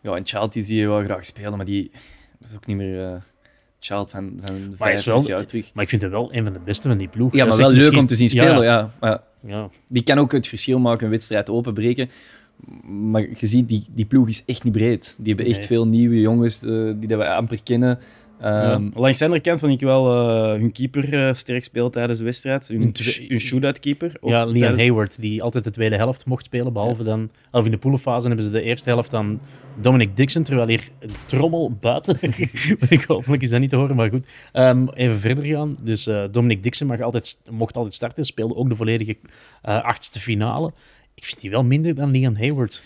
Ja, 0.00 0.14
en 0.16 0.26
Child 0.26 0.52
die 0.52 0.62
zie 0.62 0.76
je 0.78 0.86
wel 0.86 1.02
graag 1.02 1.26
spelen, 1.26 1.56
maar 1.56 1.66
die 1.66 1.90
dat 2.38 2.50
is 2.50 2.56
ook 2.56 2.66
niet 2.66 2.76
meer 2.76 3.04
eh 3.04 3.14
Child 3.78 4.10
van, 4.10 4.38
van 4.42 4.54
hij 4.54 4.68
vijf, 4.76 4.98
is 4.98 5.04
wel- 5.04 5.18
zes 5.20 5.26
jaar 5.26 5.46
terug. 5.46 5.70
Maar 5.74 5.82
ik 5.82 5.88
vind 5.90 6.02
hem 6.02 6.10
wel 6.10 6.34
een 6.34 6.44
van 6.44 6.52
de 6.52 6.60
beste 6.64 6.88
van 6.88 6.98
die 6.98 7.08
ploeg. 7.08 7.32
Ja, 7.32 7.38
maar 7.44 7.52
is 7.52 7.58
wel 7.58 7.70
leuk 7.70 7.96
om 7.96 8.06
te 8.06 8.14
zien 8.14 8.28
spelen, 8.28 8.54
Ja, 8.56 8.62
ja. 8.62 8.90
Maar 9.00 9.20
ja. 9.40 9.70
die 9.86 10.02
kan 10.02 10.18
ook 10.18 10.32
het 10.32 10.46
verschil 10.48 10.78
maken, 10.78 11.04
een 11.04 11.10
wedstrijd 11.10 11.50
openbreken. 11.50 12.10
Maar 13.10 13.20
je 13.20 13.46
ziet, 13.46 13.68
die, 13.68 13.84
die 13.94 14.04
ploeg 14.04 14.28
is 14.28 14.42
echt 14.46 14.64
niet 14.64 14.72
breed. 14.72 15.16
Die 15.18 15.26
hebben 15.34 15.46
echt 15.46 15.58
Nee. 15.58 15.66
veel 15.66 15.86
nieuwe 15.86 16.20
jongens 16.20 16.62
eh, 16.64 16.70
die 16.96 17.08
dat 17.08 17.18
we 17.18 17.28
amper 17.34 17.62
kennen. 17.62 17.98
Ehm, 18.40 18.54
Ja. 18.84 18.90
Langs 18.94 19.18
de 19.18 19.24
andere 19.24 19.42
kant 19.42 19.58
vond 19.60 19.72
ik 19.72 19.80
wel 19.80 20.12
eh, 20.12 20.60
hun 20.60 20.72
keeper 20.72 21.12
eh, 21.28 21.34
sterk 21.34 21.64
spelen 21.64 21.90
tijdens 21.90 22.18
de 22.18 22.24
wedstrijd. 22.24 22.68
Hun, 22.68 22.80
Hun- 23.28 23.40
shootout 23.40 23.80
keeper. 23.80 24.12
Ja, 24.22 24.44
Liam 24.44 24.58
tijdens- 24.58 24.80
Hayward, 24.82 25.20
die 25.20 25.42
altijd 25.42 25.64
de 25.64 25.70
tweede 25.70 25.96
helft 25.96 26.26
mocht 26.26 26.44
spelen, 26.44 26.72
behalve 26.72 27.02
dan... 27.04 27.30
Of 27.50 27.64
in 27.64 27.70
de 27.70 27.78
poelenfase 27.78 28.26
hebben 28.26 28.44
ze 28.44 28.50
de 28.50 28.62
eerste 28.62 28.88
helft 28.90 29.14
aan 29.14 29.40
Dominic 29.80 30.16
Dixon, 30.16 30.42
terwijl 30.42 30.68
hier 30.68 30.88
een 30.98 31.10
trommel 31.26 31.76
buiten... 31.80 32.18
ik 32.88 33.04
hopelijk 33.06 33.42
is 33.42 33.50
dat 33.50 33.60
niet 33.60 33.70
te 33.70 33.76
horen, 33.76 33.96
maar 33.96 34.10
goed. 34.10 34.26
Ehm, 34.52 34.86
even 34.94 35.18
verder 35.20 35.44
gaan. 35.44 35.76
Dus 35.80 36.06
eh, 36.06 36.22
Dominic 36.30 36.62
Dixon 36.62 36.86
mag 36.86 37.00
altijd, 37.00 37.40
mocht 37.50 37.76
altijd 37.76 37.94
starten, 37.94 38.24
speelde 38.24 38.54
ook 38.56 38.68
de 38.68 38.74
volledige 38.74 39.16
eh, 39.62 39.82
achtste 39.82 40.20
finale. 40.20 40.72
Ik 41.16 41.24
vind 41.24 41.40
die 41.40 41.50
wel 41.50 41.64
minder 41.64 41.94
dan 41.94 42.10
Liam 42.10 42.36
Hayward. 42.36 42.82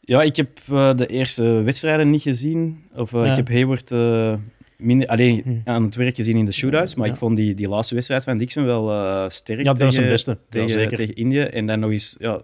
Ja, 0.00 0.22
ik 0.22 0.36
heb 0.36 0.48
eh, 0.70 0.96
de 0.96 1.06
eerste 1.06 1.44
wedstrijden 1.44 2.10
niet 2.10 2.22
gezien. 2.22 2.82
Of 2.94 3.12
eh, 3.14 3.24
Ja. 3.24 3.30
ik 3.30 3.36
heb 3.36 3.48
Hayward 3.48 3.90
eh, 3.92 4.36
minder, 4.78 5.08
alleen 5.08 5.42
Hm. 5.44 5.70
aan 5.70 5.82
het 5.84 5.94
werk 5.94 6.14
gezien 6.16 6.36
in 6.36 6.44
de 6.44 6.52
shootouts. 6.52 6.94
Maar 6.94 7.06
Ja. 7.06 7.12
ik 7.12 7.18
vond 7.18 7.36
die, 7.36 7.54
die 7.54 7.68
laatste 7.68 7.94
wedstrijd 7.94 8.24
van 8.24 8.38
Dixon 8.38 8.64
wel 8.64 8.90
eh, 8.92 9.30
sterk. 9.30 9.58
Ja, 9.58 9.64
dat 9.64 9.78
was 9.78 9.94
zijn 9.94 10.06
tegen- 10.06 10.10
beste. 10.10 10.30
Ja, 10.30 10.38
Tegen, 10.48 10.70
zeker. 10.70 10.96
tegen 10.96 11.14
India. 11.14 11.44
En 11.46 11.66
dan 11.66 11.78
nog 11.80 11.90
eens, 11.90 12.16
ja, 12.18 12.34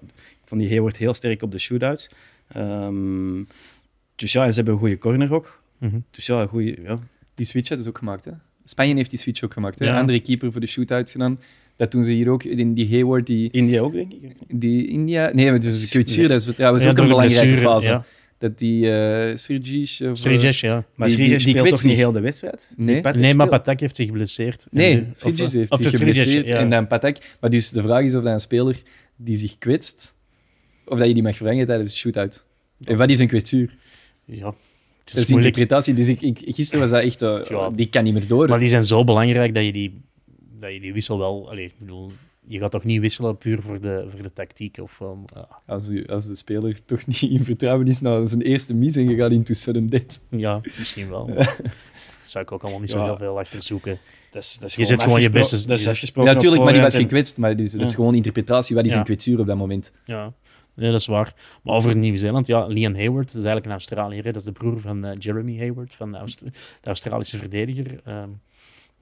ik 0.40 0.48
vond 0.48 0.60
die 0.60 0.70
Hayward 0.70 0.96
heel 0.96 1.14
sterk 1.14 1.42
op 1.42 1.52
de 1.52 1.58
shootouts. 1.58 2.08
Ehm 2.48 3.42
dus 4.16 4.32
ja, 4.32 4.42
en 4.44 4.48
ze 4.50 4.54
hebben 4.56 4.74
een 4.74 4.80
goede 4.80 4.98
corner 4.98 5.32
ook. 5.34 5.62
Mhm. 5.78 5.98
Dus 6.10 6.26
ja, 6.26 6.40
een 6.40 6.48
goede. 6.48 6.76
Ja. 6.82 6.96
Die 7.34 7.46
switch 7.46 7.68
hadden 7.68 7.84
ze 7.86 7.90
ook 7.92 7.98
gemaakt. 7.98 8.24
Hè? 8.24 8.30
Spanje 8.64 8.94
heeft 8.94 9.10
die 9.10 9.18
switch 9.18 9.42
ook 9.44 9.52
gemaakt. 9.52 9.78
Hè? 9.78 9.84
Ja. 9.86 9.98
Andere 9.98 10.20
keeper 10.20 10.52
voor 10.52 10.60
de 10.60 10.66
shootouts 10.66 11.12
gedaan. 11.12 11.40
Dat 11.82 11.90
doen 11.92 12.04
ze 12.04 12.10
hier 12.10 12.28
ook. 12.28 12.44
In 12.44 12.74
die 12.74 12.88
Hayward, 12.90 13.26
die, 13.26 13.50
India 13.50 13.80
ook, 13.80 13.92
denk 13.92 14.12
ik. 14.12 14.32
die 14.48 14.86
India... 14.88 15.30
Nee, 15.32 15.50
maar 15.50 15.60
dus 15.60 15.88
kwetsuur, 15.90 16.28
dat 16.28 16.46
is 16.46 16.54
trouwens 16.54 16.84
Ja, 16.84 16.90
ook 16.90 16.98
een 16.98 17.08
belangrijke 17.08 17.46
blessure, 17.46 17.68
fase. 17.70 17.88
Ja. 17.88 18.04
Dat 18.38 18.58
die 18.58 18.84
uh, 18.84 19.32
of, 20.10 20.24
eh, 20.24 20.50
ja. 20.52 20.84
Maar 20.94 21.08
Die- 21.08 21.16
Srijesh 21.16 21.44
die- 21.44 21.52
die 21.52 21.58
speelt 21.62 21.68
toch 21.68 21.84
niet 21.84 21.96
heel 21.96 22.12
de 22.12 22.20
wedstrijd? 22.20 22.74
Nee. 22.76 23.00
Nee, 23.02 23.34
maar. 23.34 23.48
Patak 23.48 23.80
heeft 23.80 23.96
zich 23.96 24.06
geblesseerd. 24.06 24.66
Nee, 24.70 25.06
Sirjic 25.12 25.38
heeft 25.38 25.74
zich 25.80 25.90
geblesseerd 25.90 26.48
ja. 26.48 26.56
en 26.58 26.68
dan 26.70 26.86
Patak. 26.86 27.16
Maar 27.40 27.50
dus 27.50 27.70
de 27.70 27.82
vraag 27.82 28.04
is 28.04 28.14
of 28.14 28.22
dat 28.22 28.32
een 28.32 28.40
speler 28.40 28.82
die 29.16 29.36
zich 29.36 29.58
kwetst, 29.58 30.14
of 30.86 30.98
dat 30.98 31.08
je 31.08 31.14
die 31.14 31.22
mag 31.22 31.36
vervangen 31.36 31.66
tijdens 31.66 31.90
de 31.92 31.96
shootout. 31.98 32.44
En 32.84 32.96
wat 32.96 33.08
is 33.08 33.18
een 33.18 33.28
kwetsuur? 33.28 33.76
Ja, 34.24 34.46
het 34.46 34.54
Dat 35.04 35.14
is 35.14 35.20
is 35.20 35.30
interpretatie. 35.30 35.94
Dus 35.94 36.08
ik, 36.08 36.22
ik, 36.22 36.38
gisteren 36.44 36.80
was 36.80 36.90
dat 36.90 37.02
echt... 37.02 37.22
eh, 37.22 37.38
Ja. 37.48 37.70
Die 37.70 37.86
kan 37.86 38.04
niet 38.04 38.14
meer 38.14 38.26
door. 38.26 38.48
Maar 38.48 38.58
die 38.58 38.68
zijn 38.68 38.84
zo 38.84 39.04
belangrijk 39.04 39.54
dat 39.54 39.64
je 39.64 39.72
die, 39.72 40.00
dat 40.62 40.72
je 40.72 40.80
die 40.80 40.92
wissel 40.92 41.18
wel... 41.18 41.50
Allee, 41.50 41.64
ik 41.64 41.74
bedoel, 41.78 42.10
je 42.46 42.58
gaat 42.58 42.70
toch 42.70 42.84
niet 42.84 43.00
wisselen 43.00 43.36
puur 43.36 43.62
voor 43.62 43.80
de, 43.80 44.04
voor 44.08 44.22
de 44.22 44.32
tactiek? 44.32 44.78
Of, 44.78 45.00
um, 45.00 45.24
ja. 45.34 45.48
Als, 45.66 45.88
u, 45.88 46.06
als 46.06 46.26
de 46.26 46.34
speler 46.34 46.78
toch 46.84 47.06
niet 47.06 47.22
in 47.22 47.44
vertrouwen 47.44 47.86
is 47.88 48.00
na 48.00 48.24
zijn 48.26 48.42
eerste 48.42 48.74
mis 48.74 48.96
en 48.96 49.08
je 49.10 49.16
gaat 49.16 49.30
into 49.30 49.54
sudden 49.54 49.86
death. 49.86 50.20
ja, 50.30 50.60
misschien 50.78 51.08
wel. 51.08 51.26
maar 51.34 51.56
zou 52.24 52.44
ik 52.44 52.52
ook 52.52 52.62
allemaal 52.62 52.80
niet 52.80 52.90
zo 52.90 52.98
Ja. 52.98 53.04
heel 53.04 53.16
veel 53.16 53.38
achter 53.38 53.62
zoeken. 53.62 53.98
Dat 54.30 54.42
is, 54.42 54.58
dat 54.58 54.68
is 54.68 54.74
Je 54.76 54.84
zet 54.84 55.02
gewoon 55.02 55.20
je 55.20 55.30
beste- 55.30 55.66
Dat 55.66 55.78
is 55.78 55.86
afgesproken. 55.88 56.30
Ja, 56.30 56.36
natuurlijk, 56.36 56.62
maar 56.64 56.72
die 56.72 56.82
was 56.82 56.96
gekwetst. 56.96 57.36
Maar 57.38 57.56
dus, 57.56 57.72
dat 57.72 57.80
is 57.88 57.94
gewoon 57.94 58.14
interpretatie. 58.14 58.76
Wat 58.76 58.84
is 58.84 58.92
Ja. 58.92 58.98
een 58.98 59.04
kwetsuur 59.04 59.40
op 59.40 59.46
dat 59.46 59.56
moment? 59.56 59.92
Ja, 60.04 60.32
nee, 60.74 60.90
dat 60.90 61.00
is 61.00 61.06
waar. 61.06 61.34
Maar 61.62 61.74
over 61.74 61.96
Nieuw-Zeeland, 61.96 62.46
ja, 62.46 62.66
Liam 62.66 62.94
Hayward, 62.94 63.26
dat 63.26 63.28
is 63.28 63.34
eigenlijk 63.34 63.66
een 63.66 63.72
Australiër. 63.72 64.24
hè. 64.24 64.30
Dat 64.32 64.40
is 64.40 64.46
de 64.46 64.52
broer 64.52 64.80
van 64.80 65.04
eh, 65.04 65.16
Jeremy 65.18 65.58
Hayward, 65.58 65.94
van 65.94 66.12
de, 66.12 66.18
Aust- 66.18 66.40
de 66.40 66.50
Australische 66.82 67.38
verdediger. 67.38 68.00
Ehm, 68.04 68.28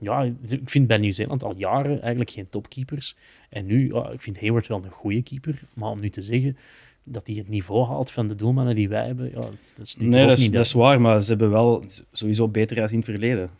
ja, 0.00 0.22
ik 0.48 0.60
vind 0.70 0.86
bij 0.86 0.98
Nieuw-Zeeland 0.98 1.44
al 1.44 1.54
jaren 1.56 2.00
eigenlijk 2.00 2.30
geen 2.30 2.48
topkeepers. 2.48 3.16
En 3.48 3.66
nu, 3.66 3.94
ja, 3.94 4.10
ik 4.10 4.20
vind 4.20 4.40
Hayward 4.40 4.66
wel 4.66 4.84
een 4.84 4.90
goede 4.90 5.22
keeper. 5.22 5.62
Maar 5.74 5.90
om 5.90 6.00
nu 6.00 6.08
te 6.08 6.22
zeggen 6.22 6.56
dat 7.04 7.26
hij 7.26 7.36
het 7.36 7.48
niveau 7.48 7.86
haalt 7.86 8.10
van 8.10 8.28
de 8.28 8.34
doelmannen 8.34 8.74
die 8.74 8.88
wij 8.88 9.06
hebben, 9.06 9.30
ja, 9.30 9.40
dat 9.40 9.50
is 9.86 9.96
nu 9.96 10.06
Nee, 10.06 10.26
dat 10.26 10.38
is, 10.38 10.44
niet. 10.44 10.52
dat 10.52 10.64
is 10.64 10.72
waar, 10.72 11.00
maar 11.00 11.22
ze 11.22 11.30
hebben 11.30 11.50
wel 11.50 11.84
sowieso 12.12 12.48
beter 12.48 12.80
als 12.82 12.90
in 12.90 12.96
het 12.96 13.06
verleden. 13.06 13.50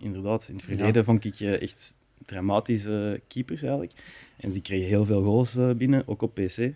Inderdaad, 0.00 0.48
in 0.48 0.54
het 0.54 0.64
verleden 0.64 0.94
Ja. 0.94 1.04
vond 1.04 1.24
ik 1.24 1.40
echt 1.40 1.96
dramatische 2.24 3.20
keepers 3.28 3.62
eigenlijk. 3.62 3.92
En 4.36 4.48
die 4.50 4.62
kregen 4.62 4.86
heel 4.88 5.04
veel 5.04 5.22
goals 5.22 5.56
eh, 5.56 5.70
binnen, 5.70 6.08
ook 6.08 6.22
op 6.22 6.34
PC. 6.34 6.72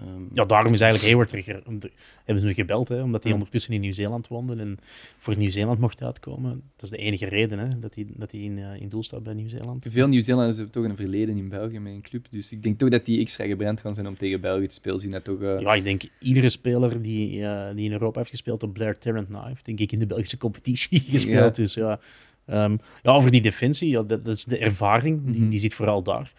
Ehm, 0.00 0.22
Ja, 0.32 0.44
daarom 0.44 0.72
is 0.72 0.80
eigenlijk 0.80 1.12
Hayward 1.12 1.32
er, 1.32 1.62
de- 1.80 1.90
hebben 2.24 2.42
ze 2.42 2.46
nu 2.48 2.54
gebeld, 2.54 2.88
hè, 2.88 3.02
omdat 3.02 3.22
hij 3.22 3.32
Ja. 3.32 3.38
ondertussen 3.38 3.72
in 3.74 3.80
Nieuw-Zeeland 3.80 4.28
woonde 4.28 4.56
en 4.56 4.76
voor 5.18 5.36
Nieuw-Zeeland 5.36 5.78
mocht 5.78 6.02
uitkomen. 6.02 6.50
Dat 6.76 6.82
is 6.84 6.90
de 6.90 6.96
enige 6.96 7.26
reden 7.26 7.58
hè, 7.58 7.68
dat 7.78 7.94
hij, 7.94 8.06
dat 8.16 8.30
hij 8.32 8.40
in, 8.40 8.58
eh, 8.58 8.80
in 8.80 8.88
doel 8.88 9.02
staat 9.02 9.22
bij 9.22 9.34
Nieuw-Zeeland. 9.34 9.86
Veel 9.88 10.08
Nieuw-Zeelanders 10.08 10.56
hebben 10.56 10.74
toch 10.74 10.84
een 10.84 10.96
verleden 10.96 11.36
in 11.36 11.48
België 11.48 11.78
met 11.78 11.92
een 11.92 12.00
club. 12.02 12.26
Dus 12.30 12.52
ik 12.52 12.62
denk 12.62 12.78
toch 12.78 12.88
dat 12.88 13.04
die 13.04 13.20
extra 13.20 13.46
gebrand 13.46 13.80
gaan 13.80 13.94
zijn 13.94 14.06
om 14.06 14.16
tegen 14.16 14.40
België 14.40 14.66
te 14.66 14.74
spelen. 14.74 14.98
Zien 14.98 15.10
dat 15.10 15.24
toch... 15.24 15.40
eh, 15.42 15.60
Ja, 15.60 15.74
ik 15.74 15.84
denk 15.84 16.02
iedere 16.18 16.48
speler 16.48 17.02
die, 17.02 17.44
eh, 17.46 17.74
die 17.74 17.84
in 17.84 17.92
Europa 17.92 18.18
heeft 18.18 18.30
gespeeld 18.30 18.62
op 18.62 18.72
Blair 18.72 18.98
Tarrant 18.98 19.28
nou, 19.28 19.48
heeft 19.48 19.64
denk 19.64 19.78
ik 19.80 19.92
in 19.92 19.98
de 19.98 20.06
Belgische 20.06 20.38
competitie 20.38 21.00
gespeeld. 21.10 21.56
Ja. 21.56 21.62
Dus 21.62 21.74
ja, 21.74 22.00
Ehm, 22.46 22.76
ja, 23.02 23.12
over 23.12 23.30
die 23.30 23.40
defensie, 23.40 23.88
ja, 23.88 24.02
dat, 24.02 24.24
dat 24.24 24.36
is 24.36 24.44
de 24.44 24.58
ervaring, 24.58 25.20
die, 25.24 25.40
Mhm. 25.40 25.48
die 25.50 25.58
zit 25.58 25.74
vooral 25.74 26.02
daar. 26.02 26.32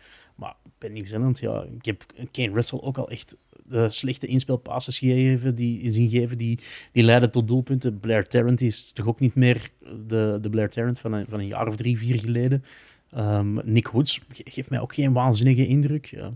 Bij 0.77 0.89
Nieuw-Zeeland, 0.89 1.39
ja, 1.39 1.63
ik 1.77 1.85
heb 1.85 2.05
Kane 2.31 2.53
Russell 2.53 2.79
ook 2.81 2.97
al 2.97 3.09
echt 3.09 3.35
eh, 3.71 3.89
slechte 3.89 4.27
inspelpasses 4.27 4.97
gegeven, 4.99 5.55
die, 5.55 5.91
zien 5.91 6.09
geven, 6.09 6.37
die, 6.37 6.59
die 6.91 7.03
leiden 7.03 7.31
tot 7.31 7.47
doelpunten. 7.47 7.99
Blair 7.99 8.27
Tarrant 8.27 8.61
is 8.61 8.91
toch 8.91 9.07
ook 9.07 9.19
niet 9.19 9.35
meer 9.35 9.69
de, 10.07 10.37
de 10.41 10.49
Blair 10.49 10.69
Tarrant 10.69 10.99
van 10.99 11.13
een, 11.13 11.25
van 11.29 11.39
een 11.39 11.47
jaar 11.47 11.67
of 11.67 11.75
drie, 11.75 11.97
vier 11.97 12.19
geleden. 12.19 12.63
Ehm, 13.11 13.53
Nick 13.71 13.87
Woods 13.87 14.21
ge- 14.31 14.43
geeft 14.45 14.69
mij 14.69 14.79
ook 14.79 14.93
geen 14.93 15.13
waanzinnige 15.13 15.67
indruk. 15.67 16.05
Ja, 16.05 16.33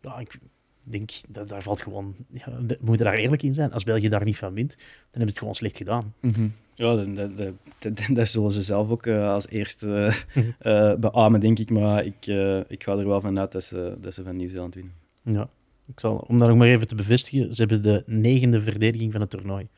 ja 0.00 0.18
ik 0.18 0.38
denk 0.86 1.10
dat 1.28 1.48
daar 1.48 1.62
valt 1.62 1.82
gewoon... 1.82 2.14
Ja, 2.32 2.44
we 2.66 2.78
moeten 2.80 3.04
daar 3.06 3.14
eerlijk 3.14 3.42
in 3.42 3.54
zijn. 3.54 3.72
Als 3.72 3.84
België 3.84 4.08
daar 4.08 4.24
niet 4.24 4.36
van 4.36 4.54
wint, 4.54 4.70
dan 4.76 4.86
hebben 5.10 5.20
ze 5.20 5.26
het 5.28 5.38
gewoon 5.38 5.54
slecht 5.54 5.76
gedaan. 5.76 6.14
mhm. 6.20 6.46
Ja, 6.74 6.94
dat, 6.96 7.36
dat, 7.36 7.52
dat, 7.78 8.06
dat, 8.12 8.28
zullen 8.28 8.52
ze 8.52 8.62
zelf 8.62 8.90
ook 8.90 9.06
eh, 9.06 9.32
als 9.32 9.48
eerste 9.48 10.12
eh, 10.58 10.94
beamen, 10.94 11.40
denk 11.40 11.58
ik. 11.58 11.70
Maar 11.70 12.04
ik, 12.04 12.26
eh, 12.26 12.58
ik 12.68 12.82
ga 12.82 12.92
er 12.96 13.06
wel 13.08 13.20
van 13.20 13.38
uit 13.38 13.52
dat 13.52 13.64
ze, 13.64 13.96
dat 14.00 14.14
ze 14.14 14.22
van 14.22 14.36
Nieuw-Zeeland 14.36 14.74
winnen. 14.74 14.92
Ja, 15.22 15.48
ik 15.86 16.00
zal, 16.00 16.24
om 16.28 16.38
dat 16.38 16.48
nog 16.48 16.56
maar 16.56 16.68
even 16.68 16.86
te 16.86 16.94
bevestigen, 16.94 17.54
ze 17.54 17.60
hebben 17.60 17.82
de 17.82 18.02
negende 18.06 18.60
verdediging 18.62 19.12
van 19.12 19.20
het 19.20 19.30
toernooi. 19.30 19.68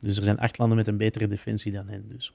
Dus 0.00 0.16
er 0.16 0.22
zijn 0.22 0.38
acht 0.38 0.58
landen 0.58 0.76
met 0.76 0.86
een 0.88 0.96
betere 0.96 1.28
defensie 1.28 1.72
dan 1.72 1.88
hen. 1.88 2.04
Dus. 2.08 2.32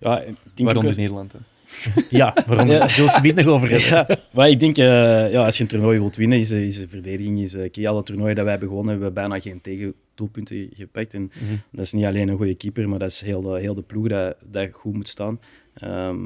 Ja, 0.00 0.18
ik 0.20 0.24
denk 0.26 0.36
Waaronder 0.56 0.82
wel- 0.82 1.00
Nederland. 1.00 1.32
Hè. 1.32 1.38
Ja, 2.10 2.36
waarom 2.46 2.68
Ja. 2.70 2.86
Nog 3.34 3.46
over 3.46 3.70
hebben. 3.70 3.88
Ja, 3.88 4.18
maar 4.32 4.48
ik 4.48 4.58
denk, 4.60 4.78
eh, 4.78 4.84
ja, 5.32 5.44
als 5.44 5.56
je 5.56 5.62
een 5.62 5.68
toernooi 5.68 5.98
wilt 5.98 6.16
winnen, 6.16 6.38
is, 6.38 6.50
is 6.50 6.80
de 6.80 6.88
verdediging 6.88 7.40
is 7.40 7.54
eh, 7.54 7.70
key. 7.70 7.88
Alle 7.88 8.02
toernooien 8.02 8.34
dat 8.34 8.42
wij 8.42 8.50
hebben 8.52 8.68
gewonnen, 8.68 8.92
hebben 8.92 9.08
we 9.14 9.20
bijna 9.20 9.40
geen 9.40 9.60
tegendoelpunten 9.60 10.68
gepakt. 10.76 11.14
En 11.14 11.22
Mhm. 11.22 11.54
dat 11.72 11.84
is 11.84 11.92
niet 11.92 12.04
alleen 12.04 12.28
een 12.28 12.36
goede 12.36 12.54
keeper, 12.54 12.88
maar 12.88 12.98
dat 12.98 13.10
is 13.10 13.20
heel 13.20 13.42
de, 13.42 13.60
heel 13.60 13.74
de 13.74 13.82
ploeg 13.82 14.08
dat, 14.08 14.36
dat 14.50 14.68
goed 14.72 14.92
moet 14.94 15.08
staan. 15.08 15.40
Ehm, 15.74 16.18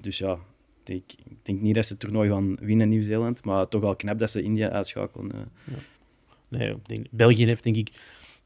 dus 0.00 0.18
ja, 0.18 0.36
ik 0.84 1.02
denk, 1.42 1.60
niet 1.60 1.74
dat 1.74 1.86
ze 1.86 1.92
het 1.92 2.00
toernooi 2.02 2.30
gaan 2.30 2.56
winnen, 2.60 2.88
Nieuw-Zeeland. 2.88 3.44
Maar 3.44 3.68
toch 3.68 3.80
wel 3.80 3.96
knap 3.96 4.18
dat 4.18 4.30
ze 4.30 4.42
India 4.42 4.68
uitschakelen. 4.70 5.30
eh. 5.32 5.74
Nee, 6.48 6.74
denk, 6.86 7.06
België 7.10 7.46
heeft 7.46 7.62
denk 7.64 7.76
ik 7.76 7.88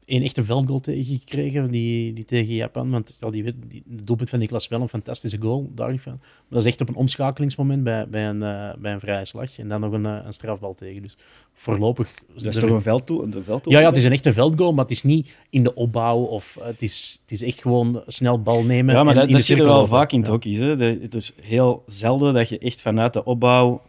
één 0.07 0.21
echte 0.23 0.43
veldgoal 0.45 0.79
tegengekregen, 0.79 1.71
die, 1.71 2.13
die 2.13 2.25
tegen 2.25 2.53
Japan. 2.53 2.89
Want 2.89 3.17
ja, 3.19 3.29
die, 3.29 3.43
wed- 3.43 3.55
die, 3.67 3.83
de 3.85 4.03
doelpunt 4.03 4.29
van 4.29 4.39
Niklas 4.39 4.67
wel 4.67 4.81
een 4.81 4.89
fantastische 4.89 5.37
goal, 5.41 5.71
daar 5.75 5.91
niet 5.91 6.01
van. 6.01 6.17
Maar 6.21 6.43
dat 6.49 6.59
is 6.61 6.65
echt 6.65 6.81
op 6.81 6.89
een 6.89 6.95
omschakelingsmoment 6.95 7.83
bij, 7.83 8.07
bij, 8.09 8.27
een, 8.29 8.43
eh, 8.43 8.69
bij 8.79 8.93
een 8.93 8.99
vrije 8.99 9.25
slag. 9.25 9.57
En 9.59 9.67
dan 9.67 9.81
nog 9.81 9.91
een, 9.91 10.05
eh, 10.05 10.17
een 10.25 10.33
strafbal 10.33 10.73
tegen. 10.73 11.01
Dus 11.01 11.17
voorlopig... 11.53 12.13
Dat 12.33 12.43
is 12.43 12.59
toch 12.59 12.69
een 12.69 12.81
veldtoe? 12.81 13.23
Een 13.23 13.43
veldtoe 13.43 13.71
ja, 13.73 13.79
ja, 13.79 13.87
het 13.87 13.97
is 13.97 14.03
een 14.03 14.11
echte 14.11 14.33
veldgoal, 14.33 14.71
maar 14.73 14.83
het 14.83 14.93
is 14.93 15.03
niet 15.03 15.37
in 15.49 15.63
de 15.63 15.73
opbouw. 15.73 16.17
Of, 16.23 16.57
eh, 16.59 16.65
het, 16.65 16.81
is, 16.81 17.19
het 17.21 17.31
is 17.31 17.41
echt 17.43 17.61
gewoon 17.61 18.01
snel 18.07 18.41
bal 18.41 18.63
nemen. 18.63 18.95
Ja, 18.95 19.03
maar 19.03 19.13
en 19.13 19.19
dat, 19.19 19.27
in 19.27 19.33
dat 19.33 19.43
zie 19.43 19.55
je 19.55 19.63
wel 19.63 19.87
vaak 19.87 20.11
in 20.11 20.17
het 20.17 20.27
Ja. 20.27 20.33
hockey. 20.33 20.51
Hè. 20.51 20.75
De- 20.77 20.97
Het 21.01 21.13
is 21.13 21.33
heel 21.41 21.83
zelden 21.87 22.33
dat 22.33 22.49
je 22.49 22.57
echt 22.57 22.81
vanuit 22.81 23.13
de 23.13 23.23
opbouw 23.23 23.81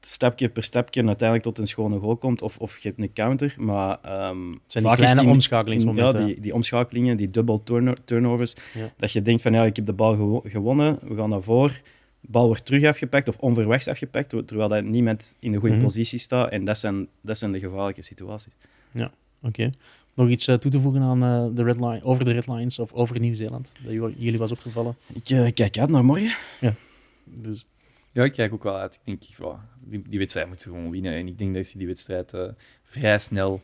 stapje 0.00 0.48
per 0.48 0.62
stapje 0.62 1.04
uiteindelijk 1.06 1.42
tot 1.48 1.58
een 1.58 1.66
schone 1.66 1.98
goal 1.98 2.16
komt. 2.16 2.42
Of, 2.42 2.58
of 2.58 2.78
je 2.78 2.88
hebt 2.88 3.00
een 3.00 3.12
counter. 3.12 3.54
Maar 3.58 3.98
ehm 4.02 4.50
Het 4.50 4.60
zijn 4.66 4.84
die 4.84 4.96
kleine 4.96 5.20
die- 5.20 5.30
omschakelingsmomenten. 5.30 6.20
Ja, 6.20 6.26
die, 6.26 6.40
die 6.40 6.54
omschakelingen, 6.54 7.16
die 7.16 7.30
turno- 7.64 7.94
turnovers. 8.04 8.54
Ja. 8.74 8.92
Dat 8.96 9.12
je 9.12 9.22
denkt 9.22 9.42
van 9.42 9.52
ja, 9.52 9.64
ik 9.64 9.76
heb 9.76 9.86
de 9.86 9.92
bal 9.92 10.14
gewo- 10.16 10.42
gewonnen, 10.44 10.98
we 11.02 11.14
gaan 11.14 11.28
naar 11.30 11.42
voor. 11.42 11.68
De 12.20 12.28
bal 12.30 12.46
wordt 12.46 12.64
terug 12.64 12.84
afgepakt 12.84 13.28
of 13.28 13.36
onverwachts 13.38 13.88
afgepakt, 13.88 14.28
terwijl 14.46 14.68
dat 14.68 14.84
niemand 14.84 15.34
in 15.38 15.52
de 15.52 15.58
goede 15.58 15.74
Mhm. 15.74 15.84
positie 15.84 16.18
staat. 16.18 16.50
En 16.50 16.64
dat 16.64 16.78
zijn, 16.78 17.06
dat 17.20 17.38
zijn 17.38 17.52
de 17.52 17.58
gevaarlijke 17.58 18.02
situaties. 18.02 18.52
Oké. 19.42 19.70
Nog 20.14 20.28
iets 20.28 20.46
eh, 20.48 20.54
toe 20.54 20.70
te 20.70 20.80
voegen 20.80 21.02
aan 21.02 21.22
eh, 21.22 21.46
de 21.56 21.62
red 21.62 21.76
line, 21.76 22.00
over 22.02 22.24
de 22.24 22.32
Red 22.32 22.46
Lines 22.46 22.78
of 22.78 22.92
over 22.92 23.20
Nieuw-Zeeland, 23.20 23.72
dat 23.82 23.92
jullie- 24.16 24.38
was 24.38 24.50
opgevallen? 24.52 24.96
Ik 25.12 25.30
eh, 25.30 25.46
kijk 25.54 25.78
uit 25.78 25.90
naar 25.90 26.04
morgen. 26.04 26.32
Dus, 27.24 27.66
Ja, 28.18 28.24
ik 28.24 28.32
kijk 28.32 28.52
ook 28.52 28.62
wel 28.62 28.76
uit. 28.76 28.94
Ik 28.94 29.00
denk, 29.04 29.22
die, 29.88 30.02
die 30.08 30.18
wedstrijd 30.18 30.48
moet 30.48 30.60
ze 30.60 30.68
gewoon 30.68 30.90
winnen. 30.90 31.12
En 31.12 31.26
ik 31.26 31.38
denk 31.38 31.54
dat 31.54 31.66
ze 31.66 31.78
die 31.78 31.86
wedstrijd 31.86 32.32
eh, 32.32 32.48
vrij 32.82 33.18
snel 33.18 33.60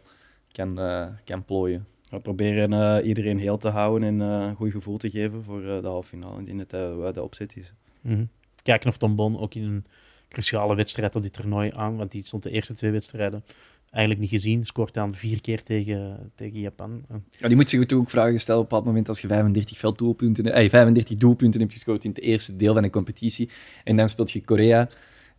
kan, 0.53 0.79
eh, 0.79 1.07
kan 1.25 1.45
plooien. 1.45 1.87
We 2.11 2.21
proberen 2.21 2.73
eh, 2.73 3.07
iedereen 3.07 3.39
heel 3.39 3.57
te 3.57 3.69
houden 3.69 4.09
en 4.09 4.21
eh, 4.31 4.47
een 4.47 4.55
goed 4.55 4.71
gevoel 4.71 4.97
te 4.97 5.11
geven 5.11 5.43
voor 5.43 5.63
eh, 5.63 5.81
de 5.81 5.87
halve 5.87 6.09
finale. 6.09 6.41
Ik 6.41 6.47
denk 6.47 6.59
dat 6.59 6.71
dat 6.71 6.97
wel 6.97 7.13
de 7.13 7.23
opzet 7.23 7.57
is. 7.57 7.73
mhm. 8.01 8.25
Kijken 8.63 8.89
of 8.89 8.97
Tom 8.97 9.17
Bon 9.17 9.39
ook 9.39 9.55
in 9.55 9.63
een 9.63 9.85
cruciale 10.29 10.75
wedstrijd 10.75 11.15
op 11.17 11.23
dit 11.23 11.33
toernooi 11.33 11.71
aan, 11.75 11.97
want 11.97 12.13
die 12.13 12.25
stond 12.25 12.43
de 12.43 12.51
eerste 12.51 12.75
twee 12.75 12.91
wedstrijden 12.91 13.45
eigenlijk 13.95 14.21
niet 14.21 14.31
gezien. 14.31 14.67
Scoort 14.67 14.95
dan 14.95 15.15
vier 15.15 15.41
keer 15.41 15.63
tegen, 15.63 16.31
tegen 16.35 16.61
Japan. 16.61 17.05
Ja, 17.39 17.47
die 17.49 17.57
moet 17.57 17.71
zich 17.71 17.79
natuurlijk 17.81 18.09
ook 18.09 18.15
vragen 18.15 18.39
stellen 18.41 18.61
op 18.61 18.67
een 18.67 18.69
bepaald 18.71 18.89
moment 18.89 19.09
als 19.09 19.21
je 19.21 19.27
35 19.29 19.79
velddoelpunten, 19.79 20.53
eh, 20.53 20.69
35 20.71 21.19
doelpunten 21.19 21.61
hebt 21.61 21.73
gescoord 21.73 22.05
in 22.05 22.11
het 22.11 22.21
eerste 22.21 22.57
deel 22.57 22.75
van 22.75 22.85
een 22.85 22.91
competitie. 22.91 23.49
En 23.85 23.97
dan 23.97 24.09
speelt 24.09 24.31
je 24.31 24.41
Korea 24.41 24.89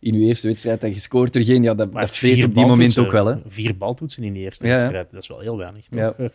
in 0.00 0.14
je 0.20 0.26
eerste 0.26 0.48
wedstrijd 0.48 0.82
en 0.82 0.88
je 0.88 0.98
scoort 0.98 1.36
er 1.36 1.44
geen. 1.44 1.62
Ja, 1.62 1.74
dat, 1.74 1.92
Maar 1.92 2.02
dat 2.02 2.16
veert 2.16 2.44
op 2.44 2.54
die 2.54 2.66
moment 2.66 2.98
ook 2.98 3.10
wel. 3.10 3.26
Hè. 3.26 3.36
Vier 3.48 3.76
baltoetsen 3.76 4.22
in 4.22 4.32
die 4.32 4.42
eerste 4.42 4.66
Ja, 4.66 4.74
wedstrijd, 4.74 5.10
dat 5.10 5.22
is 5.22 5.28
wel 5.28 5.40
heel 5.40 5.56
weinig. 5.56 5.88
Toch? 5.88 6.00
Ja. 6.00 6.14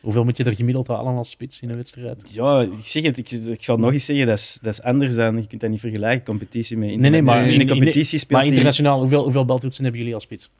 Hoeveel 0.00 0.24
moet 0.24 0.36
je 0.36 0.44
er 0.44 0.54
gemiddeld 0.54 0.86
halen 0.86 1.16
als 1.16 1.30
spits 1.30 1.60
in 1.60 1.70
een 1.70 1.76
wedstrijd? 1.76 2.34
Ja, 2.34 2.60
ik 2.60 2.70
zeg 2.86 3.02
het, 3.02 3.16
ik, 3.18 3.30
ik 3.30 3.62
zal 3.62 3.74
het 3.76 3.84
nog 3.84 3.92
eens 3.92 4.04
zeggen, 4.04 4.26
dat 4.26 4.38
is, 4.38 4.58
dat 4.62 4.72
is 4.72 4.82
anders 4.82 5.14
dan, 5.14 5.36
je 5.36 5.46
kunt 5.46 5.60
dat 5.60 5.70
niet 5.70 5.80
vergelijken, 5.80 6.24
competitie 6.24 6.76
met 6.76 6.96
Nee, 6.96 7.10
nee, 7.10 7.22
maar 7.22 7.44
in, 7.46 7.52
in- 7.52 7.54
de 7.58 7.60
in- 7.64 7.68
competitie 7.70 8.18
speelt 8.18 8.30
Maar 8.30 8.40
die- 8.40 8.50
internationaal, 8.50 9.00
hoeveel, 9.00 9.22
hoeveel 9.22 9.44
baltoetsen 9.44 9.82
hebben 9.82 10.00
jullie 10.00 10.14
als 10.14 10.24
spits? 10.24 10.50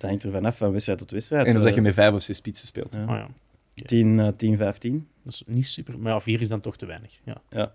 Dat 0.00 0.10
hangt 0.10 0.24
er 0.24 0.30
vanaf 0.32 0.56
van 0.56 0.72
wedstrijd 0.72 0.98
tot 0.98 1.10
wedstrijd. 1.10 1.46
En 1.46 1.52
of 1.52 1.58
dat 1.58 1.68
Eh, 1.68 1.74
je 1.74 1.80
met 1.80 1.94
vijf 1.94 2.12
of 2.14 2.22
zes 2.22 2.36
spitsen 2.36 2.66
speelt. 2.66 2.94
ja. 2.94 3.02
Oh, 3.02 3.08
ja. 3.74 3.84
10, 3.84 4.20
eh, 4.20 4.28
10, 4.36 4.56
15. 4.56 5.06
Dat 5.22 5.32
is 5.32 5.42
niet 5.46 5.66
super, 5.66 5.98
maar 5.98 6.12
ja, 6.12 6.20
vier 6.20 6.40
is 6.40 6.48
dan 6.48 6.60
toch 6.60 6.76
te 6.76 6.86
weinig. 6.86 7.18
Ja. 7.50 7.72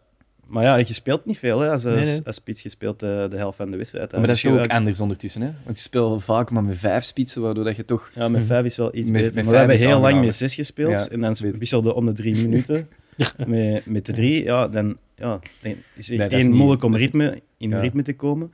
Maar 0.47 0.63
ja, 0.63 0.75
je 0.75 0.93
speelt 0.93 1.25
niet 1.25 1.37
veel 1.37 1.59
hè, 1.59 1.69
als, 1.69 1.83
Nee, 1.83 1.95
nee. 2.05 2.21
als 2.25 2.35
spits. 2.35 2.61
Je 2.63 2.69
speelt 2.69 3.03
eh, 3.03 3.29
de 3.29 3.37
helft 3.37 3.57
van 3.57 3.71
de 3.71 3.77
wedstrijd. 3.77 4.11
Maar 4.11 4.21
dat 4.27 4.35
is 4.35 4.41
toch 4.41 4.59
ook 4.59 4.67
anders 4.67 4.99
ondertussen. 4.99 5.41
Hè? 5.41 5.47
Want 5.63 5.77
je 5.77 5.83
speelt 5.83 6.23
vaak 6.23 6.51
maar 6.51 6.63
met 6.63 6.77
vijf 6.77 7.03
spitsen, 7.03 7.41
waardoor 7.41 7.63
dat 7.63 7.75
je 7.75 7.85
toch... 7.85 8.11
Ja, 8.15 8.27
met 8.27 8.43
vijf 8.45 8.65
is 8.65 8.77
wel 8.77 8.95
iets 8.95 9.09
Met- 9.09 9.21
beter. 9.21 9.35
met 9.35 9.43
maar 9.43 9.53
we 9.53 9.59
hebben 9.59 9.77
heel 9.77 9.99
lang 9.99 10.25
met 10.25 10.35
zes 10.35 10.55
gespeeld. 10.55 10.99
Ja, 10.99 11.07
en 11.07 11.21
dan 11.21 11.35
wisselde 11.59 11.93
om 11.93 12.05
de 12.05 12.11
drie 12.13 12.35
minuten. 12.35 12.87
met, 13.47 13.85
met 13.85 14.05
de 14.05 14.13
drie, 14.13 14.43
ja, 14.43 14.67
dan, 14.67 14.97
ja, 15.15 15.39
dan 15.61 15.75
is 15.95 16.07
het 16.07 16.17
Nee, 16.17 16.29
dat 16.29 16.31
is 16.31 16.43
één 16.43 16.49
niet- 16.49 16.59
moeilijk 16.59 16.83
om 16.83 16.95
ritme, 16.95 17.41
in 17.57 17.69
Ja. 17.69 17.79
ritme 17.79 18.01
te 18.01 18.13
komen. 18.15 18.53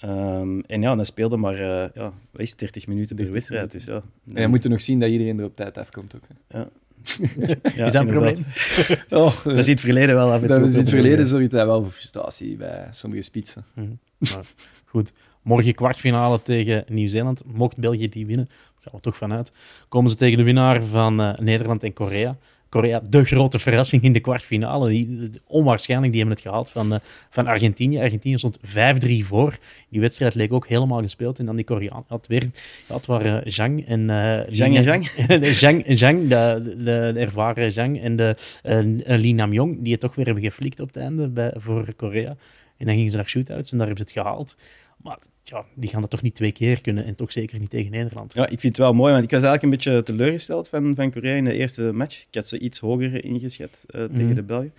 Ehm, 0.00 0.60
en 0.66 0.80
ja, 0.82 0.94
dan 0.94 1.04
speelde 1.04 1.36
maar 1.36 1.54
eh, 1.54 1.88
ja, 1.94 2.12
wat 2.30 2.40
is 2.40 2.50
het, 2.50 2.58
30 2.58 2.86
minuten 2.86 3.16
per 3.16 3.24
30 3.24 3.34
wedstrijd. 3.34 3.70
Dus 3.70 3.84
ja, 3.84 4.02
En 4.34 4.40
je 4.40 4.48
moet 4.48 4.64
er 4.64 4.70
nog 4.70 4.80
zien 4.80 5.00
dat 5.00 5.10
iedereen 5.10 5.38
er 5.38 5.44
op 5.44 5.56
tijd 5.56 5.78
afkomt 5.78 6.16
ook. 6.16 6.22
Hè. 6.48 6.58
ja, 6.58 7.84
is 7.86 7.92
dat 7.92 7.94
een 7.94 8.06
probleem? 8.06 8.36
Oh, 9.10 9.44
Dat 9.44 9.56
is 9.56 9.66
in 9.66 9.72
het 9.72 9.80
verleden 9.80 10.14
wel 10.14 10.32
af 10.32 10.42
en 10.42 10.48
toe. 10.48 10.58
dat 10.58 10.68
is 10.68 10.74
in 10.74 10.80
het 10.80 10.90
verleden 10.90 11.28
zorgt 11.28 11.50
dat 11.50 11.66
wel 11.66 11.82
voor 11.82 11.92
frustratie 11.92 12.56
bij 12.56 12.88
sommige 12.90 13.22
spitsen. 13.22 13.64
Mhm. 13.74 13.88
Maar 14.18 14.44
goed, 14.84 15.12
morgen 15.42 15.74
kwartfinale 15.74 16.42
tegen 16.42 16.84
Nieuw-Zeeland. 16.88 17.42
Mocht 17.46 17.76
België 17.76 18.08
die 18.08 18.26
winnen, 18.26 18.46
daar 18.46 18.82
gaan 18.82 18.92
we 18.92 19.00
toch 19.00 19.16
vanuit, 19.16 19.52
komen 19.88 20.10
ze 20.10 20.16
tegen 20.16 20.38
de 20.38 20.44
winnaar 20.44 20.82
van 20.82 21.20
eh, 21.20 21.38
Nederland 21.38 21.82
en 21.82 21.92
Korea. 21.92 22.36
Korea, 22.70 23.00
de 23.08 23.24
grote 23.24 23.58
verrassing 23.58 24.02
in 24.02 24.12
de 24.12 24.20
kwartfinale. 24.20 24.88
Die, 24.88 25.30
onwaarschijnlijk, 25.46 26.12
die 26.12 26.20
hebben 26.20 26.38
het 26.38 26.46
gehaald 26.46 26.70
van, 26.70 26.92
eh, 26.92 27.00
van 27.30 27.46
Argentinië. 27.46 27.98
Argentinië 27.98 28.38
stond 28.38 28.58
5-3 28.62 29.24
voor. 29.24 29.58
Die 29.88 30.00
wedstrijd 30.00 30.34
leek 30.34 30.52
ook 30.52 30.66
helemaal 30.66 31.00
gespeeld. 31.00 31.38
En 31.38 31.46
dan 31.46 31.56
die 31.56 31.64
Koreaan 31.64 32.04
had 32.06 32.26
weer... 32.26 32.50
Het 32.86 33.06
waren 33.06 33.52
Zhang 33.52 33.86
en... 33.86 34.10
eh, 34.10 34.46
Zhang 34.50 34.76
en 34.76 34.84
Zhang? 34.84 35.10
de 35.26 35.94
Zhang 35.96 36.28
de, 36.28 36.74
de, 36.76 37.10
de 37.14 37.20
ervaren 37.20 37.72
Zhang 37.72 38.00
en 38.00 38.16
de 38.16 38.36
eh, 38.62 38.78
Lee 39.18 39.34
Nam-jong, 39.34 39.82
die 39.82 39.92
het 39.92 40.00
toch 40.00 40.14
weer 40.14 40.24
hebben 40.24 40.44
geflikt 40.44 40.80
op 40.80 40.86
het 40.86 40.96
einde 40.96 41.28
bij, 41.28 41.54
voor 41.56 41.94
Korea. 41.94 42.36
En 42.76 42.86
dan 42.86 42.94
gingen 42.94 43.10
ze 43.10 43.16
naar 43.16 43.28
shootouts 43.28 43.72
en 43.72 43.78
daar 43.78 43.86
hebben 43.86 44.06
ze 44.06 44.12
het 44.12 44.22
gehaald. 44.22 44.56
Maar 44.96 45.18
ja, 45.50 45.64
die 45.74 45.90
gaan 45.90 46.00
dat 46.00 46.10
toch 46.10 46.22
niet 46.22 46.34
twee 46.34 46.52
keer 46.52 46.80
kunnen 46.80 47.04
en 47.04 47.14
toch 47.14 47.32
zeker 47.32 47.58
niet 47.60 47.70
tegen 47.70 47.90
Nederland. 47.90 48.34
Ja, 48.34 48.42
ik 48.42 48.60
vind 48.60 48.76
het 48.76 48.84
wel 48.86 48.92
mooi, 48.94 49.12
want 49.12 49.24
ik 49.24 49.30
was 49.30 49.42
eigenlijk 49.42 49.62
een 49.62 49.70
beetje 49.92 50.02
teleurgesteld 50.02 50.68
van, 50.68 50.94
van 50.94 51.10
Korea 51.10 51.34
in 51.34 51.44
de 51.44 51.54
eerste 51.54 51.82
match. 51.82 52.20
Ik 52.20 52.34
had 52.34 52.46
ze 52.48 52.58
iets 52.58 52.78
hoger 52.78 53.24
ingeschat 53.24 53.84
eh, 53.88 54.04
tegen 54.04 54.24
Mhm. 54.24 54.34
de 54.34 54.42
Belgen. 54.42 54.72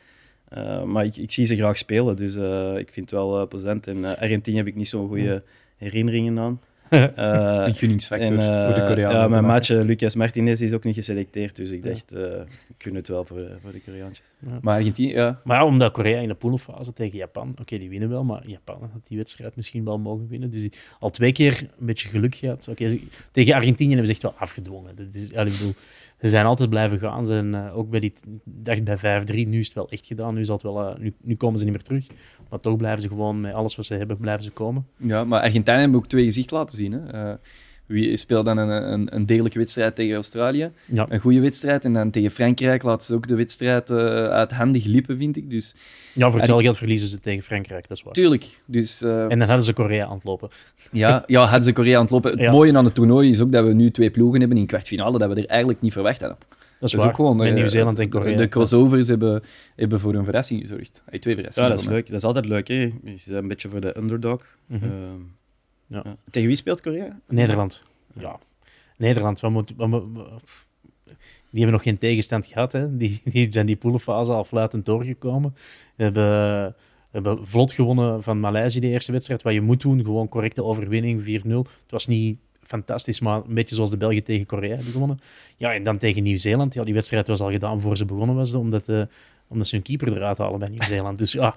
Eh, 0.50 0.84
maar 0.84 1.06
ik, 1.06 1.18
ik 1.18 1.32
zie 1.32 1.46
ze 1.46 1.56
graag 1.56 1.78
spelen, 1.78 2.16
dus 2.16 2.36
eh, 2.36 2.78
ik 2.78 2.92
vind 2.92 3.10
het 3.10 3.20
wel 3.20 3.48
plezant. 3.48 3.88
En 3.88 4.18
Argentinië 4.20 4.58
heb 4.58 4.68
ik 4.68 4.76
niet 4.76 4.90
zo'n 4.90 5.08
goede 5.08 5.44
herinneringen 5.78 6.40
aan. 6.40 6.62
Eh, 6.92 7.62
Een 7.66 7.74
gunningsfactor 7.74 8.40
en, 8.40 8.60
eh, 8.60 8.66
voor 8.66 8.74
de 8.74 8.84
Koreanen. 8.86 9.18
Ja, 9.20 9.28
mijn 9.28 9.46
maatje 9.46 9.84
Lucas 9.86 10.16
Martinez 10.16 10.62
is 10.62 10.74
ook 10.74 10.84
niet 10.84 10.96
geselecteerd, 10.96 11.56
dus 11.56 11.70
ik 11.70 11.84
Ja. 11.84 11.90
dacht, 11.90 12.12
eh 12.12 12.22
ik 12.70 12.76
kun 12.78 12.96
het 12.96 13.08
wel 13.08 13.26
voor, 13.26 13.40
eh, 13.40 13.46
voor 13.62 13.72
de 13.72 13.82
Koreaantjes. 13.86 14.26
Maar 14.62 14.76
Argentinië, 14.78 15.12
ja. 15.14 15.42
Maar 15.44 15.58
ja, 15.58 15.66
omdat 15.66 15.92
Korea 15.92 16.20
in 16.20 16.28
de 16.28 16.34
poolfase 16.34 16.94
tegen 16.94 17.18
Japan, 17.18 17.56
oké, 17.62 17.78
die 17.78 17.90
winnen 17.90 18.10
wel, 18.10 18.24
maar 18.24 18.48
Japan 18.48 18.90
had 18.94 19.08
die 19.08 19.18
wedstrijd 19.18 19.56
misschien 19.56 19.86
wel 19.86 20.00
mogen 20.00 20.28
winnen. 20.28 20.50
Dus 20.50 20.62
die, 20.62 20.72
al 21.00 21.10
twee 21.10 21.32
keer 21.32 21.62
een 21.80 21.86
beetje 21.86 22.10
geluk 22.10 22.36
gehad. 22.36 22.68
Oké, 22.68 22.98
tegen 23.32 23.54
Argentinië 23.54 23.90
hebben 23.90 24.08
ze 24.08 24.12
echt 24.14 24.22
wel 24.22 24.34
afgedwongen. 24.38 24.96
Dat 24.96 25.06
is, 25.14 25.30
ja, 25.30 25.42
ik 25.42 25.52
bedoel, 25.52 25.74
ze 26.22 26.30
zijn 26.30 26.46
altijd 26.46 26.70
blijven 26.70 27.00
gaan. 27.00 27.26
Ze 27.26 27.34
zijn, 27.34 27.56
eh, 27.56 27.78
ook 27.78 27.90
bij 27.90 28.00
die 28.00 28.14
dag 28.44 28.84
bij 28.84 28.98
5-3, 28.98 29.48
nu 29.48 29.60
is 29.60 29.66
het 29.66 29.76
wel 29.76 29.90
echt 29.90 30.06
gedaan. 30.06 30.34
Nu, 30.34 30.46
zal 30.46 30.56
het 30.56 30.64
wel, 30.64 30.88
eh, 30.88 31.00
nu, 31.00 31.14
nu 31.22 31.36
komen 31.36 31.60
ze 31.60 31.66
niet 31.66 31.74
meer 31.74 31.84
terug. 31.84 32.08
Maar 32.50 32.60
toch 32.60 32.78
blijven 32.78 33.02
ze 33.02 33.08
gewoon 33.08 33.42
met 33.42 33.54
alles 33.54 33.76
wat 33.76 33.86
ze 33.86 33.94
hebben, 33.94 34.18
blijven 34.18 34.44
ze 34.44 34.52
komen. 34.52 34.88
ja, 34.98 35.24
maar 35.24 35.42
Argentinië 35.42 35.80
hebben 35.80 35.98
ook 35.98 36.08
twee 36.08 36.24
gezichten 36.24 36.58
laten 36.58 36.78
zien. 36.78 36.92
Hè. 36.92 37.36
Wie 37.92 38.18
speelt 38.18 38.46
dan 38.46 38.58
een, 38.58 38.92
een, 38.94 39.16
een 39.16 39.26
degelijke 39.26 39.58
wedstrijd 39.58 39.96
tegen 39.96 40.16
Australië? 40.16 40.72
Ja, 40.86 41.06
Een 41.10 41.20
goede 41.20 41.40
wedstrijd. 41.40 41.86
En 41.86 41.94
dan 41.94 42.12
tegen 42.12 42.32
Frankrijk 42.32 42.84
laten 42.84 43.06
ze 43.06 43.16
ook 43.16 43.28
de 43.28 43.36
wedstrijd 43.36 43.90
eh, 43.90 43.98
uit 44.28 44.52
handen 44.52 44.82
glippen, 44.82 45.18
vind 45.18 45.38
ik. 45.38 45.50
Dus 45.50 45.76
ja 46.14 46.28
voor 46.30 46.38
hetzelfde 46.38 46.64
geld 46.64 46.78
verliezen 46.78 47.08
ze 47.08 47.20
tegen 47.20 47.44
Frankrijk, 47.44 47.88
dat 47.88 47.98
is 47.98 48.04
waar. 48.04 48.14
tuurlijk. 48.14 48.62
Dus 48.66 49.02
eh, 49.02 49.22
En 49.22 49.40
dan 49.40 49.48
hadden 49.48 49.64
ze 49.64 49.74
Korea 49.74 50.06
aan 50.06 50.14
het 50.16 50.24
lopen. 50.24 50.50
ja, 50.92 51.24
ja, 51.28 51.42
hadden 51.42 51.64
ze 51.64 51.74
Korea 51.74 51.96
aan 51.96 52.02
het 52.02 52.12
lopen. 52.12 52.32
Het 52.32 52.40
Ja. 52.48 52.52
mooie 52.52 52.78
aan 52.78 52.86
het 52.86 52.96
toernooi 52.96 53.30
is 53.30 53.42
ook 53.42 53.52
dat 53.52 53.66
we 53.66 53.74
nu 53.74 53.92
twee 53.92 54.12
ploegen 54.12 54.40
hebben 54.40 54.58
in 54.58 54.66
kwartfinale 54.66 55.18
dat 55.18 55.34
we 55.34 55.42
er 55.42 55.48
eigenlijk 55.48 55.82
niet 55.82 55.94
verwacht 55.94 56.20
hadden. 56.22 56.38
Dat 56.40 56.50
is, 56.50 56.58
Dat 56.80 56.90
is 56.90 56.96
waar. 57.00 57.08
ook 57.08 57.16
gewoon... 57.16 57.36
Met 57.38 57.48
eh, 57.48 57.54
Nieuw-Zeeland 57.54 58.00
en 58.00 58.10
Korea. 58.10 58.38
De 58.38 58.48
crossovers 58.48 59.08
hebben, 59.08 59.44
hebben 59.76 60.00
voor 60.00 60.14
een 60.16 60.24
verrassing 60.24 60.60
gezorgd. 60.60 61.02
Hey, 61.10 61.20
twee 61.20 61.34
Ja, 61.36 61.40
verrassingen. 61.42 61.70
dat 61.70 61.80
is 61.80 61.86
leuk. 61.86 62.06
Dat 62.06 62.16
is 62.16 62.24
altijd 62.24 62.46
leuk, 62.46 62.68
hè. 62.68 62.74
Je 62.74 62.94
bent 63.04 63.28
een 63.28 63.48
beetje 63.48 63.70
voor 63.70 63.82
de 63.82 63.98
underdog. 63.98 64.46
Ja. 64.68 64.78
Ja. 65.92 66.18
Tegen 66.30 66.48
wie 66.48 66.58
speelt 66.58 66.82
Korea? 66.82 67.20
Nederland. 67.28 67.84
Ja. 68.20 68.40
Nederland, 68.98 69.40
wat 69.40 69.52
moet, 69.52 69.74
wat 69.76 69.88
moet- 69.88 70.04
die 71.50 71.60
hebben 71.60 71.72
nog 71.72 71.84
geen 71.84 71.98
tegenstand 71.98 72.46
gehad. 72.46 72.72
Hè. 72.72 72.98
Die, 72.98 73.22
die 73.24 73.52
zijn 73.52 73.66
die 73.66 73.76
poelenfase 73.76 74.32
al 74.32 74.44
fluitend 74.44 74.86
doorgekomen. 74.86 75.56
We 75.96 76.04
hebben, 76.04 76.76
hebben 77.12 77.48
vlot 77.48 77.74
gewonnen 77.74 78.24
van 78.24 78.40
Maleisië 78.40 78.80
de 78.80 78.88
eerste 78.88 79.12
wedstrijd. 79.12 79.42
Wat 79.42 79.54
je 79.54 79.62
moet 79.62 79.82
doen, 79.82 80.04
gewoon 80.04 80.28
correcte 80.30 80.64
overwinning, 80.64 81.22
4-0. 81.22 81.26
Het 81.26 81.70
was 81.90 82.08
niet 82.08 82.38
fantastisch, 82.62 83.20
maar 83.20 83.42
een 83.48 83.54
beetje 83.54 83.76
zoals 83.76 83.90
de 83.90 83.98
Belgen 83.98 84.24
tegen 84.24 84.46
Korea 84.46 84.76
hebben 84.76 84.92
gewonnen. 84.92 85.20
Ja, 85.58 85.74
en 85.74 85.84
dan 85.84 85.98
tegen 85.98 86.24
Nieuw-Zeeland. 86.24 86.74
Ja, 86.74 86.84
die 86.84 86.94
wedstrijd 86.94 87.28
was 87.28 87.40
al 87.42 87.52
gedaan 87.52 87.82
voor 87.82 87.98
ze 87.98 88.06
begonnen 88.06 88.36
was, 88.36 88.54
omdat 88.54 88.86
de, 88.86 89.08
omdat 89.52 89.68
ze 89.68 89.76
hun 89.76 89.84
keeper 89.84 90.16
eruit 90.16 90.38
halen 90.38 90.60
bij 90.60 90.70
Nieuw-Zeeland. 90.70 91.20
Dus 91.20 91.32
ja, 91.32 91.56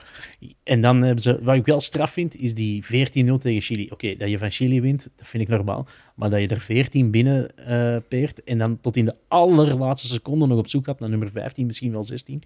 en 0.63 0.81
dan 0.81 1.03
hebben 1.03 1.23
ze, 1.23 1.39
wat 1.43 1.55
ik 1.55 1.67
wel 1.67 1.81
straf 1.81 2.11
vind, 2.11 2.37
is 2.37 2.55
die 2.55 2.85
14-0 2.85 2.89
tegen 2.89 3.61
Chili. 3.61 3.89
Oké, 3.91 4.17
dat 4.17 4.31
je 4.31 4.39
van 4.39 4.51
Chili 4.51 4.81
wint, 4.81 5.09
dat 5.17 5.27
vind 5.27 5.43
ik 5.43 5.49
normaal. 5.49 5.87
Maar 6.15 6.31
dat 6.31 6.41
je 6.41 6.49
er 6.49 6.61
14 6.61 7.11
binnen 7.11 7.57
eh, 7.57 7.97
peert 8.09 8.45
en 8.45 8.59
dan 8.59 8.81
tot 8.81 8.97
in 8.97 9.05
de 9.05 9.17
allerlaatste 9.29 10.09
seconde 10.09 10.47
nog 10.47 10.59
op 10.59 10.69
zoek 10.69 10.85
gaat 10.85 11.01
naar 11.01 11.09
nummer 11.09 11.31
15, 11.31 11.67
misschien 11.67 11.93
wel 11.93 12.05
16 12.05 12.43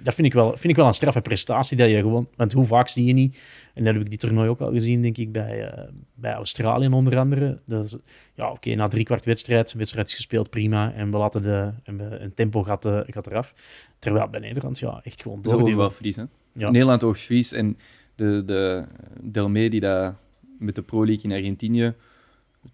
dat 0.00 0.14
vind 0.14 0.26
ik, 0.26 0.32
wel, 0.32 0.48
vind 0.50 0.64
ik 0.64 0.76
wel 0.76 0.86
een 0.86 0.94
straffe 0.94 1.20
prestatie. 1.20 1.76
Dat 1.76 1.90
je 1.90 1.96
gewoon, 1.96 2.28
want 2.36 2.52
hoe 2.52 2.64
vaak 2.64 2.88
zie 2.88 3.04
je 3.04 3.12
niet, 3.12 3.38
en 3.74 3.84
dat 3.84 3.94
heb 3.94 4.02
ik 4.02 4.08
die 4.08 4.18
toernooi 4.18 4.48
ook 4.48 4.60
al 4.60 4.72
gezien, 4.72 5.02
denk 5.02 5.16
ik, 5.16 5.32
bij, 5.32 5.72
uh, 5.72 5.84
bij 6.14 6.32
Australië 6.32 6.88
onder 6.88 7.18
andere. 7.18 7.60
Dat 7.64 7.84
is, 7.84 7.96
ja, 8.34 8.50
oké, 8.50 8.74
na 8.74 8.88
drie 8.88 9.04
kwart 9.04 9.24
wedstrijd, 9.24 9.72
wedstrijd 9.72 10.08
is 10.08 10.14
gespeeld, 10.14 10.50
prima. 10.50 10.92
En 10.92 11.10
we 11.10 11.16
laten 11.16 11.42
de, 11.42 11.72
een 11.84 12.34
tempo 12.34 12.62
gaat, 12.62 12.86
uh, 12.86 13.00
gaat 13.06 13.26
eraf. 13.26 13.54
Terwijl 13.98 14.28
bij 14.28 14.40
Nederland, 14.40 14.78
ja, 14.78 15.00
echt 15.02 15.22
gewoon 15.22 15.42
door. 15.42 15.64
Die 15.64 15.76
wel 15.76 15.90
Fries, 15.90 16.16
hè? 16.16 16.24
Ja. 16.52 16.70
Nederland 16.70 17.04
ook 17.04 17.16
Fries. 17.16 17.52
En 17.52 17.78
de, 18.14 18.42
de 18.46 18.84
Delme 19.20 19.70
die 19.70 19.80
dat 19.80 20.14
met 20.58 20.74
de 20.74 20.82
Pro 20.82 21.06
League 21.06 21.24
in 21.24 21.36
Argentinië 21.36 21.94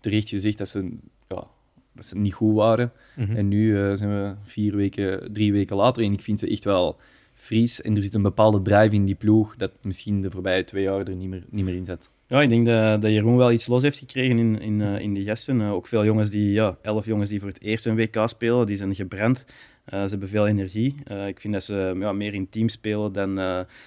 terecht 0.01 0.29
gezegd 0.29 0.59
dat 0.59 0.69
ze, 0.69 0.97
ja, 1.29 1.47
dat 1.93 2.05
ze 2.05 2.19
niet 2.19 2.35
goed 2.35 2.55
waren. 2.55 2.93
Mm 3.17 3.25
-hmm. 3.25 3.37
En 3.37 3.49
nu 3.49 3.67
uh, 3.67 3.95
zijn 3.95 4.11
we 4.11 4.35
vier 4.43 4.77
weken, 4.77 5.33
drie 5.33 5.53
weken 5.53 5.77
later 5.77 6.05
en 6.05 6.13
ik 6.13 6.21
vind 6.21 6.41
ze 6.41 6.49
echt 6.49 6.65
wel 6.65 6.97
Fries. 7.35 7.83
En 7.83 7.97
er 7.97 8.03
zit 8.03 8.15
een 8.15 8.23
bepaalde 8.23 8.63
drive 8.63 8.95
in 8.95 9.05
die 9.05 9.15
ploeg 9.15 9.57
dat 9.57 9.71
misschien 9.83 10.21
de 10.21 10.31
voorbije 10.31 10.65
twee 10.65 10.83
jaar 10.83 11.07
er 11.07 11.17
niet 11.17 11.29
meer, 11.29 11.45
niet 11.49 11.65
meer 11.65 11.75
in 11.75 11.85
zit. 11.85 12.11
Ja, 12.27 12.43
ik 12.43 12.49
denk 12.49 12.67
dat, 12.67 13.03
dat 13.03 13.11
Jeroen 13.11 13.37
wel 13.37 13.53
iets 13.53 13.67
los 13.67 13.83
heeft 13.83 13.99
gekregen 13.99 14.39
in, 14.39 14.61
in, 14.61 14.81
uh, 14.81 14.99
in 14.99 15.15
die 15.15 15.25
gasten. 15.25 15.61
Uh, 15.61 15.73
ook 15.73 15.87
veel 15.87 16.05
jongens 16.05 16.31
die, 16.31 16.53
ja, 16.53 16.77
elf 16.83 17.07
jongens 17.07 17.31
die 17.31 17.41
voor 17.41 17.49
het 17.49 17.61
eerst 17.61 17.87
een 17.87 17.97
WK 17.97 18.23
spelen, 18.27 18.67
die 18.67 18.77
zijn 18.77 18.95
gebrand. 18.95 19.45
Uh, 19.93 20.03
ze 20.03 20.09
hebben 20.09 20.29
veel 20.29 20.47
energie. 20.47 20.95
ik 21.27 21.41
vind 21.41 21.53
dat 21.53 21.65
ze 21.65 21.97
ja, 21.99 22.13
meer 22.13 22.35
in 22.35 22.49
team 22.49 22.69
spelen 22.69 23.13
dan, 23.13 23.35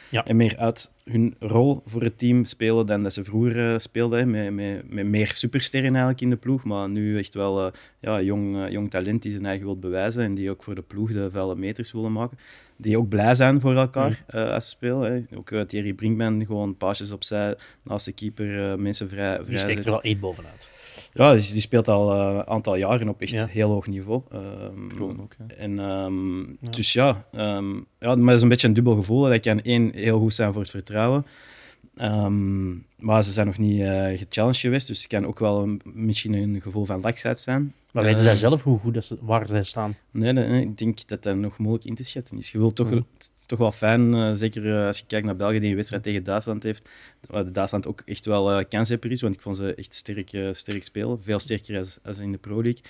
ja. 0.10 0.26
en 0.26 0.36
meer 0.36 0.58
uit 0.58 0.92
hun 1.04 1.36
rol 1.40 1.82
voor 1.86 2.02
het 2.02 2.18
team 2.18 2.46
spelen 2.46 2.86
dan 2.86 3.04
dat 3.04 3.14
ze 3.14 3.24
vroeger 3.24 3.82
speelden. 3.82 4.32
Met, 4.32 4.54
met, 4.54 4.90
met 4.90 5.06
meer 5.06 5.32
supersterren 5.34 5.90
eigenlijk 5.90 6.22
in 6.22 6.30
de 6.30 6.36
ploeg. 6.36 6.64
Maar 6.64 6.90
nu 6.90 7.18
echt 7.18 7.34
wel 7.34 7.72
ja, 8.00 8.22
jong, 8.22 8.70
jong 8.70 8.90
talent 8.90 9.22
die 9.22 9.32
zijn 9.32 9.46
eigen 9.46 9.66
wil 9.66 9.80
bewijzen 9.80 10.24
en 10.24 10.34
die 10.34 10.50
ook 10.50 10.64
voor 10.64 10.76
de 10.76 10.82
ploeg 10.82 11.12
de 11.12 11.32
vuile 11.32 11.56
meters 11.56 11.92
willen 11.92 12.12
maken 12.12 12.38
die 12.78 12.98
ook 12.98 13.10
blij 13.10 13.36
zijn 13.36 13.62
voor 13.62 13.76
elkaar 13.76 14.24
mm. 14.34 14.40
als 14.40 14.64
ze 14.64 14.70
spelen. 14.70 15.12
Hè. 15.12 15.38
Ook 15.38 15.68
Thierry 15.68 15.94
Brinkman, 15.94 16.46
gewoon 16.46 16.78
paasjes 16.78 17.12
opzij, 17.12 17.56
naast 17.84 18.06
de 18.06 18.12
keeper, 18.12 18.80
mensen 18.80 19.10
vrij, 19.10 19.36
vrij 19.36 19.46
Die 19.46 19.58
steekt 19.58 19.86
er 19.86 19.92
wel 19.92 20.02
één 20.02 20.20
bovenuit. 20.20 20.70
Ja, 21.14 21.34
die, 21.34 21.52
die 21.52 21.62
speelt 21.62 21.88
al 21.88 22.14
een 22.14 22.48
aantal 22.48 22.76
jaren 22.76 23.10
op 23.10 23.22
echt 23.22 23.46
heel 23.46 23.70
hoog 23.70 23.88
niveau. 23.88 24.22
Um, 24.34 25.20
ook, 25.22 25.36
en, 25.58 25.80
um, 25.80 26.58
ja. 26.62 26.70
Dus 26.70 26.94
ja, 26.94 27.26
um, 27.36 27.86
ja, 28.00 28.16
maar 28.16 28.28
het 28.28 28.36
is 28.36 28.42
een 28.42 28.50
beetje 28.50 28.68
een 28.68 28.74
dubbel 28.74 28.96
gevoel. 28.96 29.22
Dat 29.22 29.40
kan 29.40 29.62
één 29.62 29.92
heel 29.94 30.20
goed 30.20 30.34
zijn 30.34 30.52
voor 30.52 30.62
het 30.62 30.72
vertrouwen. 30.72 31.26
Maar 32.96 33.24
ze 33.24 33.32
zijn 33.32 33.46
nog 33.46 33.58
niet 33.58 33.80
uh, 33.80 34.18
gechallenged 34.18 34.62
geweest, 34.62 34.88
dus 34.88 34.98
het 34.98 35.08
kan 35.08 35.26
ook 35.26 35.40
wel 35.40 35.64
een, 35.64 35.82
misschien 35.84 36.34
een 36.34 36.62
gevoel 36.62 36.86
van 36.86 37.02
laksheid 37.02 37.40
zijn. 37.40 37.74
Maar 37.98 38.06
weten 38.06 38.24
zij 38.24 38.36
zelf 38.36 38.64
hoe 38.64 38.80
goed 38.80 38.94
dat 38.94 39.06
ze, 39.06 39.18
waar 39.22 39.48
zij 39.48 39.64
staan? 39.64 39.96
Nee, 40.12 40.34
nee, 40.34 40.62
ik 40.62 40.78
denk 40.78 41.08
dat 41.08 41.24
dat 41.24 41.36
nog 41.36 41.58
moeilijk 41.58 41.86
in 41.86 41.96
te 41.96 42.04
schatten 42.04 42.38
is. 42.38 42.52
Je 42.52 42.58
wilt 42.58 42.76
toch, 42.76 42.90
Het 42.90 43.32
is 43.40 43.46
toch 43.46 43.60
wel 43.60 43.72
fijn, 43.72 44.14
uh, 44.14 44.32
zeker 44.34 44.66
uh, 44.66 44.88
als 44.88 45.00
je 45.00 45.06
kijkt 45.08 45.26
naar 45.26 45.36
België 45.36 45.60
die 45.60 45.70
een 45.70 45.76
wedstrijd 45.76 46.04
tegen 46.04 46.24
Duitsland 46.24 46.64
heeft, 46.64 46.90
waar 47.28 47.52
Duitsland 47.52 47.88
ook 47.88 48.02
echt 48.06 48.26
wel 48.26 48.60
uh, 48.60 48.66
kanshebber 48.70 49.12
is, 49.12 49.22
want 49.22 49.36
ik 49.36 49.42
vond 49.42 49.56
ze 49.58 49.76
echt 49.76 49.96
sterk, 49.96 50.38
sterk 50.52 50.84
spelen. 50.84 51.24
Veel 51.24 51.40
sterker 51.40 51.78
als, 51.78 52.00
als 52.04 52.18
in 52.18 52.32
de 52.32 52.38
Pro 52.38 52.62
League. 52.64 52.82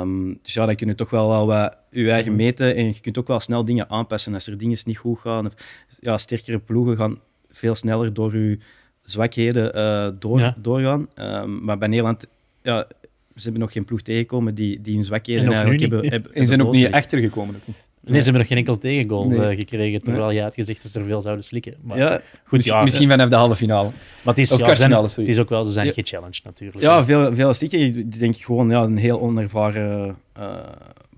Um, 0.00 0.38
dus 0.42 0.54
ja, 0.54 0.66
dan 0.66 0.74
kun 0.74 0.88
je 0.88 0.94
toch 0.94 1.10
wel, 1.10 1.28
wel 1.28 1.46
wat 1.46 1.76
je 1.90 2.10
eigen 2.10 2.36
meten 2.36 2.74
en 2.74 2.84
je 2.86 3.00
kunt 3.00 3.18
ook 3.18 3.26
wel 3.26 3.40
snel 3.40 3.64
dingen 3.64 3.90
aanpassen 3.90 4.34
als 4.34 4.46
er 4.46 4.58
dingen 4.58 4.78
niet 4.84 4.98
goed 4.98 5.18
gaan. 5.18 5.46
Of, 5.46 5.54
ja, 6.00 6.18
sterkere 6.18 6.58
ploegen 6.58 6.96
gaan 6.96 7.18
veel 7.50 7.74
sneller 7.74 8.14
door 8.14 8.36
je 8.36 8.58
zwakheden 9.02 9.72
door, 10.18 10.54
doorgaan. 10.56 11.08
Um, 11.14 11.64
maar 11.64 11.78
bij 11.78 11.88
Nederland, 11.88 12.26
ja, 12.62 12.86
ze 13.34 13.42
hebben 13.42 13.60
nog 13.60 13.72
geen 13.72 13.84
ploeg 13.84 14.02
tegengekomen 14.02 14.54
die, 14.54 14.80
die 14.80 14.94
hun 14.94 15.04
zwakheden 15.04 15.52
eigenlijk 15.52 15.80
hebben, 15.80 16.08
hebben, 16.08 16.34
En 16.42 16.46
zijn 16.46 16.62
ook 16.62 16.72
niet 16.72 16.90
achtergekomen. 16.90 17.54
Ook 17.54 17.74
Nee, 18.04 18.18
ze 18.18 18.22
hebben 18.22 18.40
nog 18.40 18.46
geen 18.46 18.58
enkel 18.58 18.78
tegengoal 18.78 19.26
nee. 19.26 19.50
uh, 19.50 19.58
gekregen, 19.58 20.02
terwijl 20.02 20.26
nee. 20.26 20.36
je 20.36 20.42
had 20.42 20.54
gezegd 20.54 20.82
dat 20.82 20.90
ze 20.90 20.98
er 20.98 21.04
veel 21.04 21.20
zouden 21.20 21.44
slikken. 21.44 21.74
Maar 21.82 21.98
ja, 21.98 22.20
goed, 22.44 22.64
ja, 22.64 22.82
misschien 22.82 23.08
vanaf 23.08 23.28
de 23.28 23.36
halve 23.36 23.56
finale. 23.56 23.90
Maar 24.22 24.34
het 24.34 24.38
is, 24.38 24.52
of 24.52 24.60
ja, 24.60 24.74
zijn, 24.74 24.92
het 24.92 25.18
is 25.18 25.38
ook 25.38 25.48
wel, 25.48 25.64
ze 25.64 25.70
zijn 25.70 25.86
ja. 25.86 25.92
gechallenged 25.92 26.44
natuurlijk. 26.44 26.80
Ja, 26.80 27.04
veel, 27.04 27.34
veel 27.34 27.54
stikken. 27.54 27.80
Ik 27.80 28.18
denk 28.18 28.36
gewoon 28.36 28.70
ja, 28.70 28.82
een 28.82 28.96
heel 28.96 29.20
onervaren 29.20 30.16
uh, 30.38 30.56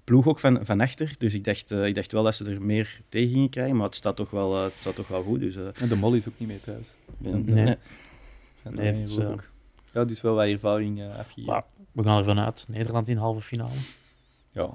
ploeg 0.05 0.27
ook 0.27 0.39
van, 0.39 0.59
van 0.62 0.81
achter. 0.81 1.11
Dus 1.19 1.35
ik 1.35 1.45
dacht, 1.45 1.73
uh, 1.73 1.87
ik 1.87 1.95
dacht 1.95 2.12
wel 2.12 2.23
dat 2.23 2.37
ze 2.37 2.45
er 2.45 2.62
meer 2.62 2.99
tegen 3.09 3.29
gingen 3.33 3.51
krijgen, 3.51 3.77
maar 3.77 3.87
het 3.87 3.97
staat 3.97 4.17
toch 4.17 4.31
wel, 4.31 4.62
het 4.62 4.73
staat 4.73 4.95
toch 4.95 5.09
wel 5.09 5.23
goed. 5.23 5.41
Dus, 5.41 5.57
en 5.57 5.89
de 5.89 5.97
Molly 5.97 6.17
is 6.17 6.29
ook 6.29 6.35
niet 6.39 6.49
mee 6.49 6.61
thuis. 6.61 6.97
Nee. 7.19 7.33
nee. 7.33 7.77
nee 8.71 8.87
het 8.87 9.09
is, 9.09 9.19
ook. 9.19 9.53
Ja, 9.95 10.05
dus 10.05 10.20
wel 10.20 10.34
wat 10.34 10.47
ervaring 10.47 11.03
afgegeven. 11.18 11.64
We 11.92 12.03
gaan 12.03 12.18
ervan 12.18 12.38
uit. 12.38 12.64
Nederland 12.68 13.09
in 13.09 13.16
halve 13.16 13.40
finale. 13.40 13.70
Ja. 14.53 14.68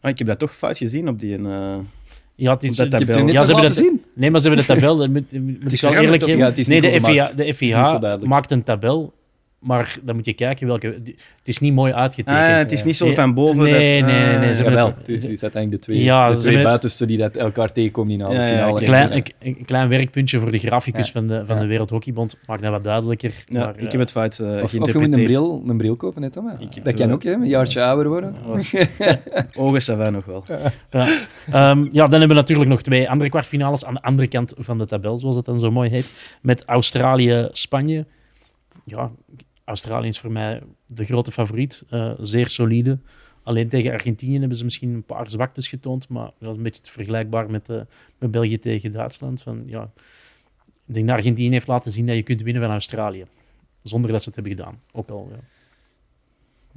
Ah, 0.00 0.10
ik 0.10 0.18
heb 0.18 0.26
dat 0.26 0.38
toch 0.38 0.54
fout 0.54 0.76
gezien 0.76 1.08
op 1.08 1.20
die... 1.20 1.38
Uh, 1.38 1.76
ja, 2.34 2.52
het 2.52 2.62
is, 2.62 2.76
dat 2.76 2.90
tabel. 2.90 3.26
Ja, 3.26 3.44
ze 3.44 3.52
hebben 3.52 3.70
dat, 3.70 3.78
zien? 3.78 4.04
Nee, 4.12 4.30
maar 4.30 4.40
ze 4.40 4.48
hebben 4.48 4.66
de 4.66 4.72
tabel. 4.74 4.96
Dat 4.96 5.08
moet, 5.08 5.32
moet 5.32 5.72
ik 5.72 5.80
wel 5.80 5.94
eerlijk 5.94 6.22
geven. 6.22 6.38
Ja, 6.38 6.52
nee, 6.54 6.80
de 6.80 7.00
FIH, 7.00 7.36
de 7.36 7.54
FIH 7.54 8.22
maakt 8.22 8.50
een 8.50 8.62
tabel 8.62 9.12
maar 9.58 9.96
dan 10.02 10.14
moet 10.16 10.24
je 10.24 10.32
kijken 10.32 10.66
welke. 10.66 10.86
Het 10.86 11.16
is 11.44 11.58
niet 11.58 11.74
mooi 11.74 11.92
uitgetekend. 11.92 12.46
Ah, 12.46 12.56
het 12.56 12.72
is 12.72 12.84
niet 12.84 12.96
zo 12.96 13.14
van 13.14 13.34
boven. 13.34 13.62
Nee, 13.62 14.00
dat, 14.00 14.10
nee, 14.10 14.26
nee. 14.26 14.38
nee, 14.38 14.54
ze 14.54 14.70
wel. 14.70 14.94
Het 14.96 15.08
is 15.08 15.42
uiteindelijk 15.42 15.70
de 15.70 15.78
twee, 15.78 16.02
ja, 16.02 16.30
de 16.30 16.36
twee 16.36 16.62
buitenste 16.62 17.06
die 17.06 17.18
dat 17.18 17.36
elkaar 17.36 17.72
tegenkomen 17.72 18.12
in 18.12 18.18
de 18.18 18.24
ja, 18.24 18.44
finale. 18.44 18.80
Een 18.80 18.86
klein, 18.86 19.12
een, 19.12 19.24
een, 19.38 19.64
klein 19.64 19.88
werkpuntje 19.88 20.40
voor 20.40 20.50
de 20.50 20.58
graficus 20.58 21.10
van 21.10 21.26
de, 21.26 21.42
van 21.46 21.58
de 21.58 21.66
Wereldhockeybond. 21.66 22.36
Maakt 22.46 22.62
dat 22.62 22.70
wat 22.70 22.84
duidelijker. 22.84 23.44
Ja, 23.46 23.64
maar, 23.64 23.78
ik 23.78 23.92
heb 23.92 24.00
het 24.00 24.10
fout 24.10 24.38
uh, 24.38 24.48
Of, 24.48 24.62
of 24.62 24.72
je 24.72 24.78
moet 24.80 24.94
een 24.94 25.10
bril, 25.10 25.64
een 25.66 25.76
bril 25.76 25.96
kopen, 25.96 26.20
net 26.20 26.34
dan. 26.34 26.52
Dat 26.82 26.94
kan 26.94 27.12
ook, 27.12 27.22
hè, 27.22 27.32
een 27.32 27.46
jaartje 27.46 27.82
ouder 27.82 28.08
worden. 28.08 28.34
Ogen 29.54 29.82
zijn 29.82 30.12
nog 30.12 30.24
wel. 30.24 30.44
Ja. 30.90 31.70
Um, 31.70 31.88
ja, 31.92 32.06
dan 32.06 32.18
hebben 32.18 32.28
we 32.28 32.34
natuurlijk 32.34 32.68
nog 32.68 32.82
twee 32.82 33.10
andere 33.10 33.30
kwartfinales 33.30 33.84
aan 33.84 33.94
de 33.94 34.02
andere 34.02 34.28
kant 34.28 34.54
van 34.58 34.78
de 34.78 34.86
tabel, 34.86 35.18
zoals 35.18 35.36
het 35.36 35.44
dan 35.44 35.58
zo 35.58 35.70
mooi 35.70 35.90
heet. 35.90 36.06
Met 36.40 36.64
Australië-Spanje. 36.64 38.06
Ja, 38.84 39.10
Australië 39.68 40.08
is 40.08 40.18
voor 40.18 40.32
mij 40.32 40.62
de 40.86 41.04
grote 41.04 41.32
favoriet. 41.32 41.84
Uh, 41.90 42.12
zeer 42.20 42.48
solide. 42.48 42.98
Alleen 43.42 43.68
tegen 43.68 43.92
Argentinië 43.92 44.38
hebben 44.38 44.56
ze 44.56 44.64
misschien 44.64 44.94
een 44.94 45.02
paar 45.02 45.30
zwaktes 45.30 45.68
getoond, 45.68 46.08
maar 46.08 46.30
dat 46.38 46.50
is 46.50 46.56
een 46.56 46.62
beetje 46.62 46.82
vergelijkbaar 46.92 47.50
met, 47.50 47.68
uh, 47.68 47.80
met 48.18 48.30
België 48.30 48.58
tegen 48.58 48.92
Duitsland. 48.92 49.42
Van, 49.42 49.62
ja, 49.66 49.90
ik 50.86 50.94
denk 50.94 51.06
dat 51.06 51.16
Argentinië 51.16 51.50
heeft 51.50 51.66
laten 51.66 51.92
zien 51.92 52.06
dat 52.06 52.16
je 52.16 52.22
kunt 52.22 52.42
winnen 52.42 52.62
van 52.62 52.70
Australië. 52.70 53.24
Zonder 53.82 54.12
dat 54.12 54.22
ze 54.22 54.26
het 54.26 54.34
hebben 54.34 54.56
gedaan. 54.56 54.80
Ook 54.92 55.08
al, 55.08 55.30
ja. 55.30 55.38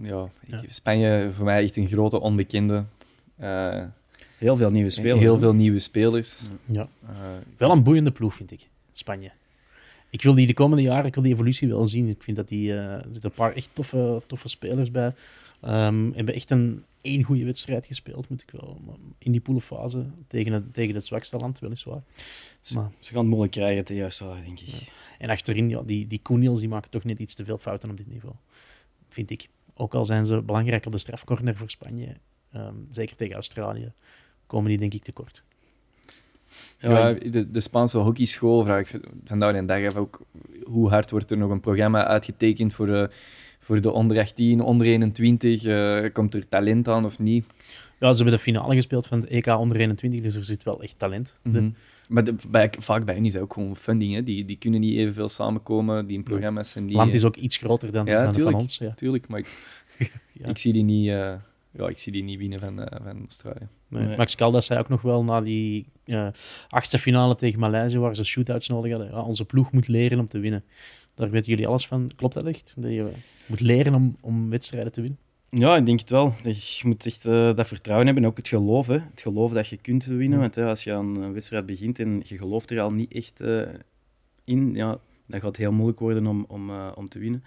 Ja, 0.08 0.30
ja. 0.48 0.64
Spanje 0.68 1.30
voor 1.32 1.46
mij 1.46 1.64
echt 1.64 1.78
een 1.78 1.88
grote 1.88 2.20
onbekende. 2.20 2.86
Uh, 3.39 3.84
heel 4.38 4.58
veel 4.58 4.72
nieuwe 4.72 4.89
spelers. 4.89 5.20
Heel 5.20 5.39
veel 5.39 5.54
nieuwe 5.54 5.80
spelers. 5.80 6.48
Ja. 6.66 6.88
Wel 7.58 7.72
een 7.72 7.84
boeiende 7.84 8.12
ploeg, 8.12 8.34
vind 8.34 8.52
ik, 8.52 8.68
Spanje 8.94 9.32
ik 10.12 10.22
wil 10.22 10.36
die 10.36 10.47
de 10.47 10.53
komende 10.53 10.84
jaren, 10.84 11.05
ik 11.05 11.14
wil 11.14 11.24
die 11.24 11.34
evolutie 11.34 11.68
wel 11.68 11.88
zien. 11.88 12.07
Ik 12.07 12.24
vind 12.24 12.38
dat 12.38 12.47
die, 12.47 12.68
uh, 12.68 12.93
er 12.93 13.03
zitten 13.12 13.30
een 13.30 13.36
paar 13.36 13.53
echt 13.53 13.70
toffe, 13.74 14.22
toffe 14.28 14.47
spelers 14.47 14.91
bij. 14.91 15.14
Um, 15.66 16.14
hebben 16.14 16.34
echt 16.34 16.49
een 16.49 16.84
één 17.01 17.24
goede 17.24 17.45
wedstrijd 17.45 17.88
gespeeld, 17.88 18.30
moet 18.30 18.41
ik 18.41 18.51
wel. 18.51 18.80
In 19.18 19.32
die 19.32 19.41
poelenfase 19.41 20.05
tegen 20.28 20.51
het, 20.51 20.74
tegen 20.74 20.95
het 20.95 21.05
zwakste 21.05 21.38
land, 21.38 21.59
weliswaar. 21.59 22.03
Maar, 22.74 22.91
ze 22.99 23.12
gaan 23.12 23.20
het 23.20 23.30
moeilijk 23.30 23.51
krijgen 23.51 23.86
te 23.86 23.95
juist 23.95 24.20
denk 24.20 24.59
ik. 24.59 24.68
Ja. 24.68 24.78
En 25.18 25.30
achterin, 25.30 25.70
ja, 25.70 25.82
die, 25.82 26.07
die 26.07 26.20
Koeniels, 26.22 26.59
die 26.59 26.70
maken 26.70 26.89
toch 26.89 27.03
net 27.03 27.20
iets 27.20 27.34
te 27.34 27.45
veel 27.45 27.57
fouten 27.57 27.89
op 27.89 27.97
dit 27.97 28.07
niveau. 28.07 28.36
Vind 29.07 29.30
ik. 29.30 29.49
Ook 29.74 29.93
al 29.93 30.05
zijn 30.05 30.26
ze 30.26 30.41
belangrijk 30.41 30.86
op 30.86 30.91
de 30.91 30.97
strafcorner 30.97 31.55
voor 31.55 31.70
Spanje, 31.70 32.16
um, 32.55 32.88
zeker 32.91 33.16
tegen 33.16 33.36
Australië, 33.36 33.91
komen 34.47 34.70
die 34.70 34.78
denk 34.78 34.93
ik 34.93 35.03
tekort. 35.03 35.43
Ja, 36.82 37.13
de, 37.13 37.51
de 37.51 37.59
Spaanse 37.59 37.97
hockeyschool 37.97 38.63
vraag 38.63 38.93
ik 38.93 39.01
vandaag 39.25 39.55
en 39.55 39.65
dag 39.65 39.86
af 39.86 39.95
ook 39.95 40.21
hoe 40.63 40.89
hard 40.89 41.11
wordt 41.11 41.32
er 41.32 41.38
nog 41.38 41.51
een 41.51 41.59
programma 41.59 42.05
uitgetekend 42.05 42.73
voor, 42.73 42.88
uh, 42.88 43.03
voor 43.59 43.82
de 43.82 43.91
onder 43.91 44.19
18, 44.19 44.61
onder 44.61 44.88
21? 44.88 45.63
Uh, 45.63 46.05
eh, 46.05 46.13
komt 46.13 46.34
er 46.34 46.47
talent 46.47 46.88
aan 46.88 47.05
of 47.05 47.19
niet? 47.19 47.45
Ja, 47.99 48.11
ze 48.11 48.15
hebben 48.15 48.34
de 48.34 48.43
finale 48.43 48.75
gespeeld 48.75 49.07
van 49.07 49.19
het 49.19 49.29
EK 49.29 49.47
onder 49.47 49.77
21, 49.77 50.21
dus 50.21 50.36
er 50.36 50.43
zit 50.43 50.63
wel 50.63 50.82
echt 50.82 50.99
talent. 50.99 51.39
Mm 51.43 51.53
-hmm. 51.53 51.75
Maar 52.09 52.23
de, 52.23 52.36
bij, 52.49 52.73
vaak 52.77 53.05
bij 53.05 53.15
hen 53.15 53.25
is 53.25 53.38
ook 53.38 53.53
gewoon 53.53 53.75
funding. 53.75 54.13
Hè. 54.13 54.23
Die, 54.23 54.45
die 54.45 54.57
kunnen 54.57 54.79
niet 54.79 54.97
evenveel 54.97 55.29
samenkomen, 55.29 56.07
die 56.07 56.17
in 56.17 56.23
programma's 56.23 56.75
en 56.75 56.82
die... 56.82 56.91
Het 56.91 56.97
land 56.97 57.13
is 57.13 57.23
ook 57.23 57.36
iets 57.36 57.57
groter 57.57 57.91
dan, 57.91 58.05
ja, 58.05 58.23
dan 58.23 58.34
tuurlijk, 58.34 58.55
van 58.55 58.61
ons. 58.61 58.77
Ja, 58.77 58.93
tuurlijk. 58.93 59.27
Maar 59.27 59.39
ik, 59.39 59.47
ja. 60.32 60.47
ik 60.47 60.57
zie 60.57 60.73
die 60.73 60.84
niet... 60.84 61.07
Uh, 61.07 61.34
ja, 61.71 61.88
ik 61.88 61.97
zie 61.97 62.11
die 62.11 62.23
niet 62.23 62.39
winnen 62.39 62.59
van, 62.59 62.79
uh, 62.79 62.86
van 63.03 63.19
Australië. 63.19 63.67
Nee. 63.88 64.17
Max 64.17 64.36
Caldas 64.36 64.65
zei 64.65 64.79
ook 64.79 64.89
nog 64.89 65.01
wel 65.01 65.23
na 65.23 65.41
die 65.41 65.86
uh, 66.12 66.28
achtste 66.70 66.99
finale 66.99 67.36
tegen 67.36 67.59
Maleisië, 67.59 67.97
waar 67.97 68.16
ze 68.16 68.26
shootouts 68.26 68.68
nodig 68.68 68.91
hadden. 68.91 69.09
Ja, 69.09 69.22
onze 69.22 69.45
ploeg 69.45 69.72
moet 69.72 69.88
leren 69.88 70.20
om 70.20 70.26
te 70.26 70.39
winnen. 70.39 70.64
Daar 71.16 71.30
weten 71.30 71.49
jullie 71.49 71.68
alles 71.68 71.88
van. 71.88 72.12
Klopt 72.16 72.34
dat 72.34 72.45
echt? 72.45 72.74
Dat 72.78 72.91
je 72.91 73.12
moet 73.45 73.59
leren 73.59 73.93
om, 73.93 74.18
om 74.22 74.49
wedstrijden 74.49 74.91
te 74.91 75.01
winnen? 75.01 75.20
Ja, 75.49 75.76
ik 75.76 75.86
denk 75.86 75.99
het 75.99 76.09
wel. 76.09 76.34
Je 76.43 76.82
moet 76.84 77.05
echt 77.05 77.26
uh, 77.26 77.55
dat 77.55 77.68
vertrouwen 77.68 78.05
hebben 78.05 78.24
en 78.24 78.30
ook 78.30 78.38
het 78.38 78.47
geloof. 78.47 78.88
Hè. 78.88 78.97
Het 78.99 79.22
geloof 79.22 79.51
dat 79.53 79.68
je 79.68 79.78
kunt 79.78 80.05
winnen. 80.05 80.39
Want 80.39 80.55
hè, 80.55 80.66
als 80.66 80.84
je 80.84 80.93
aan 80.93 81.16
een 81.16 81.34
wedstrijd 81.34 81.66
begint 81.66 81.99
en 81.99 82.22
je 82.24 82.38
gelooft 82.38 82.72
er 82.72 82.82
al 82.82 82.91
niet 82.91 83.14
echt 83.14 83.41
uh, 83.41 83.62
in, 84.43 84.74
ja, 84.74 84.99
dan 85.28 85.39
gaat 85.39 85.49
het 85.49 85.57
heel 85.57 85.72
moeilijk 85.72 85.99
worden 85.99 86.28
om, 86.28 86.45
om, 86.47 86.70
uh, 86.70 86.91
om 86.95 87.09
te 87.09 87.20
winnen. 87.20 87.43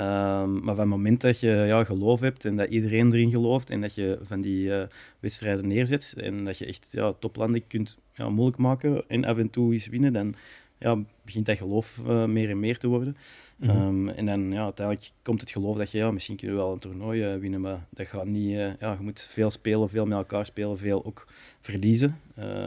Um, 0.00 0.64
maar 0.64 0.74
van 0.74 0.78
het 0.78 0.88
moment 0.88 1.20
dat 1.20 1.40
je 1.40 1.50
ja, 1.50 1.84
geloof 1.84 2.20
hebt 2.20 2.44
en 2.44 2.56
dat 2.56 2.68
iedereen 2.68 3.12
erin 3.12 3.30
gelooft 3.30 3.70
en 3.70 3.80
dat 3.80 3.94
je 3.94 4.18
van 4.22 4.40
die 4.40 4.72
wedstrijden 5.20 5.68
neerzet 5.68 6.14
en 6.16 6.44
dat 6.44 6.58
je 6.58 6.66
echt 6.66 6.88
ja, 6.90 7.12
toplanden 7.12 7.66
kunt 7.66 7.98
ja, 8.12 8.28
moeilijk 8.28 8.58
maken 8.58 9.04
en 9.08 9.24
af 9.24 9.36
en 9.36 9.50
toe 9.50 9.72
eens 9.72 9.86
winnen, 9.86 10.12
dan 10.12 10.34
ja, 10.78 10.98
begint 11.24 11.46
dat 11.46 11.56
geloof 11.56 12.02
meer 12.26 12.50
en 12.50 12.60
meer 12.60 12.78
te 12.78 12.86
worden. 12.86 13.16
Mhm. 13.56 13.70
Ehm, 13.70 14.08
en 14.08 14.26
dan 14.26 14.52
ja, 14.52 14.62
uiteindelijk 14.62 15.10
komt 15.22 15.40
het 15.40 15.50
geloof 15.50 15.76
dat 15.76 15.90
je 15.90 15.98
ja, 15.98 16.10
misschien 16.10 16.36
kunnen 16.36 16.56
we 16.56 16.62
wel 16.62 16.72
een 16.72 16.78
toernooi 16.78 17.34
uh, 17.34 17.40
winnen, 17.40 17.60
maar 17.60 17.86
dat 17.90 18.06
gaat 18.06 18.26
niet. 18.26 18.50
Uh, 18.50 18.76
ja, 18.78 18.92
je 18.92 18.98
moet 19.00 19.20
veel 19.20 19.50
spelen, 19.50 19.88
veel 19.88 20.04
met 20.04 20.18
elkaar 20.18 20.46
spelen, 20.46 20.78
veel 20.78 21.04
ook 21.04 21.26
verliezen. 21.60 22.20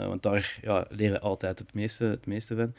Want 0.08 0.24
daar 0.24 0.60
ja, 0.62 0.86
leer 0.90 1.12
je 1.12 1.20
altijd 1.20 1.60
het 1.60 1.74
meeste, 1.74 2.06
het 2.06 2.26
meeste 2.26 2.56
van. 2.56 2.74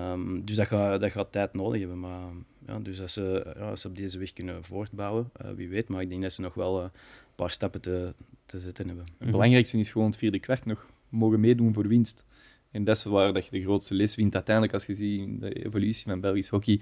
Um, 0.00 0.44
dus 0.44 0.56
dat 0.56 0.66
gaat, 0.66 1.00
dat 1.00 1.10
gaat 1.10 1.32
tijd 1.32 1.54
nodig 1.54 1.80
hebben. 1.80 2.00
Maar 2.00 2.28
ja, 2.68 2.78
dus 2.78 3.00
als 3.00 3.12
ze, 3.12 3.52
ja, 3.56 3.70
als 3.70 3.80
ze 3.80 3.88
op 3.88 3.96
deze 3.96 4.18
weg 4.18 4.32
kunnen 4.32 4.64
voortbouwen, 4.64 5.30
wie 5.56 5.68
weet. 5.68 5.88
Maar 5.88 6.02
ik 6.02 6.08
denk 6.08 6.22
dat 6.22 6.32
ze 6.32 6.40
nog 6.40 6.54
wel 6.54 6.82
een 6.82 6.90
paar 7.34 7.50
stappen 7.50 7.80
te, 7.80 8.14
te 8.46 8.58
zetten 8.58 8.86
hebben. 8.86 9.04
Het 9.18 9.30
belangrijkste 9.30 9.78
is 9.78 9.90
gewoon 9.90 10.06
het 10.06 10.16
vierde 10.16 10.38
kwart 10.38 10.64
nog 10.64 10.86
mogen 11.08 11.40
meedoen 11.40 11.74
voor 11.74 11.88
winst. 11.88 12.26
En 12.70 12.84
dat 12.84 12.96
is 12.96 13.04
waar 13.04 13.32
dat 13.32 13.44
je 13.44 13.50
de 13.50 13.62
grootste 13.62 13.94
les 13.94 14.14
wint. 14.14 14.34
Uiteindelijk, 14.34 14.74
als 14.74 14.86
je 14.86 14.94
ziet 14.94 15.40
de 15.40 15.64
evolutie 15.64 16.04
van 16.10 16.20
Belgisch 16.20 16.48
hockey, 16.48 16.80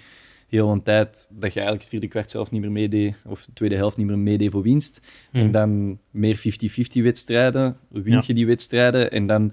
heel 0.48 0.70
een 0.70 0.82
tijd 0.82 1.28
dat 1.30 1.52
je 1.52 1.60
eigenlijk 1.60 1.80
het 1.80 1.88
vierde 1.88 2.08
kwart 2.08 2.30
zelf 2.30 2.50
niet 2.50 2.60
meer 2.60 2.72
meedeed, 2.72 3.16
of 3.24 3.44
de 3.44 3.52
tweede 3.52 3.76
helft 3.76 3.96
niet 3.96 4.06
meer 4.06 4.18
meedeed 4.18 4.50
voor 4.50 4.62
winst. 4.62 5.28
En 5.32 5.40
hmm. 5.40 5.50
dan 5.50 5.98
meer 6.10 6.38
50-50 6.38 7.02
wedstrijden, 7.02 7.76
wint 7.88 8.26
je 8.26 8.34
die 8.34 8.46
wedstrijden 8.46 9.10
en 9.10 9.26
dan 9.26 9.52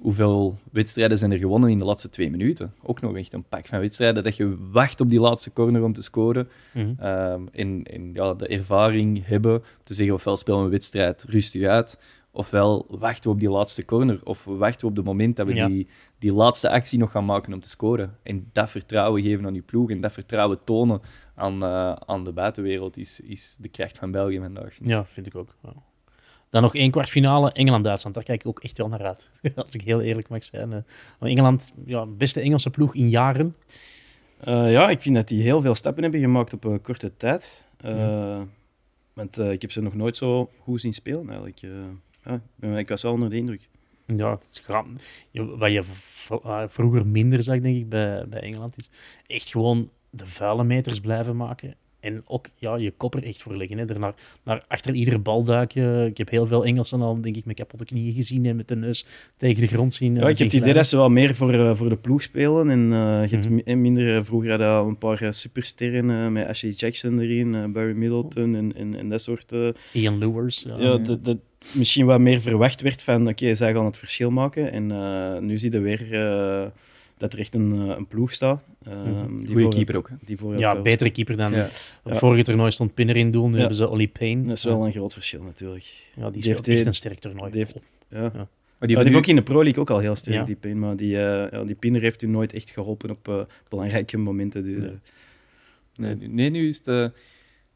hoeveel 0.00 0.58
wedstrijden 0.72 1.18
zijn 1.18 1.32
er 1.32 1.38
gewonnen 1.38 1.70
in 1.70 1.78
de 1.78 1.84
laatste 1.84 2.10
twee 2.10 2.30
minuten? 2.30 2.74
Ook 2.82 3.00
nog 3.00 3.16
echt 3.16 3.32
een 3.32 3.44
pak 3.44 3.66
van 3.66 3.80
wedstrijden 3.80 4.22
dat 4.22 4.36
je 4.36 4.56
wacht 4.70 5.00
op 5.00 5.10
die 5.10 5.20
laatste 5.20 5.52
corner 5.52 5.82
om 5.82 5.92
te 5.92 6.02
scoren. 6.02 6.48
Mm 6.72 6.96
en, 7.52 7.82
en 7.82 8.10
ja, 8.12 8.34
de 8.34 8.46
ervaring 8.46 9.26
hebben 9.26 9.62
te 9.82 9.94
zeggen 9.94 10.14
ofwel 10.14 10.36
spelen 10.36 10.58
we 10.58 10.64
een 10.64 10.70
wedstrijd 10.70 11.24
rustig 11.28 11.66
uit, 11.66 12.00
ofwel 12.30 12.86
wachten 12.88 13.22
we 13.22 13.30
op 13.30 13.40
die 13.40 13.50
laatste 13.50 13.84
corner, 13.84 14.20
of 14.24 14.44
wachten 14.44 14.80
we 14.80 14.86
op 14.86 14.96
het 14.96 15.04
moment 15.04 15.36
dat 15.36 15.46
we 15.46 15.52
die, 15.52 15.88
die 16.18 16.32
laatste 16.32 16.70
actie 16.70 16.98
nog 16.98 17.10
gaan 17.10 17.24
maken 17.24 17.52
om 17.52 17.60
te 17.60 17.68
scoren. 17.68 18.16
En 18.22 18.48
dat 18.52 18.70
vertrouwen 18.70 19.22
geven 19.22 19.46
aan 19.46 19.54
je 19.54 19.62
ploeg 19.62 19.90
en 19.90 20.00
dat 20.00 20.12
vertrouwen 20.12 20.64
tonen 20.64 21.00
aan, 21.34 21.62
uh, 21.64 21.92
aan 21.92 22.24
de 22.24 22.32
buitenwereld 22.32 22.96
is, 22.96 23.20
is 23.20 23.56
de 23.60 23.68
kracht 23.68 23.98
van 23.98 24.10
België 24.10 24.38
vandaag. 24.38 24.78
Ja, 24.82 25.04
vind 25.04 25.26
ik 25.26 25.34
ook. 25.34 25.54
Dan 26.50 26.62
nog 26.62 26.74
één 26.74 26.90
kwartfinale, 26.90 27.52
Engeland-Duitsland. 27.52 28.14
Daar 28.14 28.24
kijk 28.24 28.40
ik 28.40 28.46
ook 28.46 28.60
echt 28.60 28.78
wel 28.78 28.88
naar 28.88 29.06
uit, 29.06 29.30
als 29.56 29.74
ik 29.74 29.80
heel 29.80 30.00
eerlijk 30.00 30.28
mag 30.28 30.44
zijn. 30.44 30.70
Uh, 30.70 31.30
Engeland, 31.30 31.72
ja, 31.84 32.06
beste 32.06 32.40
Engelse 32.40 32.70
ploeg 32.70 32.94
in 32.94 33.08
jaren. 33.08 33.54
Uh, 34.44 34.72
ja, 34.72 34.90
ik 34.90 35.00
vind 35.00 35.14
dat 35.14 35.28
die 35.28 35.42
heel 35.42 35.60
veel 35.60 35.74
stappen 35.74 36.02
hebben 36.02 36.20
gemaakt 36.20 36.52
op 36.52 36.64
een 36.64 36.80
korte 36.80 37.16
tijd. 37.16 37.64
Want 39.12 39.38
ik 39.38 39.62
heb 39.62 39.72
ze 39.72 39.80
nog 39.80 39.94
nooit 39.94 40.16
zo 40.16 40.50
goed 40.62 40.80
zien 40.80 40.94
spelen, 40.94 41.28
eigenlijk 41.28 41.60
ja, 42.60 42.76
ik 42.76 42.88
was 42.88 43.02
wel 43.02 43.12
onder 43.12 43.30
de 43.30 43.36
indruk. 43.36 43.68
Ja, 44.06 44.30
het 44.30 44.46
is 44.50 44.62
wat 45.32 45.70
je 45.70 45.84
eh, 46.42 46.62
vroeger 46.66 47.06
minder 47.06 47.42
zag, 47.42 47.60
denk 47.60 47.76
ik, 47.76 47.88
bij, 47.88 48.28
bij 48.28 48.40
Engeland, 48.40 48.76
is 48.76 48.90
echt 49.26 49.48
gewoon 49.48 49.90
de 50.10 50.26
vuile 50.26 50.64
meters 50.64 51.00
blijven 51.00 51.36
maken. 51.36 51.74
En 52.00 52.22
ook 52.26 52.48
ja, 52.54 52.76
je 52.76 52.90
kop 52.90 53.14
er 53.14 53.24
echt 53.24 53.42
voor 53.42 53.56
leggen. 53.56 53.78
Hè. 53.78 53.84
Er 53.84 53.98
naar, 53.98 54.14
naar 54.44 54.64
achter 54.68 54.94
iedere 54.94 55.18
bal 55.18 55.44
duiken. 55.44 56.06
Ik 56.06 56.18
heb 56.18 56.30
heel 56.30 56.46
veel 56.46 56.64
Engelsen 56.64 57.00
al, 57.00 57.20
denk 57.20 57.36
ik, 57.36 57.44
met 57.44 57.56
kapotte 57.56 57.84
knieën 57.84 58.14
gezien 58.14 58.46
en 58.46 58.56
met 58.56 58.68
de 58.68 58.76
neus 58.76 59.06
tegen 59.36 59.60
de 59.60 59.66
grond 59.66 59.94
zien. 59.94 60.14
Ja, 60.14 60.28
ik 60.28 60.38
heb 60.38 60.46
het 60.46 60.60
idee 60.60 60.72
dat 60.72 60.86
ze 60.86 60.96
wel 60.96 61.08
meer 61.08 61.34
voor, 61.34 61.54
uh, 61.54 61.74
voor 61.74 61.88
de 61.88 61.96
ploeg 61.96 62.22
spelen. 62.22 62.70
En 62.70 62.80
uh, 62.80 63.28
je 63.28 63.36
hebt 63.36 63.48
mhm. 63.48 63.80
minder, 63.80 64.24
vroeger 64.24 64.50
hadden 64.50 64.68
al 64.68 64.88
een 64.88 64.98
paar 64.98 65.34
supersterren 65.34 66.10
uh, 66.10 66.28
met 66.28 66.46
Ashley 66.46 66.72
Jackson 66.72 67.18
erin, 67.18 67.72
Barry 67.72 67.96
Middleton 67.96 68.54
en, 68.54 68.76
en, 68.76 68.94
en 68.94 69.08
dat 69.08 69.22
soort... 69.22 69.52
Ian 69.92 70.18
Lewis. 70.18 70.64
Ja, 70.68 70.78
ja, 70.78 70.96
dat, 70.96 71.24
dat, 71.24 71.38
misschien 71.72 72.06
wat 72.06 72.20
meer 72.20 72.40
verwacht 72.40 72.80
werd 72.80 73.02
van 73.02 73.20
oké, 73.20 73.30
okay, 73.30 73.54
zij 73.54 73.72
gaan 73.72 73.84
het 73.84 73.98
verschil 73.98 74.30
maken. 74.30 74.72
En 74.72 75.46
nu 75.46 75.58
zie 75.58 75.72
je 75.72 75.80
weer 75.80 76.06
dat 77.18 77.32
er 77.32 77.38
echt 77.38 77.54
een, 77.54 77.74
uh, 77.74 77.96
een 77.96 78.06
ploeg 78.06 78.32
staat. 78.32 78.62
Mm. 78.84 79.46
Goeie 79.46 79.68
keeper 79.68 79.96
ook. 79.96 80.10
Die 80.20 80.36
voor 80.36 80.58
ja, 80.58 80.80
betere 80.80 81.10
keeper 81.10 81.36
dan 81.36 81.52
ja. 81.52 81.66
vorige 82.04 82.42
toernooi 82.42 82.70
stond 82.70 82.94
Pinner 82.94 83.16
in 83.16 83.30
doen. 83.30 83.46
Nu 83.46 83.52
ja. 83.52 83.58
hebben 83.58 83.76
ze 83.76 83.88
Ollie 83.88 84.08
Payne. 84.08 84.42
Dat 84.42 84.56
is 84.56 84.64
wel 84.64 84.86
een 84.86 84.92
groot 84.92 85.12
verschil 85.12 85.42
natuurlijk. 85.42 86.10
Ja, 86.16 86.30
die, 86.30 86.42
die 86.42 86.50
heeft 86.50 86.68
echt 86.68 86.86
een 86.86 86.94
sterk 86.94 87.18
toernooi. 87.18 87.50
Die 87.50 87.60
heeft, 87.60 87.76
ja. 88.08 88.22
ja. 88.22 88.48
Maar 88.78 88.88
die, 88.88 88.96
ja, 88.96 89.04
die 89.04 89.16
ook 89.16 89.26
in 89.26 89.36
de 89.36 89.42
Pro 89.42 89.62
League 89.62 89.80
ook 89.80 89.90
al 89.90 89.98
heel 89.98 90.16
sterk, 90.16 90.46
die 90.46 90.56
Payne. 90.56 90.78
Maar 90.78 90.96
die, 90.96 91.10
ja, 91.10 91.64
die 91.64 91.74
Pinner 91.74 92.00
heeft 92.00 92.22
u 92.22 92.26
nooit 92.26 92.52
echt 92.52 92.70
geholpen 92.70 93.10
op 93.10 93.48
belangrijke 93.68 94.16
momenten. 94.16 94.62
Dus, 94.62 94.84
nee. 95.96 96.14
nee. 96.14 96.28
nee, 96.28 96.50
nu 96.50 96.68
is 96.68 96.80
het 96.84 97.12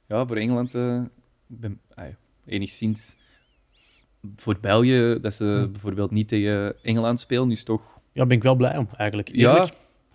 ja, 0.07 0.27
voor 0.27 0.37
Engeland 0.37 0.73
ben, 1.47 1.81
ah, 1.95 2.05
enigszins 2.47 3.15
voor 4.37 4.57
België, 4.61 5.19
dat 5.21 5.35
ze 5.35 5.45
hmm. 5.45 5.73
bijvoorbeeld 5.73 6.11
niet 6.11 6.29
tegen 6.29 6.75
Engeland 6.83 7.21
spelen, 7.21 7.51
is 7.51 7.65
toch... 7.65 8.01
Ja, 8.13 8.27
ben 8.27 8.37
ik 8.37 8.43
wel 8.43 8.55
blij 8.55 8.77
om, 8.77 8.89
eigenlijk. 8.97 9.31
Ja. 9.33 9.69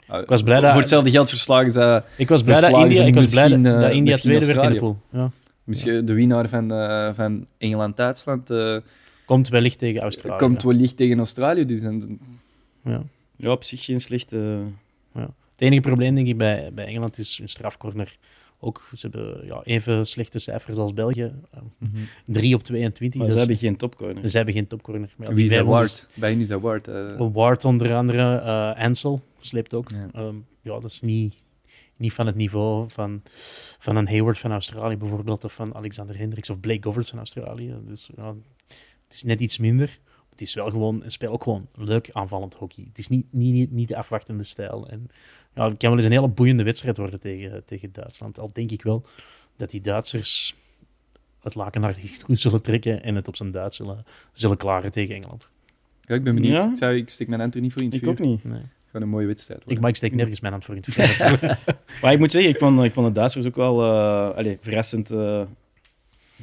Ik 0.08 0.28
was 0.28 0.44
blij 0.44 0.60
dat... 0.60 0.72
Voor 0.72 0.80
hetzelfde 0.80 1.10
geld 1.10 1.30
verslagen 1.30 1.72
ze... 1.72 2.04
Ik 2.18 2.30
was 2.30 2.44
blij 2.44 2.60
dat 2.60 2.72
India, 2.72 3.04
ik 3.04 3.16
was 3.16 3.32
blij 3.32 3.48
dat, 3.48 3.82
dat 3.82 3.92
India 3.92 4.16
tweede 4.16 4.46
werd 4.46 4.64
in 4.64 4.74
de 4.74 4.80
pool. 4.80 5.02
Ja. 5.12 5.32
Misschien 5.64 6.06
de 6.06 6.14
winnaar 6.14 6.50
van, 6.50 6.72
uh, 6.72 7.14
van 7.14 7.46
Engeland-Duitsland... 7.58 8.52
Uh, 8.52 8.78
komt 9.26 9.50
wellicht 9.50 9.80
tegen 9.80 10.02
Australië. 10.02 10.38
Komt 10.38 10.64
wellicht 10.64 10.98
tegen 10.98 11.18
Australië, 11.18 11.66
dus... 11.66 11.82
En, 11.82 12.20
ja. 12.84 13.04
ja, 13.36 13.52
op 13.52 13.64
zich 13.64 13.84
geen 13.84 14.00
slechte... 14.00 14.60
Ja. 15.14 15.22
Het 15.22 15.66
enige 15.66 15.82
probleem, 15.82 16.16
denk 16.16 16.28
ik, 16.28 16.38
bij, 16.38 16.70
bij 16.74 16.86
Engeland 16.86 17.18
is 17.18 17.40
een 17.42 17.50
strafcorner 17.50 18.18
ook, 18.60 18.90
ze 18.94 19.08
hebben 19.12 19.46
ja, 19.46 19.62
even 19.64 20.08
slechte 20.08 20.40
cijfers 20.40 20.78
als 20.78 20.94
België. 20.94 21.34
Mm 21.80 21.92
3 22.26 22.56
op 22.56 22.64
22. 22.64 23.20
Maar 23.20 23.26
dus, 23.26 23.34
ze 23.34 23.40
hebben 23.40 23.58
geen 23.58 23.78
topcorner. 23.78 24.30
Ze 24.30 24.38
hebben 24.38 24.56
geen 24.56 24.68
topcorner. 24.68 25.14
Wie 25.18 25.50
die 25.50 25.58
is 25.58 25.62
Ward? 25.62 26.10
Bij 26.14 26.30
hen 26.30 26.40
is 26.40 26.48
dat 26.48 26.62
Ward. 26.62 26.88
Uh... 26.88 27.28
Ward 27.34 27.66
onder 27.66 27.96
andere. 27.96 28.42
Uh, 28.42 28.84
Ansel 28.84 29.22
sleept 29.40 29.74
ook. 29.74 29.90
Ja. 29.90 30.10
Um, 30.22 30.46
ja, 30.62 30.80
dat 30.80 30.92
is 30.92 31.02
niet, 31.02 31.42
niet 31.98 32.14
van 32.14 32.26
het 32.26 32.36
niveau 32.36 32.90
van, 32.90 33.22
van 33.80 33.96
een 33.96 34.08
Hayward 34.08 34.40
van 34.40 34.52
Australië 34.52 34.98
bijvoorbeeld. 34.98 35.44
Of 35.44 35.54
van 35.54 35.76
Alexander 35.76 36.18
Hendricks 36.18 36.50
of 36.50 36.60
Blake 36.60 36.84
Goverts 36.84 37.10
van 37.10 37.20
Australië. 37.20 37.76
Dus 37.86 38.10
ja, 38.16 38.36
het 39.04 39.14
is 39.14 39.24
net 39.24 39.42
iets 39.42 39.58
minder. 39.58 40.00
Het 40.30 40.42
is 40.42 40.54
wel 40.54 40.70
gewoon, 40.70 41.04
een 41.04 41.12
spel 41.12 41.32
ook 41.32 41.44
gewoon 41.44 41.68
leuk 41.74 42.10
aanvallend 42.12 42.54
hockey. 42.54 42.84
Het 42.88 42.98
is 42.98 43.08
niet, 43.08 43.26
niet, 43.30 43.72
niet 43.72 43.88
de 43.88 43.98
afwachtende 43.98 44.44
stijl. 44.44 44.88
En 44.88 45.08
ja, 45.58 45.70
het 45.70 45.78
kan 45.78 45.90
wel 45.90 45.98
eens 45.98 46.08
een 46.08 46.12
hele 46.12 46.28
boeiende 46.28 46.64
wedstrijd 46.64 46.98
worden 46.98 47.20
tegen, 47.20 47.66
tegen 47.66 47.90
Duitsland. 47.92 48.40
Al 48.40 48.50
denk 48.54 48.72
ik 48.72 48.84
wel 48.84 49.06
dat 49.56 49.70
die 49.70 49.82
Duitsers 49.82 50.56
het 51.42 51.56
laken 51.56 51.82
naar 51.82 51.94
de 51.94 52.02
goed 52.26 52.40
zullen 52.40 52.62
trekken 52.62 53.04
en 53.04 53.16
het 53.16 53.28
op 53.28 53.36
zijn 53.36 53.52
Duits 53.52 53.76
zullen, 53.78 54.06
zullen 54.34 54.58
klaren 54.58 54.92
tegen 54.92 55.16
Engeland. 55.16 55.50
Ja, 56.02 56.16
ik 56.16 56.24
ben 56.24 56.36
benieuwd. 56.36 56.62
Ja? 56.62 56.70
Ik, 56.70 56.78
zou, 56.78 56.96
ik 56.96 57.10
steek 57.10 57.28
mijn 57.28 57.42
hand 57.42 57.56
er 57.56 57.62
niet 57.62 57.74
voor 57.74 57.82
in 57.82 57.90
het 57.90 58.02
Ik 58.02 58.08
ook 58.08 58.20
niet. 58.20 58.44
Nee. 58.44 58.62
Gewoon 58.86 59.02
een 59.02 59.10
mooie 59.10 59.28
wedstrijd. 59.28 59.64
Ik, 59.66 59.80
maar 59.80 59.90
ik 59.90 59.96
steek 59.96 60.14
nergens 60.14 60.40
mijn 60.40 60.54
hand 60.54 60.66
voor 60.66 60.76
in 60.76 60.84
het 60.86 60.94
vuur. 60.94 61.60
maar 62.02 62.14
ik 62.14 62.20
moet 62.20 62.32
zeggen, 62.32 62.52
ik 62.52 62.58
vond, 62.58 62.84
ik 62.84 62.94
vond 62.94 63.08
de 63.08 63.14
Duitsers 63.14 63.46
ook 63.46 63.56
wel 63.56 63.84
uh, 63.84 64.36
allez, 64.36 64.58
verrassend 64.62 65.12
uh, 65.12 65.42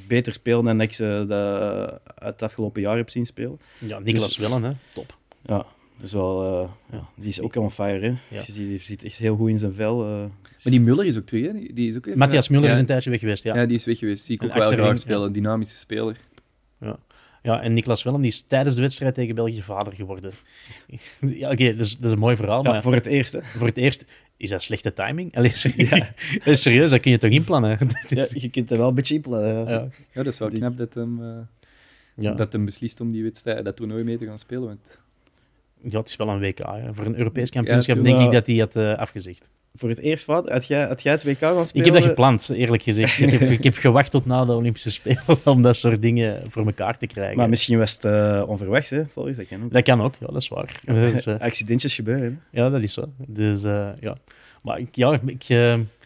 beter 0.08 0.32
spelen 0.32 0.64
dan 0.64 0.80
ik 0.80 0.92
ze 0.92 1.24
de, 1.28 2.00
het 2.14 2.42
afgelopen 2.42 2.82
jaar 2.82 2.96
heb 2.96 3.10
zien 3.10 3.26
spelen. 3.26 3.60
Ja, 3.78 3.98
Niklas 3.98 4.26
dus, 4.26 4.36
Wellen, 4.36 4.62
hè? 4.62 4.72
top. 4.94 5.16
Ja, 5.42 5.66
dus 6.00 6.12
wel, 6.12 6.62
uh, 6.62 6.68
ja, 6.92 7.08
die 7.14 7.28
is 7.28 7.40
ook 7.40 7.56
on 7.56 7.70
fire. 7.70 8.00
Hè. 8.00 8.06
Ja. 8.06 8.16
Je 8.28 8.52
ziet, 8.52 8.56
die 8.56 8.78
zit 8.78 9.04
echt 9.04 9.18
heel 9.18 9.36
goed 9.36 9.48
in 9.48 9.58
zijn 9.58 9.72
vel. 9.72 10.04
Uh, 10.04 10.18
maar 10.18 10.72
die 10.72 10.80
Muller 10.80 11.06
is 11.06 11.18
ook 11.18 11.26
terug, 11.26 11.46
hè? 11.46 11.52
Die 11.72 11.88
is 11.88 11.96
ook 11.96 12.14
Matthias 12.14 12.48
Muller 12.48 12.70
is 12.70 12.78
een 12.78 12.86
tijdje 12.86 13.10
weg 13.10 13.20
geweest, 13.20 13.42
ja. 13.42 13.56
Ja, 13.56 13.66
die 13.66 13.76
is 13.76 13.84
weg 13.84 13.98
geweest. 13.98 14.24
Zie 14.24 14.34
ik 14.34 14.42
ook 14.42 14.54
wel 14.54 14.70
graag 14.70 14.98
spelen. 14.98 15.22
Een 15.22 15.32
dynamische 15.32 15.76
speler. 15.76 16.16
Ja. 16.80 16.98
Ja, 17.44 17.62
en 17.62 17.74
Niklas 17.74 18.02
Wellen 18.02 18.20
die 18.20 18.30
is 18.30 18.40
tijdens 18.40 18.74
de 18.74 18.80
wedstrijd 18.80 19.14
tegen 19.14 19.34
België 19.34 19.62
vader 19.62 19.92
geworden. 19.92 20.32
ja, 21.20 21.50
oké, 21.50 21.62
okay, 21.62 21.76
dat, 21.76 21.76
dat, 21.76 22.04
is 22.04 22.10
een 22.10 22.18
mooi 22.18 22.36
verhaal. 22.36 22.64
Ja, 22.64 22.70
maar 22.70 22.82
voor 22.82 22.94
het 22.94 23.06
eerst. 23.06 23.32
Hè? 23.32 23.42
Voor 23.42 23.66
het 23.66 23.76
eerst 23.76 24.04
is 24.36 24.50
dat 24.50 24.62
slechte 24.62 24.92
timing. 24.92 25.36
Allee, 25.36 25.50
serieus, 25.64 26.10
ja. 26.44 26.54
serieus, 26.64 26.90
dat 26.90 27.00
kun 27.00 27.10
je 27.10 27.18
toch 27.18 27.30
inplannen? 27.30 27.78
ja, 28.08 28.26
je 28.30 28.50
kunt 28.50 28.70
er 28.70 28.78
wel 28.78 28.88
een 28.88 28.94
beetje 28.94 29.14
inplannen. 29.14 29.54
Ja, 29.54 29.88
ja. 30.12 30.22
dat 30.22 30.26
is 30.26 30.38
wel 30.38 30.48
knap 30.48 30.76
dat 30.76 30.94
hem, 30.94 31.20
uh, 31.20 31.36
ja. 32.14 32.32
dat 32.32 32.52
hem 32.52 32.64
beslist 32.64 33.00
om 33.00 33.12
die 33.12 33.22
wedstrijd, 33.22 33.64
dat 33.64 33.76
toernooi 33.76 34.04
mee 34.04 34.18
te 34.18 34.26
gaan 34.26 34.38
spelen. 34.38 34.64
Want 34.64 35.03
ja, 35.88 35.98
het 35.98 36.08
is 36.08 36.16
wel 36.16 36.28
een 36.28 36.40
WK. 36.40 36.58
Hè. 36.58 36.94
Voor 36.94 37.06
een 37.06 37.18
Europees 37.18 37.50
kampioenschap 37.50 38.04
denk 38.04 38.20
ik 38.20 38.30
dat 38.30 38.46
hij 38.46 38.56
had 38.56 38.76
uh, 38.76 38.94
afgezegd. 38.94 39.50
Voor 39.74 39.88
het 39.88 39.98
eerst 39.98 40.24
wat? 40.24 40.48
Had 40.48 40.66
jij, 40.66 40.86
had 40.86 41.02
jij 41.02 41.12
het 41.12 41.24
WK 41.24 41.38
gaan 41.38 41.66
spelen? 41.66 41.86
Ik 41.86 41.92
heb 41.92 41.94
dat 41.94 42.04
gepland, 42.04 42.50
eerlijk 42.54 42.82
gezegd. 42.82 43.18
ik, 43.20 43.30
heb, 43.30 43.40
ik 43.40 43.64
heb 43.64 43.76
gewacht 43.76 44.10
tot 44.10 44.26
na 44.26 44.44
de 44.44 44.52
Olympische 44.52 44.90
Spelen 44.90 45.22
om 45.44 45.62
dat 45.62 45.76
soort 45.76 46.02
dingen 46.02 46.42
voor 46.48 46.66
elkaar 46.66 46.98
te 46.98 47.06
krijgen. 47.06 47.36
Maar 47.36 47.48
misschien 47.48 47.78
was 47.78 47.92
het 47.92 48.04
uh, 48.04 48.42
onverwachts, 48.46 48.90
hè, 48.90 49.06
volgens 49.06 49.36
dat 49.36 49.46
kan 49.46 49.62
ook. 49.64 49.72
Dat 49.72 49.82
kan 49.82 50.02
ook, 50.02 50.14
ja, 50.20 50.26
dat 50.26 50.36
is 50.36 50.48
waar. 50.48 50.80
Dus, 51.12 51.26
uh, 51.26 51.38
Accidentjes 51.38 51.94
gebeuren. 51.94 52.42
Ja, 52.50 52.70
dat 52.70 52.82
is 52.82 52.92
zo. 52.92 53.04
Dus 53.26 53.62
ja. 54.00 54.16
Maar 54.62 54.80
ja, 54.92 55.12
ik, 55.26 55.48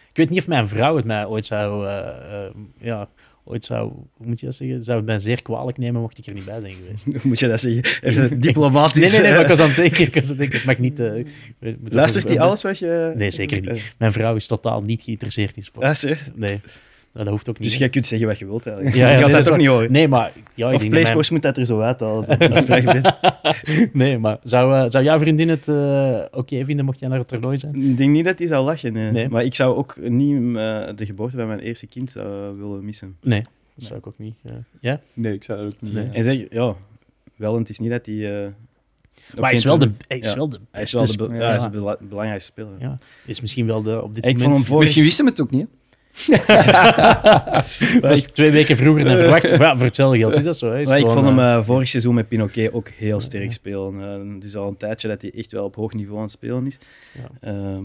ik 0.09 0.17
weet 0.17 0.31
niet 0.31 0.39
of 0.39 0.47
mijn 0.47 0.69
vrouw 0.69 0.97
het 0.97 1.05
mij 1.05 1.27
ooit 1.27 1.47
zou 1.47 1.89
ja, 2.79 3.09
ooit 3.49 3.65
zou, 3.65 3.93
hoe 4.13 4.27
moet 4.27 4.41
je 4.41 4.47
dat 4.47 4.55
zeggen, 4.55 4.85
zou 4.85 4.97
het 4.97 5.07
mij 5.07 5.19
zeer 5.19 5.43
kwalijk 5.43 5.79
nemen 5.79 6.01
mocht 6.01 6.19
ik 6.19 6.27
er 6.27 6.33
niet 6.33 6.45
bij 6.45 6.61
zijn 6.61 6.75
geweest. 6.75 7.25
Moet 7.25 7.39
je 7.39 7.49
dat 7.49 7.61
zeggen? 7.61 7.83
Even 8.01 8.41
diplomatisch. 8.41 9.01
Nee, 9.01 9.11
nee, 9.11 9.21
nee, 9.21 9.31
maar 9.31 9.41
ik 9.41 9.49
was 9.49 9.61
aan 9.61 9.67
het 9.67 9.77
denken, 9.77 10.07
ik 10.07 10.15
was 10.15 10.23
aan 10.23 10.29
het 10.29 10.39
denken, 10.39 10.57
het 10.57 10.67
mag 10.67 10.79
niet... 10.79 10.99
moeten 10.99 11.99
Luistert 11.99 12.29
hij 12.29 12.41
alles 12.41 12.63
wat 12.63 12.79
je... 12.79 13.13
Nee, 13.15 13.31
zeker 13.31 13.61
niet. 13.61 13.71
Eh, 13.71 13.83
Mijn 13.99 14.13
vrouw 14.13 14.37
is 14.37 14.47
totaal 14.47 14.83
niet 14.83 15.03
geïnteresseerd 15.03 15.57
in 15.57 15.63
sport. 15.65 16.05
Ah? 16.05 16.13
Nee, 16.35 16.61
dat 17.13 17.27
hoeft 17.27 17.49
ook 17.49 17.59
niet. 17.59 17.69
Dus 17.69 17.79
jij 17.79 17.89
kunt 17.89 18.07
zeggen 18.07 18.29
wat 18.29 18.39
je 18.39 18.47
wilt 18.47 18.67
eigenlijk. 18.67 18.97
Ja, 18.97 19.03
ja, 19.03 19.09
je 19.13 19.17
gaat 19.19 19.25
nee, 19.27 19.35
dat 19.37 19.45
toch 19.47 19.57
niet 19.57 19.67
horen. 19.67 19.93
Nee, 19.93 20.09
maar... 20.09 20.33
Ja, 20.55 20.67
ik 20.69 20.75
of 20.75 20.81
denk 20.81 20.81
dat 20.81 20.89
PlaySports 20.91 21.31
moet 21.31 21.43
dat 21.43 21.57
er 21.57 21.67
zo 21.67 21.81
uit 21.81 22.01
mijn- 22.69 23.03
Nee, 23.93 24.19
maar 24.19 24.39
zou, 24.43 24.75
eh, 24.75 24.91
zou 24.91 25.05
jouw 25.05 25.19
vriendin 25.19 25.49
het 25.49 25.69
eh, 25.69 26.21
oké 26.31 26.65
vinden 26.65 26.85
mocht 26.85 26.99
jij 26.99 27.09
naar 27.09 27.19
het 27.19 27.29
toernooi 27.29 27.57
zijn? 27.59 27.75
Ik 27.91 27.97
denk 27.97 28.11
niet 28.11 28.25
dat 28.25 28.39
hij 28.39 28.47
zou 28.49 28.65
lachen. 28.65 28.93
Nee. 28.93 29.11
Nee. 29.11 29.29
Maar 29.29 29.45
ik 29.45 29.55
zou 29.55 29.77
ook 29.77 29.97
niet 30.09 30.37
eh, 30.37 30.87
de 30.95 31.07
geboorte 31.07 31.37
van 31.37 31.47
mijn 31.47 31.61
eerste 31.61 31.87
kind 31.87 32.13
willen 32.57 32.85
missen. 32.85 33.17
Nee, 33.23 33.45
dat 33.75 33.85
zou 33.87 33.99
ik 33.99 34.07
ook 34.07 34.19
niet. 34.19 34.35
eh. 34.45 34.53
ja? 34.81 35.01
Nee, 35.15 35.33
ik 35.33 35.45
zou 35.45 35.59
dat 35.59 35.67
ook 35.75 35.81
niet. 35.81 35.93
Nee. 35.93 36.09
En 36.13 36.25
zeg, 36.25 36.45
ja, 36.51 36.75
wel, 37.37 37.59
het 37.59 37.69
is 37.69 37.79
niet 37.79 37.91
dat 37.91 38.07
hij... 38.07 38.15
eh, 38.43 38.43
nog 38.43 39.41
Maar 39.41 39.45
hij 39.45 39.53
is, 39.53 39.65
wel 39.65 39.79
de, 39.79 39.91
hij 40.09 40.19
is 40.19 40.31
Ja. 40.31 40.37
wel 40.37 40.49
de 40.49 40.59
Hij 40.71 40.83
is 40.83 40.91
de, 40.91 40.99
be- 40.99 41.07
spe- 41.07 41.35
ja, 41.35 41.47
hij 41.47 41.55
is 41.55 41.63
de 41.63 41.69
bela- 41.71 41.97
belangrijkste 42.01 42.51
speler. 42.53 42.73
Ja. 42.79 42.99
Is 43.27 43.41
misschien 43.41 43.67
wel 43.67 43.83
de 43.83 44.03
op 44.03 44.15
dit 44.15 44.25
Ik 44.25 44.31
vond 44.39 44.43
moment... 44.49 44.69
hem 44.69 44.79
Misschien 44.79 45.03
wist 45.03 45.19
hem 45.19 45.27
het 45.27 45.41
ook 45.41 45.51
niet. 45.51 45.67
Dat 48.01 48.13
is 48.13 48.23
twee 48.23 48.51
weken 48.51 48.77
vroeger 48.77 49.05
dan 49.05 49.17
verwacht. 49.17 49.49
Ja, 49.59 49.77
voor 49.77 49.85
hetzelfde 49.85 50.19
geld 50.19 50.35
is 50.35 50.45
dat 50.45 50.59
zo. 50.59 50.71
Hè. 50.71 50.81
Is 50.81 50.89
Maar 50.89 50.99
ik 50.99 51.11
vond 51.11 51.27
hem 51.27 51.39
eh, 51.39 51.55
eh, 51.55 51.65
vorig 51.65 51.89
seizoen 51.89 52.15
met 52.15 52.29
Pinoquet 52.29 52.73
ook 52.73 52.89
heel 52.89 53.21
sterk 53.21 53.53
spelen. 53.53 54.03
Eh, 54.03 54.41
dus 54.41 54.57
al 54.57 54.69
een 54.69 54.77
tijdje 54.77 55.09
dat 55.09 55.23
hij 55.23 55.33
echt 55.35 55.53
wel 55.53 55.65
op 55.65 55.75
hoog 55.75 55.93
niveau 55.93 56.17
aan 56.17 56.23
het 56.23 56.33
spelen 56.33 56.67
is. 56.67 56.79
Ja. 57.13 57.31
Ehm, 57.41 57.85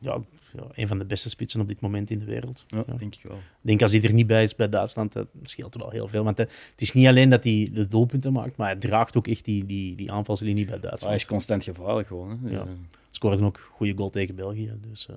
ja, 0.00 0.16
ja, 0.52 0.62
een 0.74 0.88
van 0.88 0.98
de 0.98 1.04
beste 1.04 1.28
spitsen 1.28 1.60
op 1.60 1.68
dit 1.68 1.80
moment 1.80 2.10
in 2.10 2.18
de 2.18 2.24
wereld. 2.24 2.64
ja, 2.66 2.84
denk 2.98 3.14
ik 3.14 3.22
wel. 3.22 3.36
Ik 3.36 3.42
denk 3.60 3.82
als 3.82 3.92
hij 3.92 4.02
er 4.02 4.14
niet 4.14 4.26
bij 4.26 4.42
is 4.42 4.54
bij 4.54 4.68
Duitsland, 4.68 5.12
dat 5.12 5.26
scheelt 5.42 5.74
wel 5.74 5.90
heel 5.90 6.08
veel. 6.08 6.24
Want 6.24 6.38
het 6.38 6.50
is 6.76 6.92
niet 6.92 7.06
alleen 7.06 7.28
dat 7.28 7.44
hij 7.44 7.68
de 7.72 7.88
doelpunten 7.88 8.32
maakt, 8.32 8.56
maar 8.56 8.66
hij 8.66 8.76
draagt 8.76 9.16
ook 9.16 9.26
echt 9.26 9.44
die, 9.44 9.66
die, 9.66 9.96
die 9.96 10.12
aanvalslinie 10.12 10.64
bij 10.64 10.72
hij 10.72 10.82
Duitsland. 10.82 11.14
is 11.14 11.26
constant 11.26 11.64
gevaarlijk 11.64 12.08
gewoon. 12.08 12.40
Hè. 12.42 12.50
Ja. 12.50 12.66
Scoorde 13.10 13.44
ook 13.44 13.56
een 13.56 13.62
goede 13.72 13.94
goal 13.96 14.10
tegen 14.10 14.34
België. 14.34 14.72
Dus, 14.90 15.08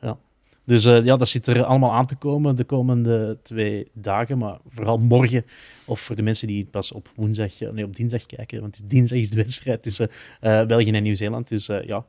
ja. 0.00 0.18
Dus 0.64 0.84
eh, 0.84 1.04
ja, 1.04 1.16
dat 1.16 1.28
zit 1.28 1.46
er 1.46 1.64
allemaal 1.64 1.92
aan 1.92 2.06
te 2.06 2.16
komen 2.16 2.56
de 2.56 2.64
komende 2.64 3.38
twee 3.42 3.88
dagen. 3.92 4.38
Maar 4.38 4.58
vooral 4.68 4.98
morgen, 4.98 5.44
of 5.84 6.00
voor 6.00 6.16
de 6.16 6.22
mensen 6.22 6.46
die 6.46 6.64
pas 6.64 6.92
op 6.92 7.10
woensdag, 7.14 7.60
eh, 7.60 7.70
nee, 7.70 7.84
op 7.84 7.96
dinsdag 7.96 8.26
kijken, 8.26 8.60
want 8.60 8.90
dinsdag 8.90 9.18
is 9.18 9.30
de 9.30 9.36
wedstrijd 9.36 9.82
tussen 9.82 10.10
eh, 10.40 10.66
België 10.66 10.90
en 10.90 11.02
Nieuw-Zeeland. 11.02 11.48
Dus 11.48 11.66
ja, 11.66 12.04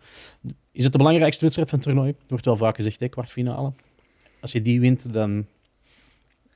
is 0.72 0.84
het 0.84 0.91
de 0.91 0.97
belangrijkste 0.97 1.43
wedstrijd 1.43 1.70
van 1.70 1.80
het 1.80 1.88
toernooi? 1.88 2.16
Wordt 2.28 2.45
wel 2.45 2.58
vaak 2.58 2.76
gezegd, 2.76 2.99
hè, 2.99 3.08
kwartfinale. 3.08 3.72
Als 4.39 4.51
je 4.51 4.62
die 4.62 4.80
wint, 4.80 5.14
dan 5.14 5.45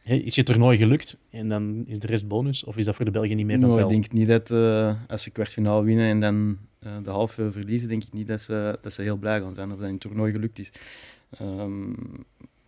is 0.09 0.35
je 0.35 0.43
toernooi 0.43 0.77
gelukt 0.77 1.17
en 1.29 1.49
dan 1.49 1.83
is 1.87 1.99
de 1.99 2.07
rest 2.07 2.27
bonus. 2.27 2.63
Of 2.63 2.77
is 2.77 2.85
dat 2.85 2.95
voor 2.95 3.05
de 3.05 3.11
Belgen 3.11 3.35
niet 3.35 3.45
meer 3.45 3.59
van 3.59 3.69
nou, 3.69 3.81
ik 3.81 3.89
denk 3.89 4.11
niet 4.11 4.27
dat 4.27 4.51
eh, 4.51 4.95
als 5.07 5.23
ze 5.23 5.29
kwartfinale 5.31 5.83
winnen 5.83 6.05
en 6.09 6.19
dan 6.19 6.57
eh, 6.79 6.91
de 7.03 7.09
halve 7.09 7.51
verliezen, 7.51 7.89
denk 7.89 8.03
ik 8.03 8.13
niet 8.13 8.27
dat 8.27 8.41
ze, 8.41 8.79
dat 8.81 8.93
ze 8.93 9.01
heel 9.01 9.17
blij 9.17 9.41
gaan 9.41 9.53
zijn 9.53 9.71
of 9.71 9.79
dat 9.79 9.89
een 9.89 9.97
toernooi 9.97 10.31
gelukt 10.31 10.59
is. 10.59 10.71
Ehm, 11.37 11.89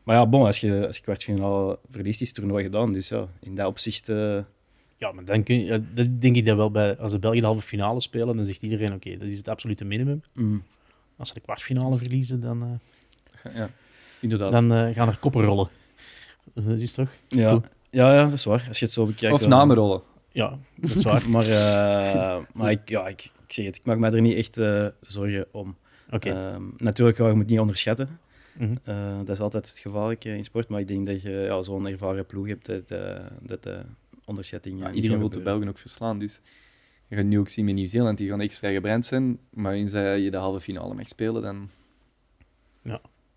maar 0.04 0.16
ja, 0.16 0.28
bon, 0.28 0.46
als 0.46 0.60
je, 0.60 0.88
als 0.88 0.96
je 0.96 1.02
kwartfinale 1.04 1.80
verliest, 1.90 2.22
is 2.22 2.28
het 2.28 2.36
toernooi 2.38 2.64
gedaan. 2.64 2.94
Dus 2.94 3.10
ja, 3.10 3.28
in 3.40 3.56
dat 3.56 3.68
opzicht... 3.68 4.10
eh, 4.10 4.40
Ja, 4.98 5.12
maar 5.12 5.26
dan 5.26 5.44
kun 5.44 5.60
je, 5.60 5.82
dat 5.94 6.22
denk 6.22 6.36
ik 6.36 6.46
dat 6.46 6.56
wel 6.56 6.72
bij, 6.72 6.98
als 6.98 7.12
de 7.12 7.20
Belgen 7.20 7.40
de 7.40 7.46
halve 7.46 7.62
finale 7.62 8.00
spelen, 8.02 8.36
dan 8.36 8.46
zegt 8.46 8.62
iedereen, 8.64 8.94
oké, 8.94 9.18
dat 9.18 9.28
is 9.28 9.38
het 9.38 9.48
absolute 9.48 9.86
minimum. 9.86 10.22
mm. 10.34 10.64
Als 11.18 11.28
ze 11.28 11.34
de 11.36 11.40
kwartfinale 11.42 11.98
verliezen, 11.98 12.40
dan, 12.40 12.80
Ja, 13.54 13.70
inderdaad. 14.20 14.52
dan 14.52 14.94
gaan 14.94 15.08
er 15.08 15.18
koppen 15.20 15.44
rollen. 15.44 15.70
Dat 16.54 16.80
is 16.80 16.92
toch? 16.92 17.10
ja. 17.28 17.52
Goed. 17.52 17.68
Ja, 17.90 18.14
ja, 18.14 18.24
dat 18.24 18.34
is 18.34 18.46
waar. 18.46 18.66
Als 18.68 18.80
je 18.80 18.86
het 18.86 18.94
zo 18.94 19.06
bekijkt. 19.06 19.34
of 19.34 19.48
namenrollen. 19.48 20.02
Ja, 20.32 20.58
dat 20.76 20.90
is 20.90 21.04
waar. 21.04 21.30
Maar, 21.30 21.46
eh, 21.46 22.44
maar 22.54 22.72
ik, 22.72 22.90
ja, 22.90 23.08
ik, 23.08 23.32
ik 23.48 23.54
zeg 23.54 23.66
het, 23.66 23.76
ik 23.76 23.86
maak 23.86 23.98
me 23.98 24.10
er 24.10 24.22
niet 24.22 24.36
echt 24.36 24.58
eh, 24.58 24.88
zorgen 25.02 25.46
om. 25.52 25.76
Oké. 26.12 26.30
Ehm, 26.30 26.64
natuurlijk, 26.78 27.18
ja, 27.18 27.28
je 27.28 27.34
moet 27.34 27.48
niet 27.48 27.60
onderschatten. 27.60 28.20
Mhm. 28.54 28.76
Eh, 28.84 29.18
dat 29.18 29.30
is 29.30 29.40
altijd 29.40 29.70
het 29.70 29.80
gevaarlijke 29.80 30.30
in 30.30 30.44
sport. 30.44 30.68
Maar 30.68 30.80
ik 30.80 30.88
denk 30.88 31.06
dat 31.06 31.22
je 31.22 31.30
ja, 31.30 31.62
zo'n 31.62 31.88
ervaren 31.88 32.26
ploeg 32.26 32.48
hebt, 32.48 32.66
dat, 32.66 32.92
eh, 32.92 33.26
dat 33.42 33.64
de 33.64 33.82
onderschatting... 34.26 34.80
Ja, 34.80 34.92
iedereen 34.92 35.20
wil 35.20 35.30
de. 35.30 35.40
Belgen 35.40 35.68
ook 35.68 35.78
verslaan. 35.78 36.20
Dus 36.20 36.42
je 37.08 37.16
gaat 37.16 37.26
nu 37.26 37.40
ook 37.40 37.50
zien 37.50 37.66
met 37.66 37.74
Nieuw-Zeeland, 37.74 38.18
die 38.18 38.30
gaan 38.30 38.42
extra 38.42 38.70
gebrand 38.72 39.06
zijn. 39.06 39.40
Maar 39.50 39.74
eens 39.74 39.92
je 39.92 40.28
de 40.32 40.38
halve 40.38 40.60
finale 40.60 40.94
mag 40.94 41.08
spelen, 41.08 41.42
dan... 41.42 41.70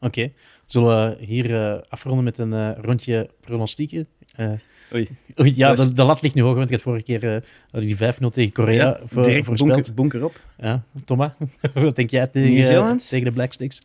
Oké. 0.04 0.32
Zullen 0.66 1.10
we 1.18 1.24
hier 1.24 1.54
eh, 1.54 1.80
afronden 1.88 2.24
met 2.24 2.38
een 2.38 2.52
eh, 2.52 2.70
rondje 2.80 3.30
pronostieken? 3.40 4.06
Eh, 4.36 4.50
Oei. 4.94 5.08
oei, 5.40 5.52
ja, 5.56 5.74
de, 5.74 5.92
de 5.92 6.02
lat 6.02 6.22
ligt 6.22 6.34
nu 6.34 6.42
hoog, 6.42 6.54
want 6.54 6.66
ik 6.66 6.72
had 6.74 6.82
vorige 6.82 7.04
keer 7.04 7.34
eh, 7.70 7.80
die 7.80 7.96
5-0 7.96 7.98
tegen 8.32 8.52
Korea 8.52 8.74
Ja, 8.84 9.00
voor, 9.06 9.22
direct 9.22 9.44
voorspeld. 9.46 9.72
bunker, 9.74 9.94
bunker 9.94 10.24
op. 10.24 10.40
Ja, 10.58 10.82
Thomas, 11.04 11.30
wat 11.74 11.96
denk 11.96 12.10
jij 12.10 12.26
tegen, 12.26 12.96
tegen 12.98 13.24
de 13.24 13.32
Black 13.32 13.52
Sticks? 13.52 13.82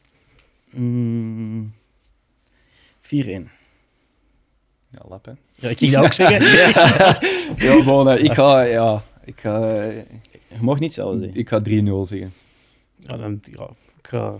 Mm, 0.72 1.74
4-1. 3.02 3.08
Ja, 4.92 5.02
lap, 5.10 5.26
hè. 5.26 5.32
Ja, 5.54 5.70
ik 5.70 5.78
ging 5.78 5.92
dat 5.92 6.04
ook 6.04 6.14
zeggen. 6.14 6.42
Ja, 7.58 7.84
bon, 7.90 8.10
eh, 8.10 8.24
ik 8.24 8.34
ga... 8.34 8.62
Ja, 8.62 9.04
ik 9.24 9.40
ga, 9.40 9.62
eh, 9.62 9.96
Je 10.48 10.58
mag 10.62 10.80
niet 10.80 10.94
zelf 10.94 11.20
zeggen. 11.20 11.40
ik 11.40 11.50
ga 11.50 11.62
3-0 11.70 12.02
zeggen. 12.02 12.34
Ja, 12.96 13.18
dan, 13.18 13.40
ja, 13.52 13.70
ik 14.02 14.08
ga... 14.08 14.38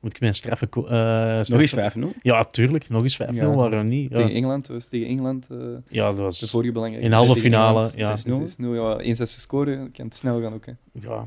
Moet 0.00 0.14
ik 0.14 0.20
mijn 0.20 0.34
straffe... 0.34 0.66
ko- 0.66 0.86
eh, 0.86 1.40
Nog 1.44 1.60
eens 1.60 1.74
5-0. 1.74 1.98
Ja, 2.22 2.42
tuurlijk. 2.44 2.88
Nog 2.88 3.02
eens 3.02 3.18
5-0, 3.22 3.34
Ja. 3.34 3.50
waarom 3.54 3.88
niet? 3.88 4.10
Ja, 4.10 4.16
Tegen 4.16 4.32
Engeland, 4.34 4.66
was 4.66 4.88
tegen 4.88 5.06
Engeland 5.08 5.46
eh, 5.50 5.58
ja 5.88 6.06
dat 6.08 6.18
was... 6.18 6.40
de 6.40 6.48
vorige 6.48 6.72
belangrijke. 6.72 7.04
In 7.06 7.10
de 7.12 7.16
halve 7.16 7.40
finale, 7.40 7.90
Engeland, 7.96 8.24
ja. 8.26 8.96
6-0. 8.98 9.02
ja. 9.04 9.14
1-6 9.14 9.22
scoren, 9.22 9.92
kan 9.92 10.04
het 10.04 10.16
snel 10.16 10.40
gaan 10.40 10.54
ook. 10.54 10.66
Hè. 10.66 10.72
Ja. 10.92 11.26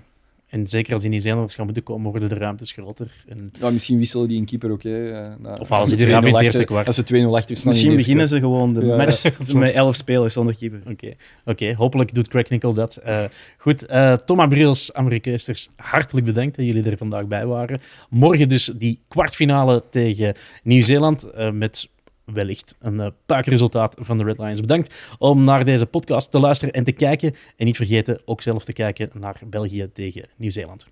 En 0.53 0.67
zeker 0.67 0.93
als 0.93 1.01
die 1.01 1.09
Nieuw-Zeelanders 1.11 1.55
gaan 1.55 1.65
moeten 1.65 1.83
komen, 1.83 2.11
worden 2.11 2.29
de 2.29 2.35
ruimtes 2.35 2.71
groter. 2.71 3.11
En 3.27 3.51
Ja, 3.59 3.69
misschien 3.69 3.97
wisselen 3.97 4.27
die 4.27 4.37
een 4.39 4.45
keeper 4.45 4.71
ook. 4.71 4.83
Hè. 4.83 5.11
eh, 5.11 5.31
Of 5.59 5.69
halen 5.69 5.69
als 5.69 5.89
ze 5.89 5.95
die 5.95 6.07
eraf 6.07 6.23
in 6.23 6.29
2-0 6.29 6.35
het 6.35 6.43
eerste 6.43 6.47
achter- 6.59 6.65
kwart. 6.65 6.87
Als 6.87 6.95
ze 6.95 7.03
2-0 7.03 7.35
achter 7.35 7.55
staan. 7.55 7.71
Misschien 7.71 7.95
beginnen 7.95 8.27
ze 8.27 8.39
gewoon 8.39 8.73
de 8.73 8.85
Ja. 8.85 8.95
match 8.95 9.23
met 9.53 9.73
11 9.73 9.95
spelers 9.95 10.33
zonder 10.33 10.55
keeper. 10.57 10.81
Oké, 10.91 11.13
Oké, 11.45 11.73
hopelijk 11.73 12.13
doet 12.13 12.27
Craig 12.27 12.49
Nickel 12.49 12.73
dat. 12.73 12.95
Eh, 12.95 13.23
goed, 13.57 13.85
eh 13.85 14.13
Thomas 14.13 14.47
Briels, 14.47 14.93
Amerikeusters, 14.93 15.69
hartelijk 15.75 16.25
bedankt 16.25 16.55
dat 16.55 16.65
jullie 16.65 16.83
er 16.89 16.97
vandaag 16.97 17.25
bij 17.27 17.45
waren. 17.45 17.79
Morgen 18.09 18.49
dus 18.49 18.65
die 18.65 18.99
kwartfinale 19.07 19.83
tegen 19.89 20.33
Nieuw-Zeeland 20.63 21.23
eh, 21.23 21.51
met 21.51 21.89
wellicht 22.25 22.75
een 22.79 22.99
eh, 22.99 23.07
puikresultaat 23.25 23.95
van 23.99 24.17
de 24.17 24.23
Red 24.23 24.37
Lions. 24.37 24.59
Bedankt 24.59 25.15
om 25.17 25.43
naar 25.43 25.65
deze 25.65 25.85
podcast 25.85 26.31
te 26.31 26.39
luisteren 26.39 26.73
en 26.73 26.83
te 26.83 26.91
kijken. 26.91 27.35
En 27.57 27.65
niet 27.65 27.75
vergeten 27.75 28.21
ook 28.25 28.41
zelf 28.41 28.63
te 28.63 28.73
kijken 28.73 29.09
naar 29.13 29.41
België 29.45 29.89
tegen 29.93 30.25
Nieuw-Zeeland. 30.37 30.87